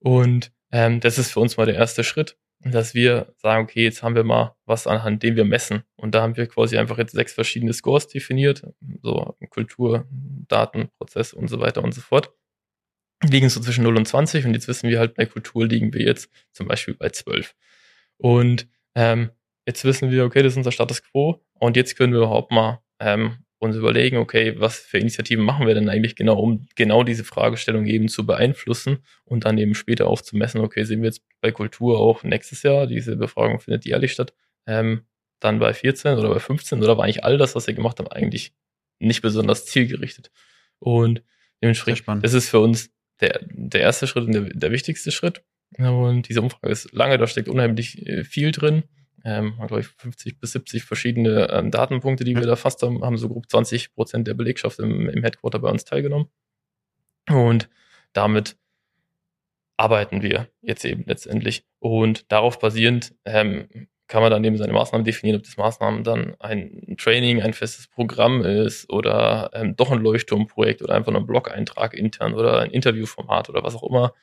Und 0.01 0.53
ähm, 0.73 1.01
das 1.01 1.19
ist 1.19 1.33
für 1.33 1.41
uns 1.41 1.57
mal 1.57 1.67
der 1.67 1.77
erste 1.77 2.05
Schritt, 2.05 2.37
dass 2.61 2.95
wir 2.95 3.33
sagen, 3.37 3.65
okay, 3.65 3.85
jetzt 3.85 4.03
haben 4.03 4.15
wir 4.15 4.25
mal 4.25 4.57
was 4.65 4.87
anhand 4.87 5.23
dem 5.23 5.37
wir 5.37 5.45
messen. 5.45 5.85
Und 5.97 6.15
da 6.15 6.23
haben 6.23 6.37
wir 6.37 6.47
quasi 6.47 6.77
einfach 6.77 6.99
jetzt 6.99 7.13
sechs 7.13 7.33
verschiedene 7.33 7.73
Scores 7.73 8.09
definiert, 8.09 8.63
so 9.03 9.37
Kultur, 9.51 10.07
Daten, 10.11 10.89
Prozesse 10.99 11.37
und 11.37 11.49
so 11.49 11.61
weiter 11.61 11.83
und 11.85 11.95
so 11.95 12.01
fort. 12.01 12.33
Liegen 13.23 13.49
so 13.49 13.61
zwischen 13.61 13.85
0 13.85 13.97
und 13.97 14.07
20 14.07 14.47
und 14.47 14.55
jetzt 14.55 14.69
wissen 14.69 14.89
wir 14.89 14.99
halt, 14.99 15.15
bei 15.15 15.27
Kultur 15.27 15.67
liegen 15.67 15.93
wir 15.93 16.03
jetzt 16.03 16.31
zum 16.53 16.69
Beispiel 16.69 16.95
bei 16.95 17.11
12. 17.11 17.55
Und 18.17 18.69
ähm, 18.95 19.31
jetzt 19.67 19.85
wissen 19.85 20.11
wir, 20.11 20.25
okay, 20.25 20.43
das 20.43 20.53
ist 20.53 20.59
unser 20.59 20.73
Status 20.73 21.03
Quo 21.03 21.45
und 21.55 21.77
jetzt 21.77 21.97
können 21.97 22.13
wir 22.13 22.21
überhaupt 22.21 22.53
mal 22.53 22.81
ähm, 23.01 23.39
uns 23.59 23.77
überlegen, 23.77 24.19
okay, 24.19 24.55
was 24.59 24.79
für 24.79 24.99
Initiativen 24.99 25.45
machen 25.45 25.67
wir 25.67 25.75
denn 25.75 25.89
eigentlich 25.89 26.15
genau, 26.15 26.39
um 26.39 26.67
genau 26.77 27.03
diese 27.03 27.25
Fragestellung 27.25 27.87
eben 27.87 28.09
zu 28.09 28.25
beeinflussen 28.25 28.99
und 29.25 29.45
dann 29.45 29.59
eben 29.59 29.75
später 29.75 30.07
auch 30.07 30.21
zu 30.21 30.37
messen, 30.37 30.61
okay, 30.61 30.85
sehen 30.85 31.03
wir 31.03 31.09
jetzt 31.09 31.23
bei 31.41 31.51
Kultur 31.51 31.99
auch 31.99 32.23
nächstes 32.23 32.63
Jahr, 32.63 32.87
diese 32.87 33.17
Befragung 33.17 33.59
findet 33.61 33.85
jährlich 33.85 34.13
statt, 34.13 34.33
ähm, 34.67 35.03
dann 35.41 35.59
bei 35.59 35.75
14 35.75 36.19
oder 36.19 36.29
bei 36.29 36.39
15 36.39 36.83
oder 36.83 36.97
war 36.97 37.05
eigentlich 37.05 37.25
all 37.25 37.39
das, 37.39 37.55
was 37.55 37.67
wir 37.67 37.75
gemacht 37.75 37.99
haben, 37.99 38.09
eigentlich 38.09 38.53
nicht 39.01 39.23
besonders 39.23 39.67
zielgerichtet. 39.67 40.31
Und 40.79 41.23
dementsprechend, 41.63 42.25
das 42.25 42.35
ist 42.35 42.49
für 42.49 42.61
uns 42.61 42.91
der, 43.21 43.41
der 43.51 43.81
erste 43.81 44.07
Schritt 44.07 44.25
und 44.25 44.33
der, 44.33 44.43
der 44.43 44.71
wichtigste 44.71 45.11
Schritt. 45.11 45.43
Und 45.77 46.29
diese 46.29 46.41
Umfrage 46.41 46.73
ist 46.73 46.93
lange, 46.93 47.19
da 47.19 47.27
steckt 47.27 47.49
unheimlich 47.49 48.07
äh, 48.07 48.25
viel 48.25 48.53
drin 48.53 48.85
ähm, 49.25 49.55
glaube 49.57 49.81
ich, 49.81 49.89
50 49.89 50.41
bis 50.41 50.53
70 50.53 50.85
verschiedene 50.85 51.51
ähm, 51.51 51.71
Datenpunkte, 51.71 52.25
die 52.25 52.37
wir 52.37 52.47
da 52.47 52.57
fast 52.57 52.83
haben, 52.83 53.05
haben 53.05 53.17
so 53.17 53.29
grob 53.29 53.49
20 53.49 53.95
Prozent 53.95 54.27
der 54.29 54.35
Belegschaft 54.35 54.79
im, 54.79 55.09
im 55.09 55.23
Headquarter 55.23 55.59
bei 55.59 55.71
uns 55.71 55.85
teilgenommen. 55.85 56.29
Und 57.29 57.69
damit 58.13 58.57
arbeiten 59.77 60.23
wir 60.23 60.49
jetzt 60.61 60.85
eben 60.85 61.05
letztendlich. 61.07 61.65
Und 61.79 62.31
darauf 62.33 62.59
basierend 62.59 63.15
ähm, 63.25 63.89
kann 64.09 64.23
man 64.23 64.31
dann 64.31 64.43
eben 64.43 64.57
seine 64.57 64.73
Maßnahmen 64.73 65.05
definieren, 65.05 65.39
ob 65.39 65.45
das 65.45 65.57
Maßnahmen 65.57 66.03
dann 66.03 66.35
ein 66.41 66.97
Training, 66.99 67.43
ein 67.43 67.53
festes 67.53 67.87
Programm 67.87 68.43
ist 68.43 68.91
oder 68.91 69.51
ähm, 69.53 69.77
doch 69.77 69.91
ein 69.93 70.01
Leuchtturmprojekt 70.01 70.83
oder 70.83 70.95
einfach 70.95 71.13
nur 71.13 71.21
ein 71.21 71.27
Blog-Eintrag 71.27 71.95
intern 71.95 72.35
oder 72.35 72.61
ein 72.61 72.71
Interviewformat 72.71 73.51
oder 73.51 73.63
was 73.63 73.77
auch 73.77 73.89
immer 73.89 74.15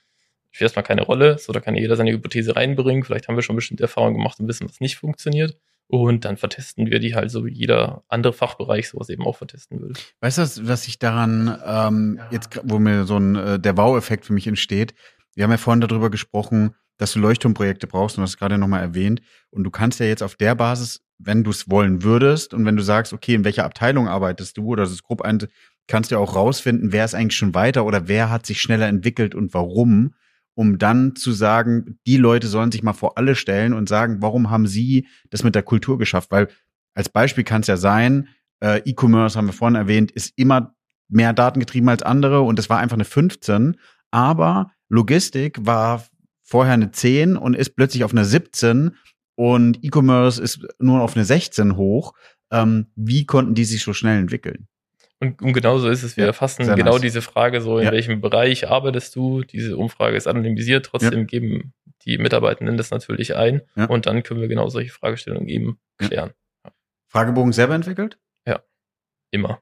spielt 0.55 0.67
erstmal 0.67 0.83
keine 0.83 1.01
Rolle. 1.01 1.37
So, 1.37 1.51
da 1.51 1.59
kann 1.59 1.75
jeder 1.75 1.97
seine 1.97 2.11
Hypothese 2.11 2.55
reinbringen. 2.55 3.03
Vielleicht 3.03 3.27
haben 3.27 3.35
wir 3.35 3.41
schon 3.41 3.57
bestimmte 3.57 3.83
Erfahrungen 3.83 4.15
gemacht 4.15 4.39
und 4.39 4.47
wissen, 4.47 4.67
was 4.67 4.79
nicht 4.79 4.95
funktioniert. 4.95 5.57
Und 5.87 6.23
dann 6.23 6.37
vertesten 6.37 6.89
wir 6.89 6.99
die 6.99 7.13
halt 7.13 7.29
so 7.29 7.45
wie 7.45 7.51
jeder 7.51 8.03
andere 8.07 8.31
Fachbereich 8.31 8.89
sowas 8.89 9.09
eben 9.09 9.23
auch 9.23 9.35
vertesten 9.35 9.81
würde. 9.81 9.99
Weißt 10.21 10.37
du, 10.37 10.67
was 10.67 10.87
ich 10.87 10.97
daran 10.97 11.61
ähm, 11.63 12.21
jetzt, 12.31 12.59
wo 12.63 12.79
mir 12.79 13.03
so 13.03 13.17
ein 13.17 13.35
äh, 13.35 13.59
der 13.59 13.75
Wow-Effekt 13.75 14.25
für 14.25 14.33
mich 14.33 14.47
entsteht? 14.47 14.95
Wir 15.35 15.43
haben 15.43 15.51
ja 15.51 15.57
vorhin 15.57 15.81
darüber 15.81 16.09
gesprochen, 16.09 16.73
dass 16.97 17.11
du 17.11 17.19
Leuchtturmprojekte 17.19 17.85
brauchst 17.85 18.17
und 18.17 18.23
das 18.23 18.37
gerade 18.37 18.57
nochmal 18.57 18.81
erwähnt. 18.81 19.21
Und 19.51 19.65
du 19.65 19.71
kannst 19.71 19.99
ja 19.99 20.05
jetzt 20.05 20.23
auf 20.23 20.35
der 20.35 20.55
Basis, 20.55 21.01
wenn 21.17 21.43
du 21.43 21.51
es 21.51 21.69
wollen 21.69 22.01
würdest 22.01 22.53
und 22.53 22.65
wenn 22.65 22.77
du 22.77 22.83
sagst, 22.83 23.11
okay, 23.11 23.35
in 23.35 23.43
welcher 23.43 23.65
Abteilung 23.65 24.07
arbeitest 24.07 24.57
du 24.57 24.67
oder 24.67 24.83
das 24.83 24.93
ist 24.93 25.03
grob 25.03 25.21
ein, 25.21 25.39
kannst 25.87 26.11
du 26.11 26.15
ja 26.15 26.21
auch 26.21 26.35
rausfinden, 26.35 26.93
wer 26.93 27.03
ist 27.03 27.13
eigentlich 27.13 27.37
schon 27.37 27.53
weiter 27.53 27.85
oder 27.85 28.07
wer 28.07 28.29
hat 28.31 28.45
sich 28.45 28.61
schneller 28.61 28.87
entwickelt 28.87 29.35
und 29.35 29.53
warum 29.53 30.15
um 30.55 30.77
dann 30.77 31.15
zu 31.15 31.31
sagen, 31.31 31.99
die 32.07 32.17
Leute 32.17 32.47
sollen 32.47 32.71
sich 32.71 32.81
mal 32.81 32.93
vor 32.93 33.17
alle 33.17 33.35
stellen 33.35 33.73
und 33.73 33.89
sagen, 33.89 34.21
warum 34.21 34.49
haben 34.49 34.67
sie 34.67 35.07
das 35.29 35.43
mit 35.43 35.53
der 35.53 35.63
Kultur 35.63 35.97
geschafft? 35.97 36.31
Weil 36.31 36.47
als 36.93 37.09
Beispiel 37.09 37.43
kann 37.43 37.61
es 37.61 37.67
ja 37.67 37.77
sein, 37.77 38.29
äh, 38.61 38.81
E-Commerce 38.85 39.37
haben 39.37 39.47
wir 39.47 39.53
vorhin 39.53 39.75
erwähnt, 39.75 40.11
ist 40.11 40.33
immer 40.37 40.75
mehr 41.09 41.33
datengetrieben 41.33 41.89
als 41.89 42.03
andere 42.03 42.41
und 42.41 42.57
es 42.57 42.69
war 42.69 42.79
einfach 42.79 42.95
eine 42.95 43.05
15, 43.05 43.77
aber 44.11 44.71
Logistik 44.89 45.57
war 45.65 46.05
vorher 46.41 46.73
eine 46.73 46.91
10 46.91 47.37
und 47.37 47.55
ist 47.55 47.75
plötzlich 47.75 48.03
auf 48.03 48.11
eine 48.11 48.25
17 48.25 48.95
und 49.35 49.83
E-Commerce 49.83 50.41
ist 50.41 50.65
nur 50.79 51.01
auf 51.01 51.15
eine 51.15 51.25
16 51.25 51.75
hoch. 51.75 52.13
Ähm, 52.51 52.87
wie 52.95 53.25
konnten 53.25 53.55
die 53.55 53.65
sich 53.65 53.83
so 53.83 53.93
schnell 53.93 54.19
entwickeln? 54.19 54.67
Und, 55.21 55.41
und 55.41 55.53
genau 55.53 55.77
so 55.77 55.89
ist 55.89 56.03
es. 56.03 56.17
Wir 56.17 56.23
Ja, 56.25 56.27
erfassen 56.29 56.65
sehr 56.65 56.75
genau 56.75 56.93
nice. 56.93 57.01
diese 57.01 57.21
Frage 57.21 57.61
so, 57.61 57.77
in 57.77 57.85
Ja. 57.85 57.91
welchem 57.91 58.19
Bereich 58.21 58.67
arbeitest 58.69 59.15
du? 59.15 59.43
Diese 59.43 59.77
Umfrage 59.77 60.17
ist 60.17 60.27
anonymisiert, 60.27 60.85
trotzdem 60.85 61.25
geben 61.27 61.73
die 62.03 62.17
Mitarbeitenden 62.17 62.77
das 62.77 62.91
natürlich 62.91 63.35
ein. 63.35 63.61
Ja. 63.75 63.85
Und 63.85 64.05
dann 64.05 64.23
können 64.23 64.41
wir 64.41 64.47
genau 64.49 64.67
solche 64.69 64.91
Fragestellungen 64.91 65.47
eben 65.47 65.79
Ja. 66.01 66.07
klären. 66.07 66.31
Fragebogen 67.07 67.53
selber 67.53 67.75
entwickelt? 67.75 68.17
Immer. 69.31 69.61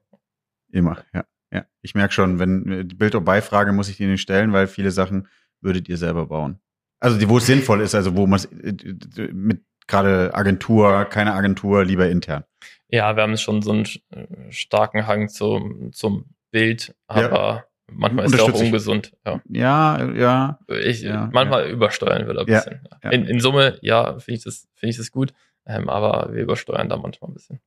Immer, 0.71 1.03
ja. 1.13 1.25
ja. 1.51 1.65
Ich 1.81 1.95
merke 1.95 2.13
schon, 2.13 2.37
wenn 2.39 2.71
äh, 2.71 2.83
Bild- 2.83 3.15
oder 3.15 3.23
Beifrage 3.25 3.71
muss 3.71 3.89
ich 3.89 3.97
die 3.97 4.05
nicht 4.05 4.21
stellen, 4.21 4.53
weil 4.53 4.67
viele 4.67 4.91
Sachen 4.91 5.27
würdet 5.61 5.89
ihr 5.89 5.97
selber 5.97 6.27
bauen. 6.27 6.59
Also 6.99 7.17
die, 7.17 7.27
wo 7.27 7.37
es 7.37 7.45
sinnvoll 7.47 7.81
ist, 7.81 7.95
also 7.95 8.15
wo 8.15 8.27
man 8.27 8.39
äh, 8.61 9.31
mit 9.31 9.63
gerade 9.87 10.33
Agentur, 10.35 11.05
keine 11.05 11.33
Agentur, 11.33 11.83
lieber 11.85 12.07
intern. 12.09 12.43
Ja, 12.93 13.15
wir 13.15 13.23
haben 13.23 13.37
schon 13.37 13.61
so 13.63 13.71
einen 13.71 13.85
äh, 14.11 14.51
starken 14.51 15.07
Hang 15.07 15.27
zum, 15.29 15.91
zum 15.93 16.25
Bild, 16.51 16.93
Ja. 17.09 17.25
aber 17.25 17.65
manchmal 17.91 18.25
ist 18.25 18.33
er 18.35 18.43
auch 18.43 18.53
ungesund. 18.53 19.13
Ja. 19.25 19.41
Ja, 19.49 20.11
ja. 20.13 20.59
Ich, 20.67 21.01
Ja, 21.01 21.27
manchmal 21.33 21.69
übersteuern 21.69 22.27
wir 22.27 22.35
da 22.35 22.41
ein 22.41 22.47
Ja, 22.47 22.59
bisschen. 22.59 22.87
ja. 23.03 23.09
In, 23.09 23.25
in 23.25 23.39
Summe, 23.39 23.79
ja, 23.81 24.19
finde 24.19 24.37
ich 24.37 24.43
das, 24.43 24.67
finde 24.75 24.91
ich 24.91 24.97
das 24.97 25.11
gut. 25.11 25.33
Ähm, 25.65 25.89
aber 25.89 26.33
wir 26.33 26.43
übersteuern 26.43 26.87
da 26.87 26.97
manchmal 26.97 27.31
ein 27.31 27.33
bisschen. 27.33 27.59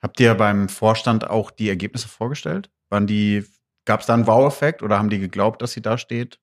Habt 0.00 0.20
ihr 0.20 0.34
beim 0.34 0.68
Vorstand 0.70 1.28
auch 1.28 1.50
die 1.50 1.68
Ergebnisse 1.68 2.08
vorgestellt? 2.08 2.70
Waren 2.88 3.06
die, 3.06 3.44
gab 3.84 4.00
es 4.00 4.06
da 4.06 4.14
einen 4.14 4.26
Wow-Effekt 4.26 4.82
oder 4.82 4.96
haben 4.98 5.10
die 5.10 5.18
geglaubt, 5.18 5.60
dass 5.60 5.72
sie 5.72 5.82
da 5.82 5.98
steht? 5.98 6.38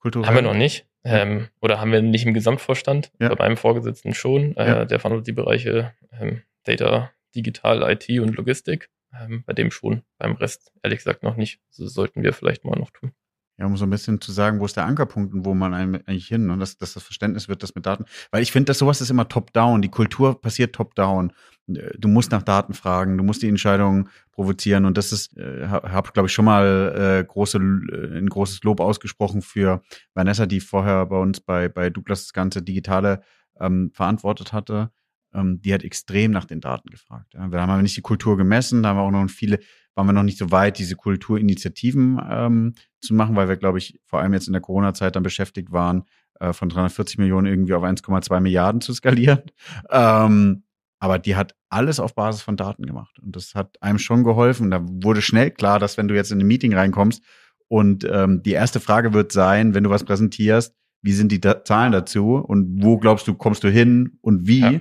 Kulturell? 0.00 0.28
Haben 0.28 0.36
wir 0.36 0.42
noch 0.42 0.54
nicht. 0.54 0.86
Ähm, 1.04 1.48
oder 1.60 1.80
haben 1.80 1.92
wir 1.92 2.00
nicht 2.02 2.24
im 2.24 2.32
Gesamtvorstand? 2.34 3.12
Ja. 3.20 3.28
Bei 3.34 3.44
meinem 3.46 3.56
Vorgesetzten 3.58 4.14
schon. 4.14 4.56
Äh, 4.56 4.66
Ja. 4.68 4.84
Der 4.86 5.00
verantwortet 5.00 5.26
die 5.26 5.32
Bereiche 5.32 5.92
ähm, 6.18 6.42
Data, 6.64 7.10
Digital, 7.34 7.82
IT 7.90 8.08
und 8.20 8.36
Logistik. 8.36 8.90
Ähm, 9.12 9.44
bei 9.46 9.52
dem 9.52 9.70
schon. 9.70 10.02
Beim 10.18 10.32
Rest, 10.32 10.72
ehrlich 10.82 10.98
gesagt, 10.98 11.22
noch 11.22 11.36
nicht. 11.36 11.60
Das 11.76 11.92
sollten 11.92 12.22
wir 12.22 12.32
vielleicht 12.32 12.64
mal 12.64 12.78
noch 12.78 12.90
tun. 12.90 13.12
Ja, 13.58 13.64
um 13.64 13.76
so 13.76 13.86
ein 13.86 13.90
bisschen 13.90 14.20
zu 14.20 14.32
sagen, 14.32 14.60
wo 14.60 14.66
ist 14.66 14.76
der 14.76 14.84
Ankerpunkt 14.84 15.32
und 15.32 15.46
wo 15.46 15.54
man 15.54 15.72
eigentlich 15.72 16.26
hin, 16.26 16.50
und 16.50 16.60
dass, 16.60 16.76
dass 16.76 16.92
das 16.92 17.02
Verständnis 17.02 17.48
wird, 17.48 17.62
das 17.62 17.74
mit 17.74 17.86
Daten. 17.86 18.04
Weil 18.30 18.42
ich 18.42 18.52
finde, 18.52 18.66
dass 18.66 18.78
sowas 18.78 19.00
ist 19.00 19.08
immer 19.08 19.28
top-down. 19.28 19.80
Die 19.80 19.88
Kultur 19.88 20.38
passiert 20.38 20.74
top-down. 20.74 21.32
Du 21.66 22.08
musst 22.08 22.32
nach 22.32 22.42
Daten 22.42 22.74
fragen, 22.74 23.16
du 23.16 23.24
musst 23.24 23.42
die 23.42 23.48
Entscheidungen 23.48 24.10
provozieren. 24.30 24.84
Und 24.84 24.98
das 24.98 25.10
ist, 25.10 25.36
äh, 25.38 25.66
habe, 25.68 26.12
glaube 26.12 26.26
ich, 26.26 26.34
schon 26.34 26.44
mal 26.44 27.22
äh, 27.22 27.24
große, 27.24 27.56
äh, 27.56 28.18
ein 28.18 28.28
großes 28.28 28.62
Lob 28.62 28.80
ausgesprochen 28.80 29.40
für 29.40 29.82
Vanessa, 30.12 30.44
die 30.44 30.60
vorher 30.60 31.06
bei 31.06 31.16
uns 31.16 31.40
bei, 31.40 31.70
bei 31.70 31.88
Douglas 31.88 32.24
das 32.24 32.32
ganze 32.34 32.62
Digitale 32.62 33.22
ähm, 33.58 33.90
verantwortet 33.94 34.52
hatte. 34.52 34.90
Ähm, 35.34 35.60
die 35.62 35.72
hat 35.72 35.82
extrem 35.82 36.30
nach 36.30 36.44
den 36.44 36.60
Daten 36.60 36.90
gefragt. 36.90 37.34
Ja. 37.34 37.50
Wir 37.50 37.60
haben 37.60 37.82
nicht 37.82 37.96
die 37.96 38.02
Kultur 38.02 38.36
gemessen, 38.36 38.82
da 38.82 38.90
haben 38.90 38.96
wir 38.96 39.02
auch 39.02 39.10
noch 39.10 39.28
viele, 39.30 39.58
waren 39.94 40.06
wir 40.06 40.12
noch 40.12 40.22
nicht 40.22 40.38
so 40.38 40.50
weit, 40.50 40.78
diese 40.78 40.96
Kulturinitiativen 40.96 42.20
ähm, 42.28 42.74
zu 43.00 43.14
machen, 43.14 43.36
weil 43.36 43.48
wir, 43.48 43.56
glaube 43.56 43.78
ich, 43.78 43.98
vor 44.04 44.20
allem 44.20 44.32
jetzt 44.32 44.46
in 44.46 44.52
der 44.52 44.62
Corona-Zeit 44.62 45.16
dann 45.16 45.22
beschäftigt 45.22 45.72
waren, 45.72 46.04
äh, 46.40 46.52
von 46.52 46.68
340 46.68 47.18
Millionen 47.18 47.46
irgendwie 47.46 47.74
auf 47.74 47.82
1,2 47.82 48.40
Milliarden 48.40 48.80
zu 48.80 48.92
skalieren. 48.92 49.42
Ähm, 49.90 50.62
aber 50.98 51.18
die 51.18 51.36
hat 51.36 51.54
alles 51.68 52.00
auf 52.00 52.14
Basis 52.14 52.42
von 52.42 52.56
Daten 52.56 52.86
gemacht. 52.86 53.18
Und 53.18 53.36
das 53.36 53.54
hat 53.54 53.80
einem 53.82 53.98
schon 53.98 54.24
geholfen. 54.24 54.70
Da 54.70 54.80
wurde 54.82 55.20
schnell 55.20 55.50
klar, 55.50 55.78
dass 55.78 55.98
wenn 55.98 56.08
du 56.08 56.14
jetzt 56.14 56.32
in 56.32 56.40
ein 56.40 56.46
Meeting 56.46 56.74
reinkommst 56.74 57.22
und 57.68 58.06
ähm, 58.10 58.42
die 58.42 58.52
erste 58.52 58.80
Frage 58.80 59.12
wird 59.12 59.30
sein, 59.32 59.74
wenn 59.74 59.84
du 59.84 59.90
was 59.90 60.04
präsentierst, 60.04 60.74
wie 61.02 61.12
sind 61.12 61.30
die 61.32 61.40
da 61.40 61.64
Zahlen 61.64 61.92
dazu 61.92 62.36
und 62.36 62.82
wo 62.82 62.98
glaubst 62.98 63.28
du, 63.28 63.34
kommst 63.34 63.62
du 63.64 63.68
hin 63.68 64.18
und 64.22 64.46
wie? 64.46 64.80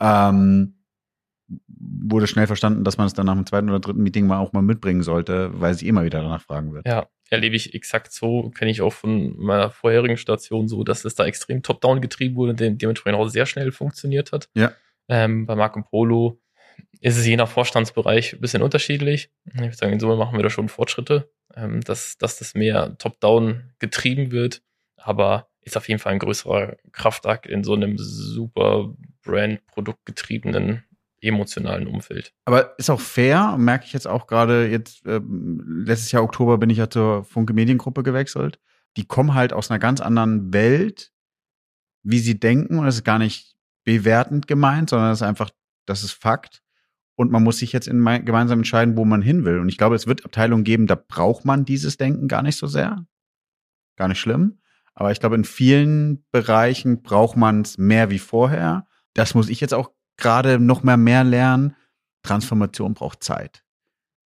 Ähm, 0.00 0.74
wurde 1.68 2.26
schnell 2.26 2.46
verstanden, 2.46 2.84
dass 2.84 2.98
man 2.98 3.06
es 3.06 3.12
dann 3.12 3.26
nach 3.26 3.34
dem 3.34 3.46
zweiten 3.46 3.68
oder 3.68 3.80
dritten 3.80 4.02
Meeting 4.02 4.26
mal 4.26 4.38
auch 4.38 4.52
mal 4.52 4.62
mitbringen 4.62 5.02
sollte, 5.02 5.50
weil 5.60 5.74
sie 5.74 5.88
immer 5.88 6.04
wieder 6.04 6.22
danach 6.22 6.42
fragen 6.42 6.72
wird. 6.72 6.86
Ja, 6.86 7.08
erlebe 7.30 7.56
ich 7.56 7.74
exakt 7.74 8.12
so, 8.12 8.50
kenne 8.50 8.70
ich 8.70 8.82
auch 8.82 8.92
von 8.92 9.36
meiner 9.38 9.70
vorherigen 9.70 10.16
Station 10.16 10.68
so, 10.68 10.84
dass 10.84 11.04
es 11.04 11.14
da 11.14 11.24
extrem 11.24 11.62
top-down 11.62 12.00
getrieben 12.00 12.36
wurde, 12.36 12.54
dem, 12.54 12.78
dementsprechend 12.78 13.20
auch 13.20 13.28
sehr 13.28 13.46
schnell 13.46 13.72
funktioniert 13.72 14.32
hat. 14.32 14.48
Ja. 14.54 14.72
Ähm, 15.08 15.46
bei 15.46 15.54
Marco 15.54 15.82
Polo 15.82 16.40
ist 17.00 17.16
es 17.16 17.26
je 17.26 17.36
nach 17.36 17.48
Vorstandsbereich 17.48 18.34
ein 18.34 18.40
bisschen 18.40 18.62
unterschiedlich. 18.62 19.30
Ich 19.44 19.60
würde 19.60 19.76
sagen, 19.76 19.92
in 19.92 20.00
Summe 20.00 20.16
machen 20.16 20.36
wir 20.36 20.42
da 20.42 20.50
schon 20.50 20.68
Fortschritte, 20.68 21.30
ähm, 21.54 21.80
dass, 21.82 22.18
dass 22.18 22.38
das 22.38 22.54
mehr 22.54 22.96
top-down 22.98 23.72
getrieben 23.78 24.32
wird, 24.32 24.62
aber 24.96 25.48
ist 25.60 25.76
auf 25.76 25.88
jeden 25.88 26.00
Fall 26.00 26.12
ein 26.12 26.18
größerer 26.18 26.76
Kraftakt 26.92 27.46
in 27.46 27.64
so 27.64 27.74
einem 27.74 27.96
super 27.98 28.94
Brand-Produktgetriebenen 29.26 30.84
emotionalen 31.20 31.86
Umfeld. 31.86 32.32
Aber 32.44 32.78
ist 32.78 32.90
auch 32.90 33.00
fair, 33.00 33.56
merke 33.58 33.86
ich 33.86 33.92
jetzt 33.92 34.06
auch 34.06 34.26
gerade 34.26 34.68
jetzt, 34.68 35.02
ähm, 35.06 35.82
letztes 35.86 36.12
Jahr 36.12 36.22
Oktober 36.22 36.58
bin 36.58 36.70
ich 36.70 36.78
ja 36.78 36.88
zur 36.88 37.24
Funke 37.24 37.52
Mediengruppe 37.52 38.02
gewechselt. 38.02 38.58
Die 38.96 39.06
kommen 39.06 39.34
halt 39.34 39.52
aus 39.52 39.70
einer 39.70 39.78
ganz 39.78 40.00
anderen 40.00 40.52
Welt, 40.52 41.12
wie 42.02 42.18
sie 42.18 42.38
denken. 42.38 42.78
Und 42.78 42.86
das 42.86 42.96
ist 42.96 43.04
gar 43.04 43.18
nicht 43.18 43.56
bewertend 43.84 44.46
gemeint, 44.46 44.90
sondern 44.90 45.10
das 45.10 45.18
ist 45.18 45.26
einfach, 45.26 45.50
das 45.86 46.02
ist 46.02 46.12
Fakt. 46.12 46.62
Und 47.14 47.30
man 47.30 47.42
muss 47.42 47.58
sich 47.58 47.72
jetzt 47.72 47.88
in 47.88 47.98
mein, 47.98 48.24
gemeinsam 48.24 48.60
entscheiden, 48.60 48.96
wo 48.96 49.04
man 49.04 49.22
hin 49.22 49.44
will. 49.44 49.58
Und 49.58 49.68
ich 49.68 49.78
glaube, 49.78 49.96
es 49.96 50.06
wird 50.06 50.24
Abteilungen 50.24 50.64
geben, 50.64 50.86
da 50.86 50.96
braucht 50.96 51.44
man 51.44 51.64
dieses 51.64 51.96
Denken 51.96 52.28
gar 52.28 52.42
nicht 52.42 52.56
so 52.56 52.66
sehr. 52.66 53.06
Gar 53.96 54.08
nicht 54.08 54.20
schlimm. 54.20 54.58
Aber 54.94 55.12
ich 55.12 55.20
glaube, 55.20 55.36
in 55.36 55.44
vielen 55.44 56.24
Bereichen 56.30 57.02
braucht 57.02 57.36
man 57.36 57.62
es 57.62 57.78
mehr 57.78 58.10
wie 58.10 58.18
vorher. 58.18 58.86
Das 59.16 59.34
muss 59.34 59.48
ich 59.48 59.60
jetzt 59.60 59.72
auch 59.72 59.92
gerade 60.18 60.58
noch 60.58 60.82
mehr 60.82 60.98
mehr 60.98 61.24
lernen. 61.24 61.74
Transformation 62.22 62.92
braucht 62.92 63.24
Zeit. 63.24 63.64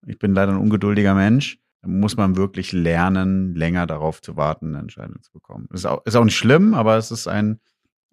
Ich 0.06 0.18
bin 0.18 0.32
leider 0.32 0.52
ein 0.52 0.58
ungeduldiger 0.58 1.14
Mensch. 1.14 1.58
Da 1.82 1.88
muss 1.88 2.16
man 2.16 2.36
wirklich 2.36 2.72
lernen, 2.72 3.56
länger 3.56 3.88
darauf 3.88 4.22
zu 4.22 4.36
warten, 4.36 4.68
eine 4.68 4.78
Entscheidung 4.78 5.20
zu 5.22 5.32
bekommen. 5.32 5.68
Ist 5.72 5.86
auch, 5.86 6.04
ist 6.04 6.14
auch 6.14 6.24
nicht 6.24 6.36
schlimm, 6.36 6.74
aber 6.74 6.96
es 6.96 7.10
ist 7.10 7.26
ein, 7.26 7.58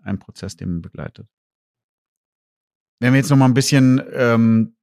ein 0.02 0.18
Prozess, 0.18 0.56
den 0.56 0.72
man 0.72 0.82
begleitet. 0.82 1.28
Wenn 3.00 3.14
wir 3.14 3.20
jetzt 3.20 3.30
noch 3.30 3.38
mal 3.38 3.46
ein 3.46 3.54
bisschen 3.54 4.02
ähm, 4.12 4.76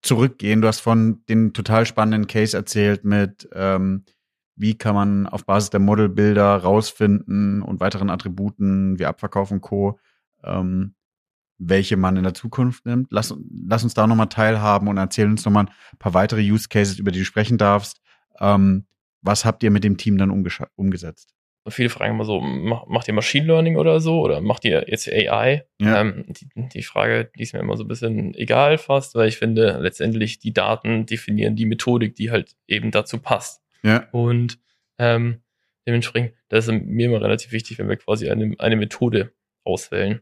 zurückgehen, 0.00 0.62
du 0.62 0.68
hast 0.68 0.80
von 0.80 1.24
den 1.26 1.52
total 1.52 1.84
spannenden 1.84 2.26
Case 2.26 2.56
erzählt 2.56 3.04
mit, 3.04 3.48
ähm, 3.52 4.04
wie 4.56 4.78
kann 4.78 4.94
man 4.94 5.26
auf 5.26 5.44
Basis 5.44 5.68
der 5.70 5.80
Modelbilder 5.80 6.56
rausfinden 6.56 7.60
und 7.60 7.80
weiteren 7.80 8.08
Attributen 8.08 8.98
wie 8.98 9.04
Abverkauf 9.04 9.50
und 9.50 9.60
Co., 9.60 9.98
ähm, 10.42 10.94
welche 11.58 11.96
man 11.96 12.16
in 12.16 12.24
der 12.24 12.34
Zukunft 12.34 12.86
nimmt. 12.86 13.08
Lass, 13.10 13.34
lass 13.66 13.84
uns 13.84 13.94
da 13.94 14.06
nochmal 14.06 14.28
teilhaben 14.28 14.88
und 14.88 14.96
erzähl 14.96 15.26
uns 15.26 15.44
nochmal 15.44 15.66
ein 15.66 15.98
paar 15.98 16.14
weitere 16.14 16.40
Use 16.40 16.68
Cases, 16.68 16.98
über 16.98 17.12
die 17.12 17.20
du 17.20 17.24
sprechen 17.24 17.58
darfst. 17.58 18.00
Ähm, 18.40 18.86
was 19.22 19.44
habt 19.44 19.62
ihr 19.62 19.70
mit 19.70 19.84
dem 19.84 19.96
Team 19.96 20.18
dann 20.18 20.30
umgesetzt? 20.30 21.34
Viele 21.68 21.88
fragen 21.88 22.14
immer 22.14 22.26
so, 22.26 22.40
mach, 22.40 22.86
macht 22.86 23.08
ihr 23.08 23.14
Machine 23.14 23.46
Learning 23.46 23.76
oder 23.76 23.98
so 23.98 24.20
oder 24.20 24.42
macht 24.42 24.66
ihr 24.66 24.84
jetzt 24.86 25.10
AI? 25.10 25.64
Ja. 25.80 26.02
Ähm, 26.02 26.26
die, 26.28 26.48
die 26.54 26.82
Frage, 26.82 27.30
die 27.38 27.42
ist 27.42 27.54
mir 27.54 27.60
immer 27.60 27.78
so 27.78 27.84
ein 27.84 27.88
bisschen 27.88 28.34
egal 28.34 28.76
fast, 28.76 29.14
weil 29.14 29.28
ich 29.28 29.38
finde, 29.38 29.78
letztendlich 29.80 30.38
die 30.38 30.52
Daten 30.52 31.06
definieren 31.06 31.56
die 31.56 31.64
Methodik, 31.64 32.16
die 32.16 32.30
halt 32.30 32.54
eben 32.68 32.90
dazu 32.90 33.18
passt. 33.18 33.62
Ja. 33.82 34.06
Und 34.12 34.58
ähm, 34.98 35.40
dementsprechend, 35.86 36.34
das 36.50 36.68
ist 36.68 36.72
mir 36.72 37.06
immer 37.06 37.22
relativ 37.22 37.52
wichtig, 37.52 37.78
wenn 37.78 37.88
wir 37.88 37.96
quasi 37.96 38.28
eine, 38.28 38.54
eine 38.58 38.76
Methode 38.76 39.32
auswählen. 39.64 40.20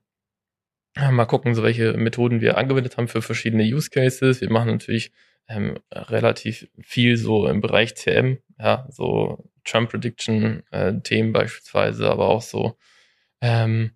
Mal 0.95 1.25
gucken, 1.25 1.55
so 1.55 1.63
welche 1.63 1.95
Methoden 1.95 2.41
wir 2.41 2.59
angewendet 2.59 2.97
haben 2.97 3.09
für 3.09 3.23
verschiedene 3.23 3.63
Use 3.63 3.89
Cases. 3.91 4.41
Wir 4.41 4.51
machen 4.51 4.71
natürlich 4.71 5.13
ähm, 5.49 5.79
relativ 5.91 6.69
viel 6.81 7.17
so 7.17 7.47
im 7.47 7.61
Bereich 7.61 7.95
CM, 7.95 8.39
ja, 8.59 8.87
so 8.91 9.51
Trump 9.65 9.91
Prediction 9.91 10.63
äh, 10.71 11.01
Themen 11.01 11.33
beispielsweise, 11.33 12.11
aber 12.11 12.29
auch 12.29 12.43
so 12.43 12.77
ähm, 13.41 13.93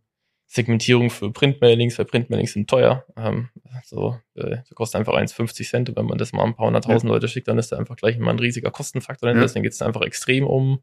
Segmentierung 0.47 1.11
für 1.11 1.33
Printmailings, 1.33 1.99
weil 1.99 2.07
Printmailings 2.07 2.53
sind 2.53 2.71
teuer. 2.71 3.05
Ähm, 3.17 3.51
so, 3.85 4.19
äh, 4.35 4.59
das 4.59 4.71
kostet 4.75 5.01
einfach 5.01 5.15
1,50 5.15 5.69
Cent. 5.69 5.89
Und 5.89 5.97
wenn 5.97 6.07
man 6.07 6.19
das 6.19 6.33
mal 6.33 6.45
ein 6.45 6.55
paar 6.55 6.67
hunderttausend 6.67 7.11
ja. 7.11 7.15
Leute 7.15 7.29
schickt, 7.29 7.49
dann 7.49 7.59
ist 7.59 7.73
da 7.73 7.77
einfach 7.77 7.97
gleich 7.97 8.17
mal 8.19 8.31
ein 8.31 8.39
riesiger 8.39 8.71
Kostenfaktor. 8.71 9.29
Ja. 9.31 9.41
Deswegen 9.41 9.65
geht 9.65 9.73
es 9.73 9.83
einfach 9.83 10.03
extrem 10.03 10.47
um, 10.47 10.83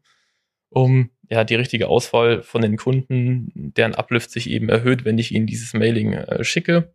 um 0.74 1.10
ja, 1.30 1.44
die 1.44 1.54
richtige 1.54 1.88
Auswahl 1.88 2.42
von 2.42 2.60
den 2.60 2.76
Kunden, 2.76 3.50
deren 3.54 3.94
Uplift 3.94 4.30
sich 4.30 4.50
eben 4.50 4.68
erhöht, 4.68 5.04
wenn 5.04 5.18
ich 5.18 5.32
ihnen 5.32 5.46
dieses 5.46 5.72
Mailing 5.72 6.12
äh, 6.12 6.44
schicke. 6.44 6.92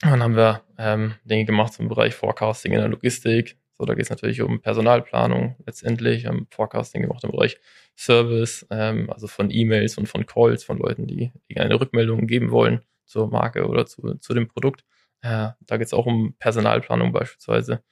Dann 0.00 0.22
haben 0.22 0.36
wir 0.36 0.62
ähm, 0.78 1.14
Dinge 1.24 1.44
gemacht 1.44 1.72
zum 1.72 1.88
Bereich 1.88 2.14
Forecasting 2.14 2.72
in 2.72 2.78
der 2.78 2.88
Logistik. 2.88 3.58
So, 3.76 3.84
da 3.84 3.94
geht 3.94 4.04
es 4.04 4.10
natürlich 4.10 4.40
um 4.40 4.60
Personalplanung 4.60 5.56
letztendlich. 5.66 6.22
Wir 6.22 6.30
haben 6.30 6.46
Forecasting 6.50 7.02
gemacht 7.02 7.24
im 7.24 7.32
Bereich 7.32 7.58
Service, 7.96 8.66
ähm, 8.70 9.10
also 9.10 9.26
von 9.26 9.50
E-Mails 9.50 9.98
und 9.98 10.06
von 10.06 10.24
Calls 10.24 10.64
von 10.64 10.78
Leuten, 10.78 11.06
die 11.06 11.32
irgendeine 11.48 11.80
Rückmeldung 11.80 12.26
geben 12.26 12.50
wollen 12.50 12.82
zur 13.04 13.28
Marke 13.28 13.66
oder 13.66 13.86
zu, 13.86 14.14
zu 14.14 14.32
dem 14.32 14.48
Produkt. 14.48 14.84
Äh, 15.22 15.50
da 15.60 15.76
geht 15.76 15.86
es 15.86 15.94
auch 15.94 16.06
um 16.06 16.34
Personalplanung 16.38 17.12
beispielsweise. 17.12 17.82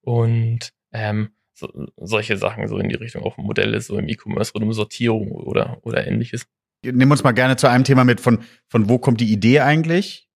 Und 0.00 0.72
ähm, 0.92 1.35
so, 1.56 1.68
solche 1.96 2.36
Sachen 2.36 2.68
so 2.68 2.78
in 2.78 2.88
die 2.88 2.96
Richtung 2.96 3.22
auch 3.22 3.36
Modelle, 3.38 3.80
so 3.80 3.98
im 3.98 4.08
E-Commerce 4.08 4.52
rund 4.52 4.64
um 4.64 4.72
Sortierung 4.72 5.32
oder, 5.32 5.78
oder 5.82 6.06
ähnliches. 6.06 6.46
Nimm 6.84 7.10
uns 7.10 7.24
mal 7.24 7.32
gerne 7.32 7.56
zu 7.56 7.68
einem 7.68 7.84
Thema 7.84 8.04
mit, 8.04 8.20
von, 8.20 8.40
von 8.68 8.88
wo 8.88 8.98
kommt 8.98 9.20
die 9.20 9.32
Idee 9.32 9.60
eigentlich? 9.60 10.28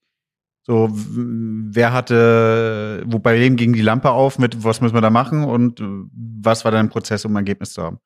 So, 0.63 0.89
wer 0.93 1.93
hatte, 1.93 3.03
wo 3.07 3.19
bei 3.19 3.39
wem 3.39 3.57
ging 3.57 3.73
die 3.73 3.83
Lampe 3.83 4.11
auf 4.11 4.39
mit, 4.39 4.65
was 4.65 4.81
müssen 4.81 4.95
wir 4.95 5.01
da 5.01 5.11
machen 5.11 5.45
und 5.45 5.83
was 6.13 6.65
war 6.65 6.73
dein 6.73 6.89
Prozess, 6.89 7.25
um 7.25 7.33
ein 7.33 7.39
Ergebnis 7.39 7.73
zu 7.73 7.83
haben? 7.83 7.99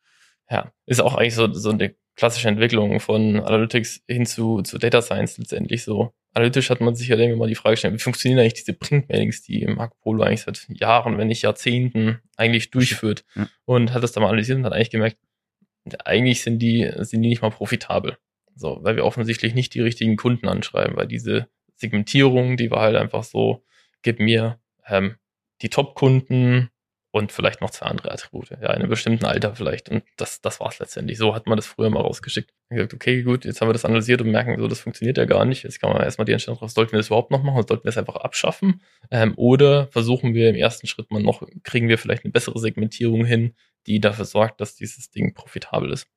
Ja, 0.50 0.72
ist 0.86 1.00
auch 1.00 1.14
eigentlich 1.14 1.34
so, 1.34 1.52
so 1.52 1.70
eine 1.70 1.94
klassische 2.16 2.48
Entwicklung 2.48 3.00
von 3.00 3.40
Analytics 3.40 4.02
hin 4.08 4.26
zu, 4.26 4.62
zu 4.62 4.78
Data 4.78 5.02
Science 5.02 5.38
letztendlich 5.38 5.82
so. 5.84 6.12
Analytisch 6.32 6.70
hat 6.70 6.80
man 6.80 6.94
sich 6.94 7.08
ja 7.08 7.16
irgendwann 7.16 7.40
mal 7.40 7.48
die 7.48 7.54
Frage 7.54 7.74
gestellt, 7.74 7.94
wie 7.94 7.98
funktionieren 7.98 8.40
eigentlich 8.40 8.54
diese 8.54 8.72
Printmailings, 8.72 9.42
die 9.42 9.66
Marco 9.66 9.96
Polo 10.00 10.22
eigentlich 10.24 10.42
seit 10.42 10.66
Jahren, 10.68 11.16
wenn 11.18 11.28
nicht 11.28 11.42
Jahrzehnten 11.42 12.20
eigentlich 12.36 12.70
durchführt 12.70 13.24
ja. 13.36 13.48
und 13.64 13.92
hat 13.92 14.02
das 14.02 14.12
dann 14.12 14.22
mal 14.22 14.28
analysiert 14.28 14.58
und 14.58 14.64
hat 14.64 14.72
eigentlich 14.72 14.90
gemerkt, 14.90 15.18
eigentlich 16.04 16.42
sind 16.42 16.58
die, 16.60 16.90
sind 16.98 17.22
die 17.22 17.28
nicht 17.28 17.42
mal 17.42 17.50
profitabel. 17.50 18.16
So, 18.56 18.78
weil 18.82 18.96
wir 18.96 19.04
offensichtlich 19.04 19.54
nicht 19.54 19.74
die 19.74 19.80
richtigen 19.80 20.16
Kunden 20.16 20.48
anschreiben, 20.48 20.96
weil 20.96 21.08
diese 21.08 21.48
Segmentierung, 21.74 22.56
die 22.56 22.70
war 22.70 22.82
halt 22.82 22.96
einfach 22.96 23.24
so, 23.24 23.64
gib 24.02 24.20
mir 24.20 24.60
ähm, 24.86 25.16
die 25.62 25.70
Top-Kunden 25.70 26.70
und 27.14 27.30
vielleicht 27.30 27.60
noch 27.60 27.70
zwei 27.70 27.86
andere 27.86 28.10
Attribute, 28.10 28.50
ja, 28.50 28.56
in 28.56 28.66
einem 28.66 28.88
bestimmten 28.88 29.24
Alter 29.24 29.54
vielleicht. 29.54 29.88
Und 29.88 30.02
das, 30.16 30.40
das 30.40 30.58
war 30.58 30.70
es 30.70 30.80
letztendlich. 30.80 31.16
So 31.16 31.32
hat 31.32 31.46
man 31.46 31.54
das 31.54 31.64
früher 31.64 31.88
mal 31.88 32.00
rausgeschickt. 32.00 32.50
Ich 32.70 32.74
gesagt, 32.74 32.92
okay, 32.92 33.22
gut, 33.22 33.44
jetzt 33.44 33.60
haben 33.60 33.68
wir 33.68 33.72
das 33.72 33.84
analysiert 33.84 34.20
und 34.20 34.32
merken, 34.32 34.58
so, 34.58 34.66
das 34.66 34.80
funktioniert 34.80 35.16
ja 35.16 35.24
gar 35.24 35.44
nicht. 35.44 35.62
Jetzt 35.62 35.80
kann 35.80 35.92
man 35.92 36.02
erstmal 36.02 36.24
die 36.24 36.32
Entscheidung 36.32 36.58
drauf, 36.58 36.72
sollten 36.72 36.90
wir 36.90 36.98
das 36.98 37.06
überhaupt 37.06 37.30
noch 37.30 37.44
machen 37.44 37.64
sollten 37.68 37.84
wir 37.84 37.90
es 37.90 37.98
einfach 37.98 38.16
abschaffen? 38.16 38.82
Ähm, 39.12 39.34
oder 39.36 39.86
versuchen 39.92 40.34
wir 40.34 40.50
im 40.50 40.56
ersten 40.56 40.88
Schritt 40.88 41.12
mal 41.12 41.22
noch, 41.22 41.46
kriegen 41.62 41.86
wir 41.88 41.98
vielleicht 41.98 42.24
eine 42.24 42.32
bessere 42.32 42.58
Segmentierung 42.58 43.24
hin, 43.24 43.54
die 43.86 44.00
dafür 44.00 44.24
sorgt, 44.24 44.60
dass 44.60 44.74
dieses 44.74 45.12
Ding 45.12 45.34
profitabel 45.34 45.92
ist. 45.92 46.08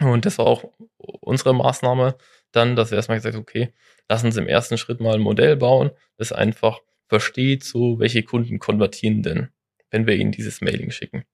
Und 0.00 0.26
das 0.26 0.38
war 0.38 0.46
auch 0.46 0.64
unsere 0.98 1.54
Maßnahme 1.54 2.16
dann, 2.50 2.74
dass 2.74 2.90
wir 2.90 2.96
erstmal 2.96 3.18
gesagt 3.18 3.36
okay, 3.36 3.72
lass 4.08 4.24
uns 4.24 4.36
im 4.36 4.48
ersten 4.48 4.76
Schritt 4.76 4.98
mal 4.98 5.14
ein 5.14 5.20
Modell 5.20 5.54
bauen, 5.56 5.92
das 6.16 6.32
einfach 6.32 6.80
versteht, 7.06 7.62
so 7.62 8.00
welche 8.00 8.24
Kunden 8.24 8.58
konvertieren 8.58 9.22
denn, 9.22 9.50
wenn 9.94 10.08
wir 10.08 10.16
ihnen 10.16 10.32
dieses 10.32 10.60
Mailing 10.60 10.90
schicken. 10.90 11.24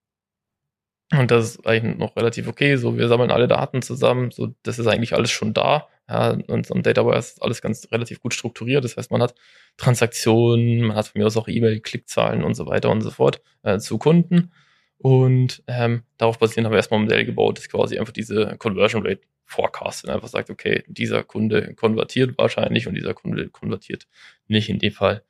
Und 1.11 1.31
das 1.31 1.55
ist 1.55 1.67
eigentlich 1.67 1.97
noch 1.97 2.15
relativ 2.15 2.47
okay. 2.47 2.77
So, 2.77 2.97
wir 2.97 3.07
sammeln 3.07 3.31
alle 3.31 3.47
Daten 3.47 3.81
zusammen. 3.81 4.29
So, 4.31 4.55
das 4.63 4.77
ist 4.77 4.87
eigentlich 4.87 5.13
alles 5.13 5.31
schon 5.31 5.53
da. 5.53 5.87
Ja, 6.07 6.29
und 6.29 6.71
ein 6.71 6.83
Database 6.83 7.33
ist 7.33 7.41
alles 7.41 7.61
ganz 7.61 7.87
relativ 7.91 8.21
gut 8.21 8.33
strukturiert. 8.33 8.83
Das 8.85 8.95
heißt, 8.95 9.11
man 9.11 9.21
hat 9.21 9.33
Transaktionen, 9.77 10.83
man 10.83 10.95
hat 10.95 11.07
von 11.07 11.19
mir 11.19 11.25
aus 11.25 11.37
auch 11.37 11.47
E-Mail-Klickzahlen 11.47 12.43
und 12.43 12.53
so 12.53 12.67
weiter 12.67 12.91
und 12.91 13.01
so 13.01 13.09
fort 13.09 13.41
äh, 13.63 13.79
zu 13.79 13.97
Kunden. 13.97 14.51
Und 14.99 15.63
ähm, 15.67 16.03
darauf 16.17 16.37
basierend 16.37 16.67
haben 16.67 16.73
wir 16.73 16.77
erstmal 16.77 16.99
ein 16.99 17.05
Modell 17.05 17.25
gebaut, 17.25 17.57
das 17.57 17.67
quasi 17.67 17.97
einfach 17.97 18.13
diese 18.13 18.55
Conversion 18.59 19.05
Rate 19.05 19.21
forecastet 19.45 20.09
und 20.09 20.15
einfach 20.15 20.27
sagt, 20.27 20.51
okay, 20.51 20.83
dieser 20.87 21.23
Kunde 21.23 21.73
konvertiert 21.73 22.37
wahrscheinlich 22.37 22.87
und 22.87 22.93
dieser 22.93 23.15
Kunde 23.15 23.49
konvertiert 23.49 24.07
nicht. 24.47 24.69
In 24.69 24.77
dem 24.77 24.93
Fall 24.93 25.23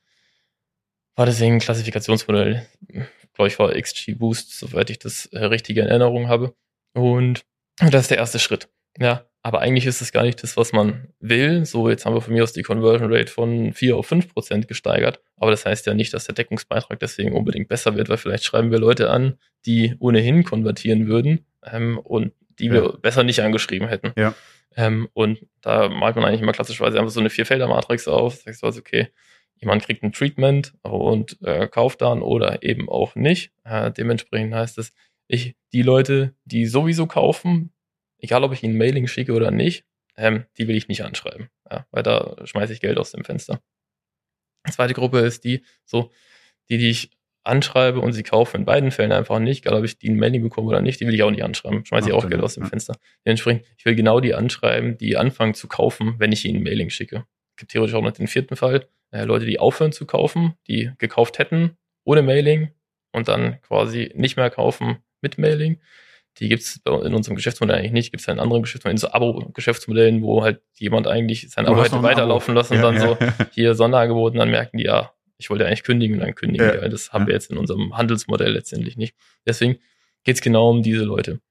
war 1.15 1.25
deswegen 1.25 1.55
ein 1.55 1.59
Klassifikationsmodell, 1.59 2.67
glaube 3.33 3.47
ich, 3.47 3.59
war 3.59 3.73
XG 3.73 4.13
Boost, 4.15 4.57
soweit 4.57 4.89
ich 4.89 4.99
das 4.99 5.25
äh, 5.27 5.45
richtige 5.45 5.81
in 5.81 5.87
Erinnerung 5.87 6.27
habe. 6.27 6.53
Und 6.93 7.45
das 7.79 8.03
ist 8.03 8.11
der 8.11 8.17
erste 8.17 8.39
Schritt. 8.39 8.69
Ja, 8.97 9.25
aber 9.43 9.59
eigentlich 9.61 9.85
ist 9.85 10.01
es 10.01 10.11
gar 10.11 10.23
nicht 10.23 10.43
das, 10.43 10.55
was 10.57 10.71
man 10.71 11.07
will. 11.19 11.65
So, 11.65 11.89
jetzt 11.89 12.05
haben 12.05 12.13
wir 12.13 12.21
von 12.21 12.33
mir 12.33 12.43
aus 12.43 12.53
die 12.53 12.61
Conversion 12.61 13.11
Rate 13.11 13.31
von 13.31 13.73
4 13.73 13.95
auf 13.97 14.05
5 14.05 14.33
Prozent 14.33 14.67
gesteigert. 14.67 15.21
Aber 15.37 15.49
das 15.49 15.65
heißt 15.65 15.87
ja 15.87 15.93
nicht, 15.93 16.13
dass 16.13 16.25
der 16.25 16.35
Deckungsbeitrag 16.35 16.99
deswegen 16.99 17.33
unbedingt 17.33 17.67
besser 17.67 17.95
wird, 17.95 18.09
weil 18.09 18.17
vielleicht 18.17 18.43
schreiben 18.43 18.71
wir 18.71 18.79
Leute 18.79 19.09
an, 19.09 19.37
die 19.65 19.95
ohnehin 19.99 20.43
konvertieren 20.43 21.07
würden 21.07 21.45
ähm, 21.65 21.97
und 21.97 22.33
die 22.59 22.67
ja. 22.67 22.73
wir 22.73 22.97
besser 23.01 23.23
nicht 23.23 23.41
angeschrieben 23.41 23.87
hätten. 23.87 24.13
Ja. 24.15 24.35
Ähm, 24.75 25.09
und 25.13 25.39
da 25.61 25.89
malt 25.89 26.15
man 26.15 26.25
eigentlich 26.25 26.41
immer 26.41 26.53
klassischerweise 26.53 26.99
einfach 26.99 27.11
so 27.11 27.19
eine 27.19 27.29
Vierfelder-Matrix 27.29 28.07
auf. 28.07 28.35
Sagst 28.35 28.61
du 28.61 28.67
also, 28.67 28.79
okay, 28.79 29.07
jemand 29.61 29.83
kriegt 29.83 30.03
ein 30.03 30.11
Treatment 30.11 30.73
und 30.81 31.37
äh, 31.43 31.67
kauft 31.67 32.01
dann 32.01 32.21
oder 32.21 32.63
eben 32.63 32.89
auch 32.89 33.15
nicht. 33.15 33.53
Äh, 33.63 33.91
dementsprechend 33.91 34.53
heißt 34.53 34.77
es, 34.77 34.91
ich, 35.27 35.55
die 35.71 35.83
Leute, 35.83 36.35
die 36.45 36.65
sowieso 36.65 37.07
kaufen, 37.07 37.71
egal 38.17 38.43
ob 38.43 38.53
ich 38.53 38.63
ihnen 38.63 38.77
Mailing 38.77 39.07
schicke 39.07 39.33
oder 39.33 39.51
nicht, 39.51 39.85
ähm, 40.17 40.45
die 40.57 40.67
will 40.67 40.75
ich 40.75 40.87
nicht 40.87 41.03
anschreiben, 41.03 41.49
ja, 41.69 41.85
weil 41.91 42.03
da 42.03 42.35
schmeiße 42.43 42.73
ich 42.73 42.81
Geld 42.81 42.97
aus 42.97 43.11
dem 43.11 43.23
Fenster. 43.23 43.61
Die 44.67 44.71
zweite 44.71 44.93
Gruppe 44.93 45.19
ist 45.19 45.43
die, 45.43 45.63
so, 45.85 46.11
die, 46.69 46.77
die 46.77 46.89
ich 46.89 47.11
anschreibe 47.43 47.99
und 47.99 48.13
sie 48.13 48.23
kaufen 48.23 48.57
in 48.57 48.65
beiden 48.65 48.91
Fällen 48.91 49.11
einfach 49.11 49.39
nicht, 49.39 49.65
egal 49.65 49.79
ob 49.79 49.85
ich 49.85 49.97
die 49.97 50.09
ein 50.09 50.17
Mailing 50.17 50.43
bekomme 50.43 50.67
oder 50.67 50.81
nicht, 50.81 50.99
die 50.99 51.07
will 51.07 51.15
ich 51.15 51.23
auch 51.23 51.31
nicht 51.31 51.43
anschreiben, 51.43 51.85
schmeiße 51.85 52.09
ich 52.09 52.13
auch 52.13 52.27
Geld 52.27 52.41
aus 52.41 52.55
dem. 52.55 52.65
Fenster. 52.65 52.95
Dementsprechend, 53.25 53.65
ich 53.77 53.85
will 53.85 53.95
genau 53.95 54.19
die 54.19 54.35
anschreiben, 54.35 54.97
die 54.97 55.17
anfangen 55.17 55.53
zu 55.53 55.67
kaufen, 55.67 56.15
wenn 56.19 56.31
ich 56.31 56.45
ihnen 56.45 56.57
ein 56.57 56.63
Mailing 56.63 56.89
schicke. 56.89 57.25
Es 57.51 57.57
gibt 57.57 57.71
theoretisch 57.71 57.95
auch 57.95 58.03
noch 58.03 58.11
den 58.11 58.27
vierten 58.27 58.55
Fall, 58.55 58.87
äh, 59.11 59.23
Leute, 59.23 59.45
die 59.45 59.59
aufhören 59.59 59.91
zu 59.91 60.05
kaufen, 60.05 60.55
die 60.67 60.91
gekauft 60.97 61.39
hätten 61.39 61.77
ohne 62.03 62.21
Mailing 62.21 62.71
und 63.11 63.27
dann 63.27 63.61
quasi 63.61 64.11
nicht 64.15 64.37
mehr 64.37 64.49
kaufen 64.49 64.97
mit 65.21 65.37
Mailing. 65.37 65.79
Die 66.37 66.47
gibt 66.47 66.63
es 66.63 66.79
in 66.85 67.13
unserem 67.13 67.35
Geschäftsmodell 67.35 67.77
eigentlich 67.77 67.91
nicht. 67.91 68.11
Gibt 68.11 68.21
es 68.21 68.27
in 68.27 68.39
anderen 68.39 68.63
Geschäftsmodellen, 68.63 68.95
in 68.95 69.01
so 69.01 69.11
Abo-Geschäftsmodellen, 69.11 70.21
wo 70.21 70.43
halt 70.43 70.61
jemand 70.77 71.07
eigentlich 71.07 71.49
seine 71.49 71.67
du 71.67 71.73
Arbeit 71.73 71.91
weiterlaufen 72.01 72.55
lassen 72.55 72.75
und 72.75 72.79
ja, 72.79 72.85
dann 72.85 72.95
ja. 72.95 73.01
so 73.01 73.17
hier 73.51 73.75
Sonderangeboten, 73.75 74.39
dann 74.39 74.49
merken 74.49 74.77
die, 74.77 74.85
ja, 74.85 75.13
ich 75.37 75.49
wollte 75.49 75.65
eigentlich 75.65 75.83
kündigen 75.83 76.15
und 76.15 76.21
dann 76.21 76.35
kündigen 76.35 76.65
ja. 76.65 76.81
die. 76.81 76.89
Das 76.89 77.11
haben 77.11 77.27
wir 77.27 77.33
jetzt 77.33 77.51
in 77.51 77.57
unserem 77.57 77.97
Handelsmodell 77.97 78.53
letztendlich 78.53 78.95
nicht. 78.95 79.15
Deswegen 79.45 79.79
geht 80.23 80.35
es 80.35 80.41
genau 80.41 80.69
um 80.69 80.83
diese 80.83 81.03
Leute. 81.03 81.41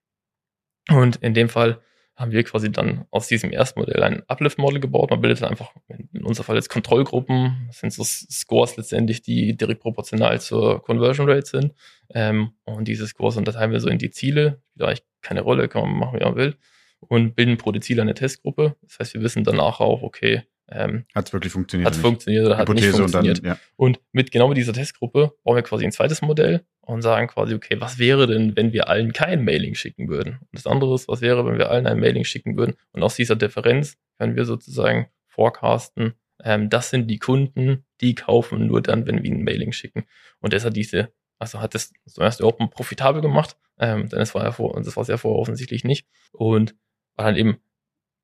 Und 0.88 1.16
in 1.16 1.34
dem 1.34 1.50
Fall 1.50 1.82
haben 2.20 2.32
wir 2.32 2.44
quasi 2.44 2.70
dann 2.70 3.06
aus 3.10 3.28
diesem 3.28 3.50
ersten 3.50 3.80
Modell 3.80 4.02
ein 4.02 4.22
Uplift-Model 4.28 4.78
gebaut. 4.78 5.10
Man 5.10 5.22
bildet 5.22 5.40
dann 5.40 5.50
einfach, 5.50 5.72
in 5.88 6.22
unserem 6.22 6.44
Fall 6.44 6.56
jetzt 6.56 6.68
Kontrollgruppen, 6.68 7.64
das 7.68 7.78
sind 7.80 7.92
so 7.92 8.04
Scores 8.04 8.76
letztendlich, 8.76 9.22
die 9.22 9.56
direkt 9.56 9.80
proportional 9.80 10.38
zur 10.40 10.82
Conversion 10.82 11.28
Rate 11.28 11.46
sind. 11.46 11.72
Ähm, 12.10 12.52
und 12.64 12.86
diese 12.86 13.06
Scores 13.06 13.38
unterteilen 13.38 13.72
wir 13.72 13.80
so 13.80 13.88
in 13.88 13.98
die 13.98 14.10
Ziele, 14.10 14.60
spielt 14.72 14.88
eigentlich 14.88 15.04
keine 15.22 15.40
Rolle, 15.40 15.68
kann 15.68 15.82
man 15.82 15.98
machen, 15.98 16.20
wie 16.20 16.24
man 16.24 16.36
will. 16.36 16.56
Und 17.00 17.34
bilden 17.34 17.56
pro 17.56 17.72
Ziel 17.72 17.98
eine 18.00 18.12
Testgruppe. 18.12 18.76
Das 18.82 18.98
heißt, 18.98 19.14
wir 19.14 19.22
wissen 19.22 19.42
danach 19.42 19.80
auch, 19.80 20.02
okay, 20.02 20.42
ähm, 20.68 21.04
hat 21.14 21.26
es 21.26 21.32
wirklich 21.32 21.52
funktioniert? 21.52 21.86
Hat 21.86 21.94
es 21.94 22.00
funktioniert 22.00 22.46
oder 22.46 22.58
hat 22.58 22.68
nicht 22.68 22.84
funktioniert? 22.84 23.38
Und, 23.38 23.46
dann, 23.46 23.54
ja. 23.54 23.58
und 23.76 24.00
mit 24.12 24.30
genau 24.30 24.48
mit 24.48 24.56
dieser 24.56 24.72
Testgruppe 24.72 25.32
bauen 25.42 25.56
wir 25.56 25.62
quasi 25.62 25.84
ein 25.84 25.92
zweites 25.92 26.22
Modell 26.22 26.64
und 26.90 27.02
sagen 27.02 27.28
quasi, 27.28 27.54
okay, 27.54 27.80
was 27.80 27.98
wäre 27.98 28.26
denn, 28.26 28.56
wenn 28.56 28.72
wir 28.72 28.88
allen 28.88 29.12
kein 29.12 29.44
Mailing 29.44 29.74
schicken 29.74 30.08
würden? 30.08 30.38
Und 30.40 30.48
das 30.52 30.66
andere 30.66 30.94
ist, 30.94 31.08
was 31.08 31.20
wäre, 31.20 31.46
wenn 31.46 31.58
wir 31.58 31.70
allen 31.70 31.86
ein 31.86 32.00
Mailing 32.00 32.24
schicken 32.24 32.56
würden? 32.56 32.74
Und 32.92 33.02
aus 33.02 33.16
dieser 33.16 33.36
Differenz 33.36 33.96
können 34.18 34.36
wir 34.36 34.44
sozusagen 34.44 35.08
forecasten, 35.28 36.14
ähm, 36.42 36.68
das 36.70 36.90
sind 36.90 37.08
die 37.08 37.18
Kunden, 37.18 37.84
die 38.00 38.14
kaufen 38.14 38.66
nur 38.66 38.82
dann, 38.82 39.06
wenn 39.06 39.22
wir 39.22 39.30
ein 39.30 39.44
Mailing 39.44 39.72
schicken. 39.72 40.04
Und 40.40 40.52
deshalb 40.52 40.74
diese, 40.74 41.12
also 41.38 41.60
hat 41.60 41.74
das 41.74 41.92
zuerst 42.06 42.40
überhaupt 42.40 42.58
profitabel 42.72 43.22
gemacht, 43.22 43.56
ähm, 43.78 44.08
denn 44.08 44.20
es 44.20 44.34
war 44.34 44.44
ja 44.44 44.52
vor, 44.52 44.80
das 44.82 44.96
war 44.96 45.04
sehr 45.04 45.18
vorher 45.18 45.40
offensichtlich 45.40 45.84
nicht. 45.84 46.06
Und 46.32 46.74
war 47.16 47.26
dann 47.26 47.36
eben 47.36 47.58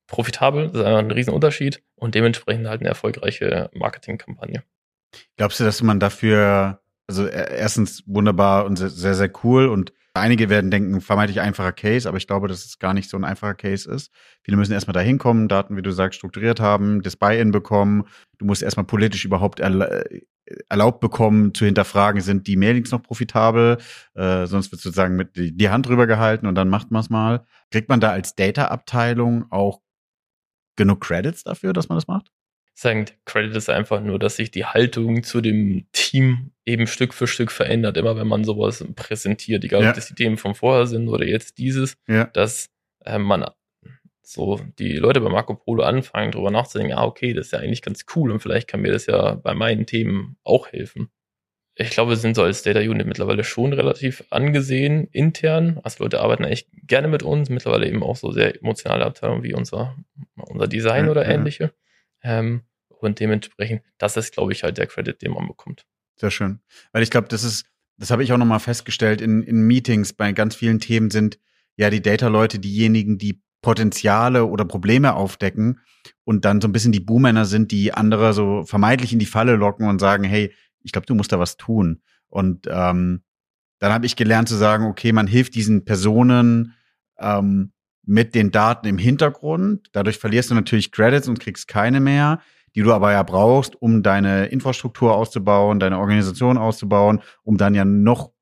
profitabel, 0.07 0.69
das 0.69 0.77
ist 0.77 0.85
einfach 0.85 0.99
ein 0.99 1.11
Riesenunterschied 1.11 1.83
und 1.95 2.15
dementsprechend 2.15 2.69
halt 2.69 2.81
eine 2.81 2.89
erfolgreiche 2.89 3.71
Marketingkampagne. 3.75 4.63
Glaubst 5.37 5.61
du, 5.61 5.65
dass 5.65 5.83
man 5.83 6.01
dafür, 6.01 6.81
also 7.09 7.27
erstens 7.27 8.03
wunderbar 8.07 8.67
und 8.67 8.77
sehr, 8.77 9.15
sehr 9.15 9.31
cool 9.45 9.69
und 9.69 9.93
einige 10.15 10.49
werden 10.49 10.71
denken, 10.71 11.01
vermeintlich 11.01 11.41
einfacher 11.41 11.73
Case, 11.73 12.09
aber 12.09 12.19
ich 12.19 12.27
glaube, 12.27 12.49
dass 12.49 12.65
es 12.65 12.79
gar 12.79 12.95
nicht 12.95 13.09
so 13.09 13.17
ein 13.17 13.25
einfacher 13.25 13.55
Case 13.55 13.91
ist. 13.91 14.11
Viele 14.43 14.57
müssen 14.57 14.73
erstmal 14.73 14.95
dahin 14.95 15.19
kommen, 15.19 15.49
Daten, 15.49 15.77
wie 15.77 15.83
du 15.83 15.93
sagst, 15.93 16.19
strukturiert 16.19 16.59
haben, 16.59 17.03
das 17.03 17.17
Buy-in 17.17 17.51
bekommen. 17.53 18.05
Du 18.39 18.47
musst 18.47 18.63
erstmal 18.63 18.87
politisch 18.87 19.25
überhaupt 19.25 19.61
erlaubt 20.69 21.01
bekommen, 21.01 21.55
zu 21.55 21.65
hinterfragen, 21.65 22.21
sind 22.21 22.47
die 22.47 22.57
Mailings 22.57 22.91
noch 22.91 23.03
profitabel? 23.03 23.79
Äh, 24.15 24.47
sonst 24.47 24.73
wird 24.73 24.81
sozusagen 24.81 25.17
mit 25.17 25.37
die 25.37 25.71
Hand 25.71 25.87
drüber 25.87 26.07
gehalten 26.07 26.47
und 26.47 26.55
dann 26.55 26.69
macht 26.69 26.91
man 26.91 27.01
es 27.01 27.11
mal. 27.11 27.47
Kriegt 27.71 27.89
man 27.89 28.01
da 28.01 28.11
als 28.11 28.35
Data-Abteilung 28.35 29.51
auch 29.51 29.81
genug 30.77 31.01
Credits 31.01 31.45
dafür, 31.45 31.73
dass 31.73 31.89
man 31.89 31.97
das 31.97 32.07
macht? 32.07 32.31
Sagen, 32.79 33.07
Credit 33.25 33.57
ist 33.57 33.71
einfach 33.71 34.01
nur, 34.03 34.19
dass 34.19 34.37
sich 34.37 34.51
die 34.51 34.67
Haltung 34.67 35.23
zu 35.23 35.41
dem 35.41 35.87
Team 35.93 36.51
eben 36.67 36.87
Stück 36.87 37.15
für 37.15 37.27
Stück 37.27 37.51
verändert. 37.51 37.97
Immer 37.97 38.17
wenn 38.17 38.29
man 38.29 38.45
sowas 38.45 38.85
präsentiert, 38.95 39.65
egal 39.65 39.83
ja. 39.83 39.89
ob 39.91 39.95
das 39.95 40.09
die 40.09 40.15
Themen 40.15 40.37
von 40.37 40.55
vorher 40.55 40.87
sind 40.87 41.09
oder 41.09 41.25
jetzt 41.25 41.59
dieses, 41.59 41.97
ja. 42.07 42.25
dass 42.25 42.69
äh, 43.05 43.19
man 43.19 43.47
so 44.23 44.61
die 44.79 44.93
Leute 44.93 45.21
bei 45.21 45.31
Marco 45.31 45.55
Polo 45.55 45.85
anfangen, 45.85 46.33
darüber 46.33 46.51
nachzudenken, 46.51 46.95
ah, 46.95 47.05
okay, 47.05 47.33
das 47.33 47.47
ist 47.47 47.53
ja 47.53 47.61
eigentlich 47.61 47.83
ganz 47.83 48.05
cool 48.15 48.31
und 48.31 48.41
vielleicht 48.41 48.69
kann 48.69 48.81
mir 48.81 48.93
das 48.93 49.07
ja 49.07 49.37
bei 49.37 49.55
meinen 49.55 49.87
Themen 49.87 50.37
auch 50.45 50.69
helfen 50.69 51.09
ich 51.79 51.91
glaube, 51.91 52.13
wir 52.13 52.17
sind 52.17 52.37
so 52.37 52.43
als 52.43 52.63
Data 52.63 52.81
Unit 52.81 53.07
mittlerweile 53.07 53.45
schon 53.45 53.75
relativ 53.75 54.25
angesehen 54.31 55.09
intern. 55.13 55.79
Also 55.83 56.05
Leute 56.05 56.21
arbeiten 56.21 56.45
echt 56.45 56.69
gerne 56.87 57.07
mit 57.07 57.23
uns, 57.23 57.51
mittlerweile 57.51 57.87
eben 57.87 58.03
auch 58.03 58.17
so 58.17 58.33
sehr 58.33 58.57
emotionale 58.57 59.05
Abteilungen 59.05 59.43
wie 59.43 59.53
unser, 59.53 59.95
unser 60.37 60.69
Design 60.69 61.05
ja, 61.05 61.11
oder 61.11 61.27
ähnliche. 61.27 61.73
Ähm, 62.27 62.63
und 62.89 63.21
dementsprechend, 63.21 63.83
das 63.99 64.17
ist, 64.17 64.33
glaube 64.33 64.53
ich, 64.53 64.65
halt 64.65 64.79
der 64.79 64.87
Credit, 64.87 65.21
den 65.23 65.33
man 65.33 65.47
bekommt. 65.47 65.87
Sehr 66.17 66.31
schön. 66.31 66.61
Weil 66.93 67.03
ich 67.03 67.11
glaube, 67.11 67.29
das 67.29 67.45
ist, 67.45 67.67
das 67.99 68.11
habe 68.11 68.25
ich 68.25 68.33
auch 68.33 68.39
nochmal 68.39 68.61
festgestellt, 68.61 69.21
in, 69.21 69.43
in 69.43 69.67
Meetings 69.67 70.13
bei 70.13 70.33
ganz 70.33 70.57
vielen 70.57 70.81
Themen 70.81 71.11
sind 71.11 71.39
ja 71.77 71.91
die 71.91 72.03
Data-Leute 72.03 72.59
diejenigen, 72.59 73.19
die 73.19 73.43
Potenziale 73.63 74.47
oder 74.47 74.65
Probleme 74.65 75.15
aufdecken 75.15 75.81
und 76.25 76.45
dann 76.45 76.61
so 76.61 76.69
ein 76.69 76.73
bisschen 76.73 76.93
die 76.93 77.01
Buhmänner 77.01 77.45
sind, 77.45 77.71
die 77.71 77.93
andere 77.93 78.33
so 78.33 78.65
vermeintlich 78.65 79.13
in 79.13 79.19
die 79.19 79.27
Falle 79.27 79.57
locken 79.57 79.89
und 79.89 80.01
sagen, 80.01 80.25
hey, 80.25 80.53
ich 80.83 80.93
glaube, 80.93 81.07
du 81.07 81.15
musst 81.15 81.33
da 81.33 81.39
was 81.39 81.57
tun. 81.57 82.03
Und 82.29 82.67
ähm, 82.71 83.23
dann 83.79 83.93
habe 83.93 84.07
ich 84.07 84.17
gelernt 84.17 84.49
zu 84.49 84.57
sagen, 84.57 84.87
okay, 84.87 85.13
man 85.13 85.27
hilft 85.27 85.55
diesen 85.55 85.85
Personen 85.85 86.75
ähm, 87.19 87.73
mit 88.07 88.35
den 88.35 88.53
Daten 88.53 88.87
im 88.87 88.99
Hintergrund. 88.99 89.89
Dadurch 89.93 90.19
verlierst 90.19 90.51
du 90.51 90.55
natürlich 90.55 90.93
Credits 90.93 91.29
und 91.29 91.41
kriegst 91.41 91.69
keine 91.69 92.01
mehr, 92.01 92.41
die 92.75 92.83
du 92.83 92.93
aber 92.93 93.13
ja 93.13 93.23
brauchst, 93.23 93.81
um 93.81 94.03
deine 94.03 94.47
Infrastruktur 94.47 95.15
auszubauen, 95.15 95.81
deine 95.81 95.99
Organisation 95.99 96.57
auszubauen, 96.57 97.21
um 97.43 97.57
dann 97.59 97.75
ja 97.75 97.85
noch 97.85 98.33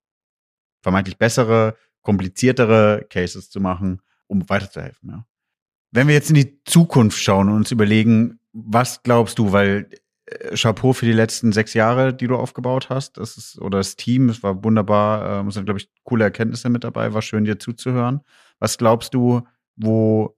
vermeintlich 0.83 1.19
bessere, 1.19 1.77
kompliziertere 2.03 3.07
Cases 3.09 3.49
zu 3.49 3.61
machen, 3.61 4.03
um 4.27 4.49
weiterzuhelfen. 4.49 5.11
Ja. 5.11 5.27
Wenn 5.91 6.09
wir 6.09 6.15
jetzt 6.15 6.29
in 6.29 6.37
die 6.37 6.62
Zukunft 6.65 7.19
schauen 7.19 7.49
und 7.49 7.57
uns 7.57 7.71
überlegen, 7.71 8.39
was 8.53 9.03
glaubst 9.03 9.39
du, 9.39 9.53
weil 9.53 9.89
äh, 10.27 10.57
Chapeau 10.57 10.93
für 10.93 11.07
die 11.07 11.12
letzten 11.12 11.53
sechs 11.53 11.73
Jahre, 11.73 12.12
die 12.12 12.27
du 12.27 12.37
aufgebaut 12.37 12.91
hast, 12.91 13.17
das 13.17 13.37
ist, 13.37 13.61
oder 13.61 13.79
das 13.79 13.97
Team, 13.97 14.29
es 14.29 14.43
war 14.43 14.62
wunderbar, 14.62 15.45
äh, 15.45 15.49
es 15.49 15.55
sind, 15.55 15.65
glaube 15.65 15.81
ich, 15.81 15.89
coole 16.03 16.25
Erkenntnisse 16.25 16.69
mit 16.69 16.85
dabei, 16.85 17.15
war 17.15 17.23
schön, 17.23 17.45
dir 17.45 17.59
zuzuhören. 17.59 18.21
Was 18.59 18.77
glaubst 18.77 19.15
du, 19.15 19.43
wo 19.77 20.37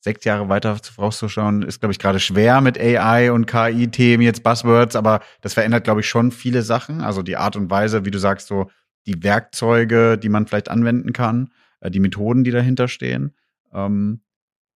sechs 0.00 0.24
Jahre 0.24 0.48
weiter 0.48 0.76
vorauszuschauen, 0.76 1.62
ist, 1.62 1.80
glaube 1.80 1.92
ich, 1.92 1.98
gerade 1.98 2.20
schwer 2.20 2.60
mit 2.60 2.78
AI 2.78 3.32
und 3.32 3.46
KI-Themen, 3.46 4.22
jetzt 4.22 4.42
Buzzwords, 4.42 4.96
aber 4.96 5.20
das 5.40 5.54
verändert, 5.54 5.84
glaube 5.84 6.00
ich, 6.00 6.08
schon 6.08 6.30
viele 6.30 6.62
Sachen. 6.62 7.00
Also 7.00 7.22
die 7.22 7.36
Art 7.36 7.56
und 7.56 7.70
Weise, 7.70 8.04
wie 8.04 8.10
du 8.10 8.18
sagst, 8.18 8.46
so 8.46 8.70
die 9.06 9.22
Werkzeuge, 9.22 10.18
die 10.18 10.28
man 10.28 10.46
vielleicht 10.46 10.70
anwenden 10.70 11.12
kann, 11.12 11.50
äh, 11.80 11.90
die 11.90 12.00
Methoden, 12.00 12.44
die 12.44 12.50
dahinter 12.50 12.86
stehen. 12.86 13.34
Ähm, 13.72 14.20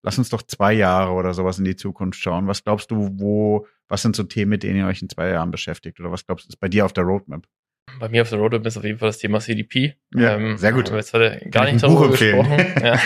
lass 0.03 0.19
uns 0.19 0.31
doch 0.31 0.43
zwei 0.43 0.73
Jahre 0.73 1.13
oder 1.13 1.35
sowas 1.35 1.59
in 1.59 1.65
die 1.65 1.77
Zukunft 1.77 2.21
schauen. 2.21 2.47
Was 2.47 2.65
glaubst 2.65 2.91
du, 2.91 3.11
wo, 3.19 3.67
was 3.89 4.03
sind 4.03 4.17
so 4.17 4.23
Themen, 4.23 4.51
mit 4.51 4.63
denen 4.63 4.79
ihr 4.79 4.87
euch 4.87 5.03
in 5.03 5.11
zwei 5.11 5.29
Jahren 5.29 5.51
beschäftigt? 5.51 6.01
Oder 6.01 6.11
was 6.11 6.27
glaubst 6.27 6.47
du, 6.47 6.49
ist 6.49 6.61
bei 6.61 6.69
dir 6.69 6.85
auf 6.87 6.93
der 6.95 7.05
Roadmap? 7.05 7.47
Bei 7.99 8.09
mir 8.09 8.23
auf 8.23 8.31
der 8.31 8.39
Roadmap 8.39 8.67
ist 8.67 8.77
auf 8.77 8.85
jeden 8.85 8.99
Fall 8.99 9.09
das 9.09 9.19
Thema 9.19 9.41
CDP. 9.41 9.97
Ja, 10.15 10.35
ähm, 10.35 10.57
sehr 10.57 10.73
gut. 10.73 10.91
Jetzt 10.91 11.13
heute 11.13 11.41
gar 11.51 11.65
nicht 11.65 11.83
darüber 11.83 12.11
gesprochen. 12.11 12.57
Ja. 12.83 12.99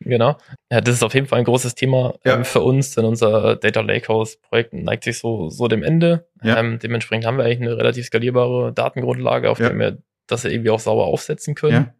genau. 0.00 0.36
Ja, 0.70 0.80
das 0.80 0.96
ist 0.96 1.02
auf 1.02 1.14
jeden 1.14 1.26
Fall 1.26 1.40
ein 1.40 1.44
großes 1.44 1.74
Thema 1.74 2.14
ja. 2.24 2.36
ähm, 2.36 2.44
für 2.44 2.60
uns, 2.60 2.94
denn 2.94 3.04
unser 3.04 3.56
Data 3.56 3.80
Lakehouse 3.80 4.36
Projekt 4.40 4.72
neigt 4.72 5.04
sich 5.04 5.18
so, 5.18 5.48
so 5.48 5.68
dem 5.68 5.82
Ende. 5.82 6.28
Ja. 6.42 6.58
Ähm, 6.58 6.78
dementsprechend 6.78 7.26
haben 7.26 7.38
wir 7.38 7.44
eigentlich 7.44 7.60
eine 7.60 7.76
relativ 7.76 8.06
skalierbare 8.06 8.72
Datengrundlage, 8.72 9.50
auf 9.50 9.58
der 9.58 9.76
wir 9.78 9.98
das 10.26 10.44
irgendwie 10.44 10.70
auch 10.70 10.80
sauber 10.80 11.04
aufsetzen 11.04 11.54
können. 11.54 11.92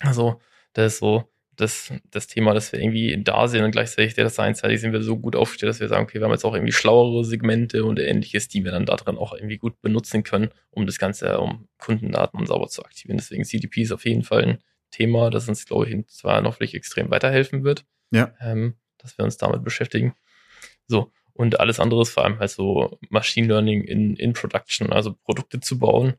Also, 0.00 0.40
das 0.74 0.94
ist 0.94 0.98
so 1.00 1.24
das, 1.58 1.92
das 2.12 2.28
Thema, 2.28 2.54
dass 2.54 2.70
wir 2.72 2.80
irgendwie 2.80 3.20
da 3.22 3.48
sind 3.48 3.64
und 3.64 3.72
gleichzeitig 3.72 4.14
Data 4.14 4.30
Science-seitig 4.30 4.80
sind 4.80 4.92
wir 4.92 5.02
so 5.02 5.18
gut 5.18 5.34
aufgestellt, 5.34 5.70
dass 5.70 5.80
wir 5.80 5.88
sagen, 5.88 6.04
okay, 6.04 6.20
wir 6.20 6.24
haben 6.24 6.30
jetzt 6.30 6.44
auch 6.44 6.54
irgendwie 6.54 6.72
schlauere 6.72 7.24
Segmente 7.24 7.84
und 7.84 7.98
ähnliches, 7.98 8.46
die 8.46 8.64
wir 8.64 8.70
dann 8.70 8.86
da 8.86 8.94
drin 8.94 9.18
auch 9.18 9.34
irgendwie 9.34 9.58
gut 9.58 9.80
benutzen 9.82 10.22
können, 10.22 10.50
um 10.70 10.86
das 10.86 10.98
Ganze, 10.98 11.40
um 11.40 11.68
Kundendaten 11.78 12.46
sauber 12.46 12.68
zu 12.68 12.84
aktivieren. 12.84 13.18
Deswegen 13.18 13.44
CDP 13.44 13.82
ist 13.82 13.90
auf 13.90 14.04
jeden 14.04 14.22
Fall 14.22 14.44
ein 14.44 14.58
Thema, 14.92 15.30
das 15.30 15.48
uns, 15.48 15.66
glaube 15.66 15.86
ich, 15.86 15.92
in 15.92 16.06
zwei 16.06 16.30
Jahren 16.30 16.46
hoffentlich 16.46 16.74
extrem 16.74 17.10
weiterhelfen 17.10 17.64
wird. 17.64 17.84
Ja. 18.12 18.32
Ähm, 18.40 18.76
dass 18.98 19.18
wir 19.18 19.24
uns 19.24 19.36
damit 19.36 19.64
beschäftigen. 19.64 20.14
So. 20.86 21.10
Und 21.32 21.58
alles 21.58 21.80
andere 21.80 22.02
ist 22.02 22.10
vor 22.10 22.24
allem 22.24 22.38
halt 22.38 22.50
so 22.50 22.98
Machine 23.10 23.48
Learning 23.48 23.82
in, 23.82 24.14
in 24.16 24.32
Production, 24.32 24.92
also 24.92 25.12
Produkte 25.12 25.60
zu 25.60 25.78
bauen. 25.78 26.14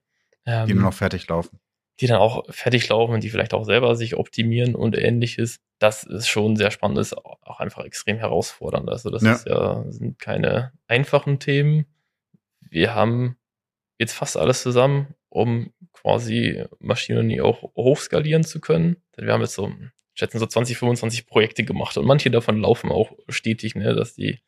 Ähm, 0.45 0.67
die 0.67 0.73
nur 0.73 0.83
noch 0.83 0.93
fertig 0.93 1.27
laufen 1.27 1.59
die 1.99 2.07
dann 2.07 2.17
auch 2.17 2.45
fertig 2.49 2.87
laufen, 2.87 3.19
die 3.19 3.29
vielleicht 3.29 3.53
auch 3.53 3.65
selber 3.65 3.95
sich 3.95 4.15
optimieren 4.15 4.75
und 4.75 4.97
ähnliches. 4.97 5.59
Das 5.79 6.03
ist 6.03 6.27
schon 6.27 6.55
sehr 6.55 6.71
spannend, 6.71 6.97
ist 6.97 7.17
auch 7.17 7.59
einfach 7.59 7.83
extrem 7.83 8.17
herausfordernd. 8.17 8.89
Also 8.89 9.09
das 9.09 9.23
ja. 9.23 9.33
ist 9.33 9.47
ja, 9.47 9.83
sind 9.89 10.17
keine 10.17 10.71
einfachen 10.87 11.39
Themen. 11.39 11.85
Wir 12.61 12.95
haben 12.95 13.35
jetzt 13.97 14.13
fast 14.13 14.37
alles 14.37 14.61
zusammen, 14.61 15.13
um 15.27 15.73
quasi 15.91 16.63
Maschinen 16.79 17.39
auch 17.41 17.63
hochskalieren 17.75 18.43
zu 18.43 18.61
können. 18.61 18.97
Denn 19.17 19.25
wir 19.25 19.33
haben 19.33 19.41
jetzt 19.41 19.55
so, 19.55 19.71
schätzen 20.13 20.39
so 20.39 20.45
20, 20.45 20.77
25 20.77 21.27
Projekte 21.27 21.63
gemacht 21.63 21.97
und 21.97 22.05
manche 22.05 22.31
davon 22.31 22.61
laufen 22.61 22.91
auch 22.91 23.11
stetig, 23.27 23.75
ne, 23.75 23.93
dass 23.93 24.15
die, 24.15 24.39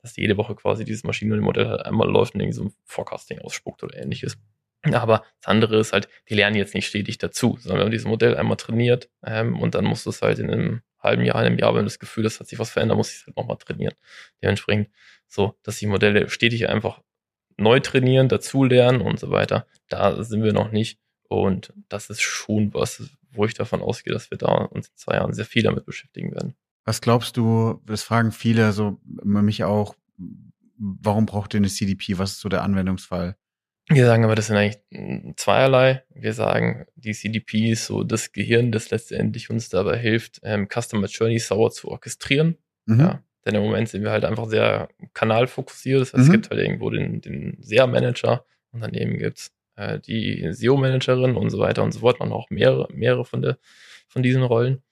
dass 0.00 0.12
die 0.12 0.20
jede 0.22 0.36
Woche 0.36 0.54
quasi 0.54 0.84
dieses 0.84 1.02
Maschinenmodell 1.02 1.66
halt 1.66 1.84
einmal 1.84 2.08
läuft 2.08 2.34
und 2.34 2.40
irgendwie 2.40 2.56
so 2.56 2.64
ein 2.64 2.72
Forecasting 2.84 3.40
ausspuckt 3.40 3.82
oder 3.82 3.96
ähnliches. 3.96 4.38
Aber 4.82 5.24
das 5.40 5.46
andere 5.46 5.78
ist 5.78 5.92
halt, 5.92 6.08
die 6.28 6.34
lernen 6.34 6.56
jetzt 6.56 6.74
nicht 6.74 6.86
stetig 6.86 7.18
dazu, 7.18 7.58
sondern 7.60 7.78
wir 7.78 7.84
haben 7.84 7.90
dieses 7.90 8.06
Modell 8.06 8.36
einmal 8.36 8.56
trainiert 8.56 9.10
ähm, 9.24 9.58
und 9.58 9.74
dann 9.74 9.84
musst 9.84 10.06
du 10.06 10.10
es 10.10 10.22
halt 10.22 10.38
in 10.38 10.50
einem 10.50 10.82
halben 10.98 11.24
Jahr, 11.24 11.36
einem 11.36 11.58
Jahr, 11.58 11.74
wenn 11.74 11.80
du 11.80 11.86
das 11.86 11.98
Gefühl 11.98 12.24
hast, 12.24 12.40
hat 12.40 12.48
sich 12.48 12.58
was 12.58 12.70
verändert, 12.70 12.96
muss 12.96 13.10
ich 13.10 13.20
es 13.20 13.26
halt 13.26 13.36
nochmal 13.36 13.56
trainieren. 13.56 13.94
Dementsprechend 14.42 14.88
so, 15.26 15.58
dass 15.62 15.78
die 15.78 15.86
Modelle 15.86 16.28
stetig 16.28 16.68
einfach 16.68 17.00
neu 17.56 17.80
trainieren, 17.80 18.28
dazu 18.28 18.64
lernen 18.64 19.00
und 19.00 19.18
so 19.18 19.30
weiter. 19.30 19.66
Da 19.88 20.22
sind 20.22 20.42
wir 20.42 20.52
noch 20.52 20.72
nicht. 20.72 20.98
Und 21.28 21.72
das 21.88 22.10
ist 22.10 22.22
schon 22.22 22.74
was, 22.74 23.10
wo 23.30 23.44
ich 23.44 23.54
davon 23.54 23.82
ausgehe, 23.82 24.12
dass 24.12 24.30
wir 24.30 24.38
da 24.38 24.48
uns 24.48 24.88
in 24.88 24.96
zwei 24.96 25.14
Jahren 25.14 25.32
sehr 25.32 25.44
viel 25.44 25.62
damit 25.62 25.84
beschäftigen 25.84 26.32
werden. 26.32 26.54
Was 26.84 27.00
glaubst 27.00 27.36
du, 27.36 27.80
das 27.86 28.02
fragen 28.02 28.32
viele, 28.32 28.72
so 28.72 28.98
mich 29.04 29.62
auch, 29.62 29.94
warum 30.76 31.26
braucht 31.26 31.54
ihr 31.54 31.58
eine 31.58 31.68
CDP? 31.68 32.18
Was 32.18 32.32
ist 32.32 32.40
so 32.40 32.48
der 32.48 32.62
Anwendungsfall? 32.62 33.36
Wir 33.90 34.06
sagen 34.06 34.24
aber, 34.24 34.36
das 34.36 34.46
sind 34.46 34.56
eigentlich 34.56 34.78
zweierlei. 35.36 36.04
Wir 36.14 36.32
sagen, 36.32 36.86
die 36.94 37.12
CDP 37.12 37.72
ist 37.72 37.86
so 37.86 38.04
das 38.04 38.32
Gehirn, 38.32 38.70
das 38.70 38.90
letztendlich 38.90 39.50
uns 39.50 39.68
dabei 39.68 39.98
hilft, 39.98 40.40
ähm, 40.44 40.68
Customer 40.68 41.06
Journey 41.08 41.40
sauer 41.40 41.72
zu 41.72 41.88
orchestrieren. 41.88 42.56
Mhm. 42.86 43.00
Ja, 43.00 43.22
denn 43.44 43.56
im 43.56 43.62
Moment 43.62 43.88
sind 43.88 44.02
wir 44.04 44.12
halt 44.12 44.24
einfach 44.24 44.48
sehr 44.48 44.88
kanalfokussiert. 45.12 46.00
Das 46.00 46.12
heißt, 46.12 46.22
mhm. 46.22 46.22
es 46.22 46.32
gibt 46.32 46.50
halt 46.50 46.60
irgendwo 46.60 46.90
den, 46.90 47.20
den 47.20 47.58
SEA-Manager 47.60 48.44
und 48.72 48.80
daneben 48.80 49.18
gibt's 49.18 49.52
äh, 49.74 49.98
die 49.98 50.52
SEO-Managerin 50.52 51.34
und 51.34 51.50
so 51.50 51.58
weiter 51.58 51.82
und 51.82 51.92
so 51.92 52.00
fort. 52.00 52.20
Man 52.20 52.32
auch 52.32 52.48
mehrere, 52.50 52.88
mehrere 52.92 53.24
von, 53.24 53.42
der, 53.42 53.58
von 54.06 54.22
diesen 54.22 54.42
Rollen. 54.42 54.82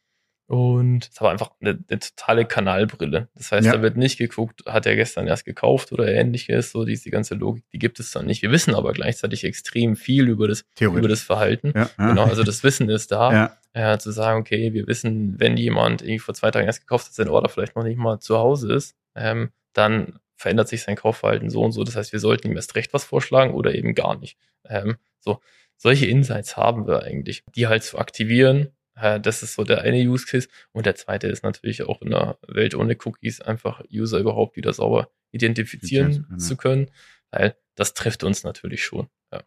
Und 0.49 1.11
es 1.13 1.21
war 1.21 1.31
einfach 1.31 1.51
eine, 1.61 1.79
eine, 1.91 1.99
totale 1.99 2.47
Kanalbrille. 2.47 3.29
Das 3.35 3.53
heißt, 3.53 3.67
ja. 3.67 3.75
da 3.75 3.83
wird 3.83 3.99
nicht 3.99 4.17
geguckt, 4.17 4.65
hat 4.65 4.87
er 4.87 4.97
gestern 4.97 5.27
erst 5.27 5.45
gekauft 5.45 5.93
oder 5.93 6.09
ähnliches. 6.09 6.71
So 6.71 6.87
diese 6.87 7.11
ganze 7.11 7.35
Logik, 7.35 7.65
die 7.71 7.79
gibt 7.79 8.01
es 8.01 8.13
dann 8.13 8.25
nicht. 8.25 8.41
Wir 8.41 8.51
wissen 8.51 8.75
aber 8.75 8.95
gleichzeitig 8.95 9.45
extrem 9.45 9.95
viel 9.95 10.27
über 10.27 10.49
das, 10.49 10.65
über 10.81 11.07
das 11.07 11.21
Verhalten. 11.21 11.75
Ja. 11.77 11.91
Genau, 11.99 12.25
also 12.25 12.45
das 12.45 12.65
Wissen 12.65 12.89
ist 12.89 13.13
da. 13.13 13.19
Ja. 13.75 13.93
Äh, 13.93 13.99
zu 13.99 14.11
sagen, 14.11 14.41
okay, 14.41 14.73
wir 14.73 14.87
wissen, 14.87 15.39
wenn 15.39 15.59
jemand 15.59 16.01
irgendwie 16.01 16.19
vor 16.19 16.35
zwei 16.35 16.51
Tagen 16.51 16.67
erst 16.67 16.81
gekauft 16.81 17.07
hat, 17.07 17.13
sein 17.13 17.29
Order 17.29 17.51
vielleicht 17.51 17.77
noch 17.77 17.85
nicht 17.85 17.99
mal 17.99 18.19
zu 18.19 18.39
Hause 18.39 18.73
ist, 18.73 18.97
ähm, 19.15 19.51
dann 19.75 20.19
verändert 20.35 20.69
sich 20.69 20.83
sein 20.83 20.97
Kaufverhalten 20.97 21.51
so 21.51 21.63
und 21.63 21.73
so. 21.73 21.85
Das 21.85 21.95
heißt, 21.95 22.13
wir 22.13 22.19
sollten 22.19 22.49
ihm 22.49 22.57
erst 22.57 22.75
recht 22.75 22.95
was 22.95 23.05
vorschlagen 23.05 23.53
oder 23.53 23.75
eben 23.75 23.95
gar 23.95 24.19
nicht. 24.19 24.39
Ähm, 24.65 24.97
so, 25.21 25.41
solche 25.77 26.07
Insights 26.07 26.57
haben 26.57 26.87
wir 26.87 27.03
eigentlich, 27.03 27.45
die 27.55 27.67
halt 27.67 27.85
zu 27.85 27.99
aktivieren 27.99 28.73
das 29.01 29.43
ist 29.43 29.55
so 29.55 29.65
der 29.65 29.83
eine 29.83 29.99
Use 29.99 30.27
Case. 30.27 30.49
Und 30.73 30.87
der 30.87 30.95
zweite 30.95 31.29
ist 31.29 31.43
natürlich 31.43 31.83
auch 31.83 32.03
in 32.03 32.13
einer 32.13 32.39
Welt 32.47 32.75
ohne 32.75 32.97
Cookies 33.05 33.41
einfach 33.41 33.83
User 33.93 34.19
überhaupt 34.19 34.57
wieder 34.57 34.73
sauber 34.73 35.11
identifizieren 35.31 36.27
ja. 36.31 36.39
zu 36.39 36.57
können, 36.57 36.91
weil 37.31 37.57
das 37.75 37.95
trifft 37.95 38.25
uns 38.25 38.45
natürlich 38.45 38.83
schon. 38.83 39.09
Ja. 39.33 39.43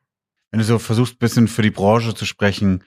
Wenn 0.52 0.60
du 0.60 0.66
so 0.66 0.80
versuchst, 0.80 1.20
bisschen 1.20 1.48
für 1.48 1.64
die 1.64 1.72
Branche 1.72 2.14
zu 2.14 2.26
sprechen, 2.26 2.84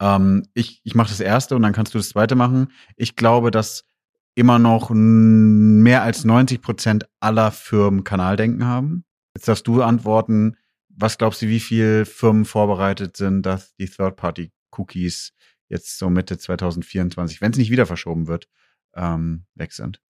ähm, 0.00 0.46
ich, 0.54 0.80
ich 0.84 0.94
mache 0.94 1.08
das 1.08 1.20
erste 1.20 1.56
und 1.56 1.62
dann 1.62 1.72
kannst 1.72 1.94
du 1.94 1.98
das 1.98 2.10
zweite 2.10 2.34
machen. 2.34 2.72
Ich 2.96 3.16
glaube, 3.16 3.50
dass 3.50 3.86
immer 4.34 4.58
noch 4.58 4.90
mehr 4.90 6.02
als 6.02 6.24
90 6.24 6.60
Prozent 6.60 7.06
aller 7.20 7.52
Firmen 7.52 8.04
Kanaldenken 8.04 8.64
haben. 8.64 9.04
Jetzt 9.34 9.48
darfst 9.48 9.66
du 9.66 9.82
antworten, 9.82 10.56
was 10.88 11.18
glaubst 11.18 11.42
du, 11.42 11.48
wie 11.48 11.60
viele 11.60 12.04
Firmen 12.04 12.44
vorbereitet 12.44 13.16
sind, 13.16 13.42
dass 13.42 13.74
die 13.76 13.86
Third-Party-Cookies 13.86 15.32
jetzt 15.74 15.98
so 15.98 16.08
Mitte 16.08 16.38
2024, 16.38 17.40
wenn 17.40 17.50
es 17.50 17.58
nicht 17.58 17.70
wieder 17.70 17.84
verschoben 17.84 18.26
wird, 18.26 18.48
ähm, 18.94 19.44
weg 19.54 19.72
sind. 19.72 20.00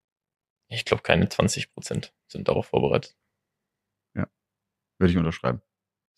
Ich 0.69 0.85
glaube, 0.85 1.03
keine 1.03 1.29
20 1.29 1.73
Prozent 1.73 2.15
sind 2.29 2.49
darauf 2.49 2.67
vorbereitet. 2.67 3.17
Ja, 4.15 4.29
würde 4.99 5.11
ich 5.11 5.19
unterschreiben. 5.19 5.61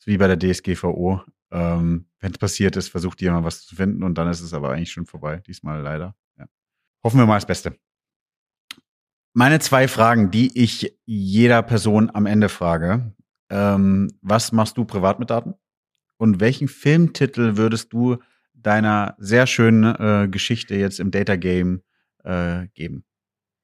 wie 0.04 0.18
bei 0.18 0.28
der 0.28 0.38
DSGVO. 0.38 1.22
Ähm, 1.50 2.06
wenn 2.20 2.32
es 2.32 2.38
passiert 2.38 2.76
ist, 2.76 2.88
versucht 2.88 3.20
jemand 3.22 3.44
was 3.44 3.66
zu 3.66 3.74
finden 3.76 4.02
und 4.02 4.16
dann 4.16 4.28
ist 4.28 4.40
es 4.40 4.52
aber 4.52 4.70
eigentlich 4.70 4.92
schon 4.92 5.06
vorbei. 5.06 5.38
Diesmal 5.46 5.80
leider. 5.80 6.14
Ja. 6.38 6.46
Hoffen 7.02 7.18
wir 7.18 7.26
mal 7.26 7.36
das 7.36 7.46
Beste. 7.46 7.76
Meine 9.32 9.58
zwei 9.58 9.88
Fragen, 9.88 10.30
die 10.30 10.56
ich 10.60 10.96
jeder 11.04 11.62
Person 11.62 12.10
am 12.10 12.26
Ende 12.26 12.48
frage. 12.48 13.14
Ähm, 13.50 14.16
was 14.22 14.52
machst 14.52 14.76
du 14.76 14.84
privat 14.84 15.18
mit 15.18 15.30
Daten? 15.30 15.54
Und 16.16 16.40
welchen 16.40 16.68
Filmtitel 16.68 17.56
würdest 17.56 17.92
du 17.92 18.18
deiner 18.66 19.14
sehr 19.18 19.46
schönen 19.46 19.84
äh, 19.84 20.28
Geschichte 20.28 20.74
jetzt 20.74 20.98
im 21.00 21.10
Data 21.10 21.36
Game 21.36 21.82
äh, 22.24 22.66
geben? 22.74 23.04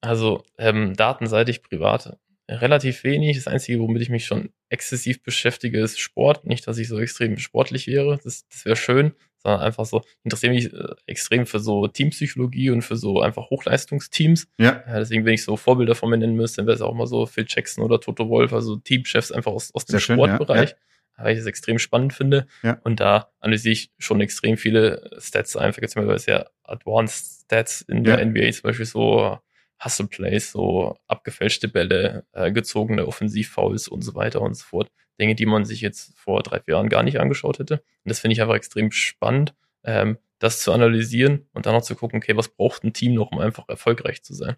Also 0.00 0.44
ähm, 0.58 0.94
datenseitig 0.94 1.62
privat 1.62 2.18
relativ 2.48 3.04
wenig. 3.04 3.36
Das 3.36 3.46
Einzige, 3.46 3.80
womit 3.80 4.02
ich 4.02 4.10
mich 4.10 4.26
schon 4.26 4.50
exzessiv 4.68 5.22
beschäftige, 5.22 5.80
ist 5.80 5.98
Sport. 5.98 6.46
Nicht, 6.46 6.66
dass 6.66 6.78
ich 6.78 6.88
so 6.88 6.98
extrem 6.98 7.38
sportlich 7.38 7.86
wäre. 7.86 8.18
Das, 8.22 8.46
das 8.48 8.64
wäre 8.64 8.76
schön. 8.76 9.12
sondern 9.38 9.60
einfach 9.60 9.84
so, 9.84 10.02
interessiere 10.24 10.52
mich 10.52 10.72
äh, 10.72 10.94
extrem 11.06 11.46
für 11.46 11.60
so 11.60 11.88
Teampsychologie 11.88 12.70
und 12.70 12.82
für 12.82 12.96
so 12.96 13.20
einfach 13.20 13.50
Hochleistungsteams. 13.50 14.48
Ja. 14.58 14.82
ja 14.86 14.98
deswegen, 14.98 15.24
wenn 15.24 15.34
ich 15.34 15.44
so 15.44 15.56
Vorbilder 15.56 15.94
von 15.94 16.10
mir 16.10 16.18
nennen 16.18 16.36
müsste, 16.36 16.58
dann 16.58 16.66
wäre 16.66 16.76
es 16.76 16.82
auch 16.82 16.94
mal 16.94 17.06
so 17.06 17.26
Phil 17.26 17.46
Jackson 17.48 17.84
oder 17.84 18.00
Toto 18.00 18.28
Wolf, 18.28 18.52
also 18.52 18.76
Teamchefs 18.76 19.32
einfach 19.32 19.52
aus, 19.52 19.74
aus 19.74 19.84
dem 19.84 19.98
Sehr 19.98 20.14
Sportbereich. 20.14 20.70
Schön, 20.70 20.78
ja, 20.78 20.91
weil 21.16 21.32
ich 21.32 21.38
das 21.38 21.46
extrem 21.46 21.78
spannend 21.78 22.12
finde. 22.12 22.46
Ja. 22.62 22.78
Und 22.84 23.00
da 23.00 23.30
analysiere 23.40 23.72
ich 23.72 23.92
schon 23.98 24.20
extrem 24.20 24.56
viele 24.56 25.10
Stats 25.18 25.56
einfach, 25.56 25.82
jetzt 25.82 25.96
mal 25.96 26.18
sehr 26.18 26.50
Advanced 26.64 27.42
Stats 27.44 27.82
in 27.82 28.04
der 28.04 28.18
Ja. 28.18 28.24
NBA, 28.24 28.50
zum 28.52 28.62
Beispiel 28.62 28.86
so 28.86 29.38
Hustle 29.84 30.06
Plays, 30.06 30.52
so 30.52 30.96
abgefälschte 31.08 31.68
Bälle, 31.68 32.24
äh, 32.32 32.52
gezogene 32.52 33.06
Offensivfouls 33.06 33.88
und 33.88 34.02
so 34.02 34.14
weiter 34.14 34.40
und 34.40 34.54
so 34.54 34.64
fort. 34.64 34.90
Dinge, 35.20 35.34
die 35.34 35.46
man 35.46 35.64
sich 35.64 35.80
jetzt 35.80 36.16
vor 36.18 36.42
drei, 36.42 36.60
vier 36.60 36.74
Jahren 36.74 36.88
gar 36.88 37.02
nicht 37.02 37.20
angeschaut 37.20 37.58
hätte. 37.58 37.74
Und 38.04 38.08
das 38.10 38.20
finde 38.20 38.32
ich 38.34 38.40
einfach 38.40 38.54
extrem 38.54 38.90
spannend, 38.92 39.54
ähm, 39.84 40.18
das 40.38 40.60
zu 40.60 40.72
analysieren 40.72 41.48
und 41.52 41.66
dann 41.66 41.74
noch 41.74 41.82
zu 41.82 41.94
gucken, 41.94 42.18
okay, 42.18 42.36
was 42.36 42.48
braucht 42.48 42.84
ein 42.84 42.92
Team 42.92 43.14
noch, 43.14 43.30
um 43.32 43.38
einfach 43.38 43.68
erfolgreich 43.68 44.22
zu 44.22 44.34
sein. 44.34 44.56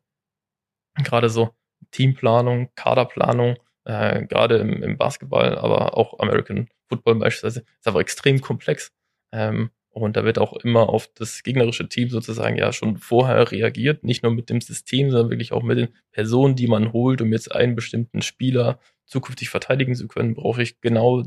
Gerade 1.03 1.29
so 1.29 1.51
Teamplanung, 1.91 2.71
Kaderplanung, 2.77 3.57
äh, 3.85 4.24
gerade 4.26 4.57
im, 4.59 4.82
im 4.82 4.97
Basketball, 4.97 5.57
aber 5.57 5.97
auch 5.97 6.18
American 6.20 6.68
Football 6.89 7.16
beispielsweise, 7.16 7.61
ist 7.61 7.87
aber 7.89 8.01
extrem 8.01 8.41
komplex. 8.41 8.93
Ähm, 9.32 9.70
und 9.91 10.16
da 10.16 10.24
wird 10.24 10.39
auch 10.39 10.55
immer 10.55 10.89
auf 10.89 11.09
das 11.14 11.45
gegnerische 11.45 11.89
Team 11.89 12.11
sozusagen 12.11 12.57
ja 12.57 12.72
schon 12.72 12.97
vorher 12.97 13.53
reagiert, 13.53 14.03
nicht 14.03 14.24
nur 14.24 14.32
mit 14.32 14.51
dem 14.51 14.61
System, 14.61 15.11
sondern 15.11 15.30
wirklich 15.30 15.53
auch 15.53 15.62
mit 15.62 15.78
den 15.78 15.89
Personen, 16.11 16.57
die 16.57 16.66
man 16.66 16.93
holt, 16.93 17.22
um 17.22 17.32
jetzt 17.32 17.55
einen 17.55 17.76
bestimmten 17.76 18.20
Spieler 18.20 18.80
zukünftig 19.05 19.51
verteidigen 19.51 19.95
zu 19.95 20.09
können, 20.09 20.35
brauche 20.35 20.62
ich 20.62 20.80
genau 20.80 21.22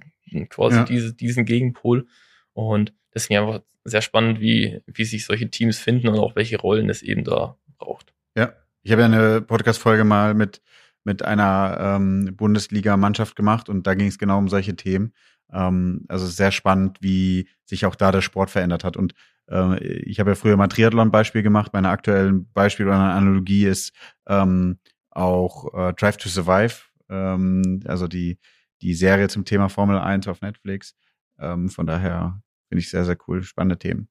quasi 0.49 0.77
Ja. 0.77 0.83
diese, 0.83 1.13
diesen 1.13 1.45
Gegenpol. 1.45 2.07
Und 2.51 2.91
deswegen 3.13 3.39
einfach 3.39 3.61
sehr 3.85 4.01
spannend, 4.01 4.41
wie, 4.41 4.81
wie 4.85 5.05
sich 5.05 5.25
solche 5.25 5.49
Teams 5.49 5.79
finden 5.79 6.09
und 6.09 6.19
auch 6.19 6.35
welche 6.35 6.59
Rollen 6.59 6.89
es 6.89 7.01
eben 7.01 7.23
da 7.23 7.57
braucht. 7.77 8.13
Ja, 8.35 8.53
ich 8.83 8.91
habe 8.91 9.03
ja 9.03 9.05
eine 9.07 9.41
Podcast-Folge 9.41 10.03
mal 10.03 10.33
mit, 10.33 10.61
mit 11.07 11.23
einer 11.23 11.77
ähm, 11.79 12.35
Bundesliga-Mannschaft 12.35 13.37
gemacht 13.37 13.69
und 13.69 13.87
da 13.87 13.95
ging 13.95 14.07
es 14.07 14.19
genau 14.19 14.37
um 14.37 14.49
solche 14.49 14.75
Themen. 14.75 15.13
Ähm, 15.53 16.03
also 16.09 16.25
sehr 16.27 16.51
spannend, 16.51 16.97
wie 16.99 17.47
sich 17.63 17.85
auch 17.85 17.95
da 17.95 18.11
der 18.11 18.21
Sport 18.21 18.49
verändert 18.49 18.83
hat. 18.83 18.97
Und 18.97 19.13
äh, 19.49 19.81
ich 20.01 20.19
habe 20.19 20.31
ja 20.31 20.35
früher 20.35 20.57
mal 20.57 20.67
Triathlon-Beispiel 20.67 21.43
gemacht. 21.43 21.71
Meine 21.71 21.89
aktuellen 21.89 22.51
Beispiel 22.51 22.87
oder 22.87 22.97
Analogie 22.97 23.65
ist 23.65 23.93
ähm, 24.27 24.79
auch 25.09 25.73
äh, 25.73 25.93
Drive 25.93 26.17
to 26.17 26.27
Survive, 26.27 26.75
ähm, 27.09 27.79
also 27.85 28.09
die, 28.09 28.37
die 28.81 28.93
Serie 28.93 29.29
zum 29.29 29.45
Thema 29.45 29.69
Formel 29.69 29.97
1 29.97 30.27
auf 30.27 30.41
Netflix. 30.41 30.93
Ähm, 31.39 31.69
von 31.69 31.87
daher 31.87 32.41
finde 32.67 32.81
ich 32.81 32.89
sehr, 32.89 33.05
sehr 33.05 33.17
cool. 33.29 33.43
Spannende 33.43 33.79
Themen. 33.79 34.09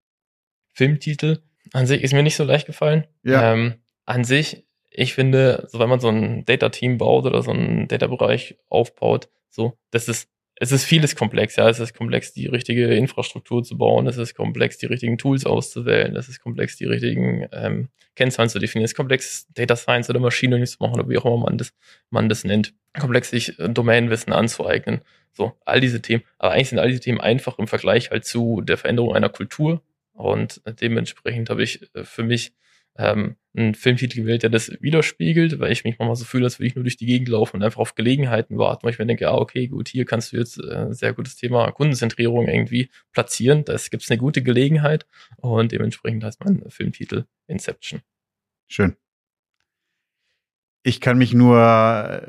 Filmtitel 0.72 1.42
an 1.74 1.86
sich 1.86 2.02
ist 2.02 2.14
mir 2.14 2.22
nicht 2.22 2.36
so 2.36 2.44
leicht 2.44 2.66
gefallen. 2.66 3.06
Ja. 3.22 3.52
Ähm, 3.52 3.74
an 4.06 4.24
sich, 4.24 4.65
ich 4.98 5.12
finde, 5.12 5.68
so 5.70 5.78
wenn 5.78 5.90
man 5.90 6.00
so 6.00 6.08
ein 6.08 6.46
Data-Team 6.46 6.96
baut 6.96 7.26
oder 7.26 7.42
so 7.42 7.50
einen 7.50 7.86
Data-Bereich 7.86 8.56
aufbaut, 8.70 9.28
so, 9.50 9.76
das 9.90 10.08
ist, 10.08 10.30
es 10.58 10.72
ist 10.72 10.84
vieles 10.84 11.14
komplex, 11.16 11.56
ja. 11.56 11.68
Es 11.68 11.80
ist 11.80 11.92
komplex, 11.92 12.32
die 12.32 12.46
richtige 12.46 12.86
Infrastruktur 12.94 13.62
zu 13.62 13.76
bauen, 13.76 14.06
es 14.06 14.16
ist 14.16 14.34
komplex, 14.34 14.78
die 14.78 14.86
richtigen 14.86 15.18
Tools 15.18 15.44
auszuwählen, 15.44 16.16
es 16.16 16.30
ist 16.30 16.40
komplex, 16.40 16.76
die 16.76 16.86
richtigen 16.86 17.46
ähm, 17.52 17.88
Kennzahlen 18.14 18.48
zu 18.48 18.58
definieren, 18.58 18.86
es 18.86 18.92
ist 18.92 18.96
komplex, 18.96 19.46
Data 19.52 19.76
Science 19.76 20.08
oder 20.08 20.18
Machine 20.18 20.52
Learning 20.52 20.66
zu 20.66 20.78
machen 20.80 20.94
oder 20.94 21.08
wie 21.10 21.18
auch 21.18 21.26
immer 21.26 21.36
man 21.36 21.58
das, 21.58 21.74
man 22.08 22.30
das 22.30 22.44
nennt. 22.44 22.72
Komplex, 22.98 23.28
sich 23.28 23.58
äh, 23.58 23.68
Domainwissen 23.68 24.32
anzueignen. 24.32 25.02
So, 25.34 25.52
all 25.66 25.82
diese 25.82 26.00
Themen. 26.00 26.22
Aber 26.38 26.52
eigentlich 26.52 26.70
sind 26.70 26.78
all 26.78 26.88
diese 26.88 27.00
Themen 27.00 27.20
einfach 27.20 27.58
im 27.58 27.66
Vergleich 27.66 28.10
halt 28.10 28.24
zu 28.24 28.62
der 28.62 28.78
Veränderung 28.78 29.14
einer 29.14 29.28
Kultur. 29.28 29.82
Und 30.14 30.62
dementsprechend 30.80 31.50
habe 31.50 31.62
ich 31.62 31.94
äh, 31.94 32.04
für 32.04 32.22
mich 32.22 32.54
ähm, 32.98 33.36
einen 33.56 33.74
Filmtitel 33.74 34.20
gewählt, 34.20 34.42
der 34.42 34.50
das 34.50 34.70
widerspiegelt, 34.80 35.58
weil 35.58 35.72
ich 35.72 35.84
mich 35.84 35.98
manchmal 35.98 36.16
so 36.16 36.24
fühle, 36.24 36.44
als 36.44 36.58
würde 36.58 36.68
ich 36.68 36.74
nur 36.74 36.84
durch 36.84 36.96
die 36.96 37.06
Gegend 37.06 37.28
laufen 37.28 37.56
und 37.56 37.62
einfach 37.62 37.80
auf 37.80 37.94
Gelegenheiten 37.94 38.58
warten, 38.58 38.84
weil 38.84 38.92
ich 38.92 38.98
mir 38.98 39.06
denke, 39.06 39.28
ah, 39.28 39.36
okay, 39.36 39.68
gut, 39.68 39.88
hier 39.88 40.04
kannst 40.04 40.32
du 40.32 40.36
jetzt 40.36 40.58
äh, 40.58 40.88
sehr 40.90 41.14
gutes 41.14 41.36
Thema 41.36 41.70
Kundenzentrierung 41.72 42.48
irgendwie 42.48 42.90
platzieren. 43.12 43.64
Da 43.64 43.76
gibt 43.90 44.02
es 44.02 44.10
eine 44.10 44.18
gute 44.18 44.42
Gelegenheit 44.42 45.06
und 45.36 45.72
dementsprechend 45.72 46.24
heißt 46.24 46.44
mein 46.44 46.64
Filmtitel 46.68 47.24
Inception. 47.46 48.02
Schön. 48.68 48.96
Ich 50.82 51.00
kann 51.00 51.18
mich 51.18 51.32
nur, 51.34 52.22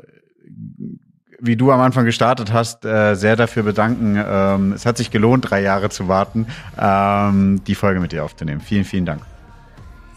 wie 1.38 1.56
du 1.56 1.70
am 1.70 1.80
Anfang 1.80 2.06
gestartet 2.06 2.52
hast, 2.52 2.84
äh, 2.84 3.14
sehr 3.14 3.36
dafür 3.36 3.62
bedanken. 3.62 4.20
Ähm, 4.26 4.72
es 4.72 4.86
hat 4.86 4.96
sich 4.96 5.10
gelohnt, 5.10 5.50
drei 5.50 5.62
Jahre 5.62 5.90
zu 5.90 6.08
warten, 6.08 6.46
ähm, 6.80 7.62
die 7.66 7.74
Folge 7.74 8.00
mit 8.00 8.12
dir 8.12 8.24
aufzunehmen. 8.24 8.60
Vielen, 8.60 8.84
vielen 8.84 9.04
Dank. 9.04 9.37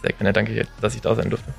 Sehr 0.01 0.13
gerne, 0.13 0.33
danke 0.33 0.65
dass 0.81 0.95
ich 0.95 1.01
da 1.01 1.13
sein 1.15 1.29
durfte. 1.29 1.53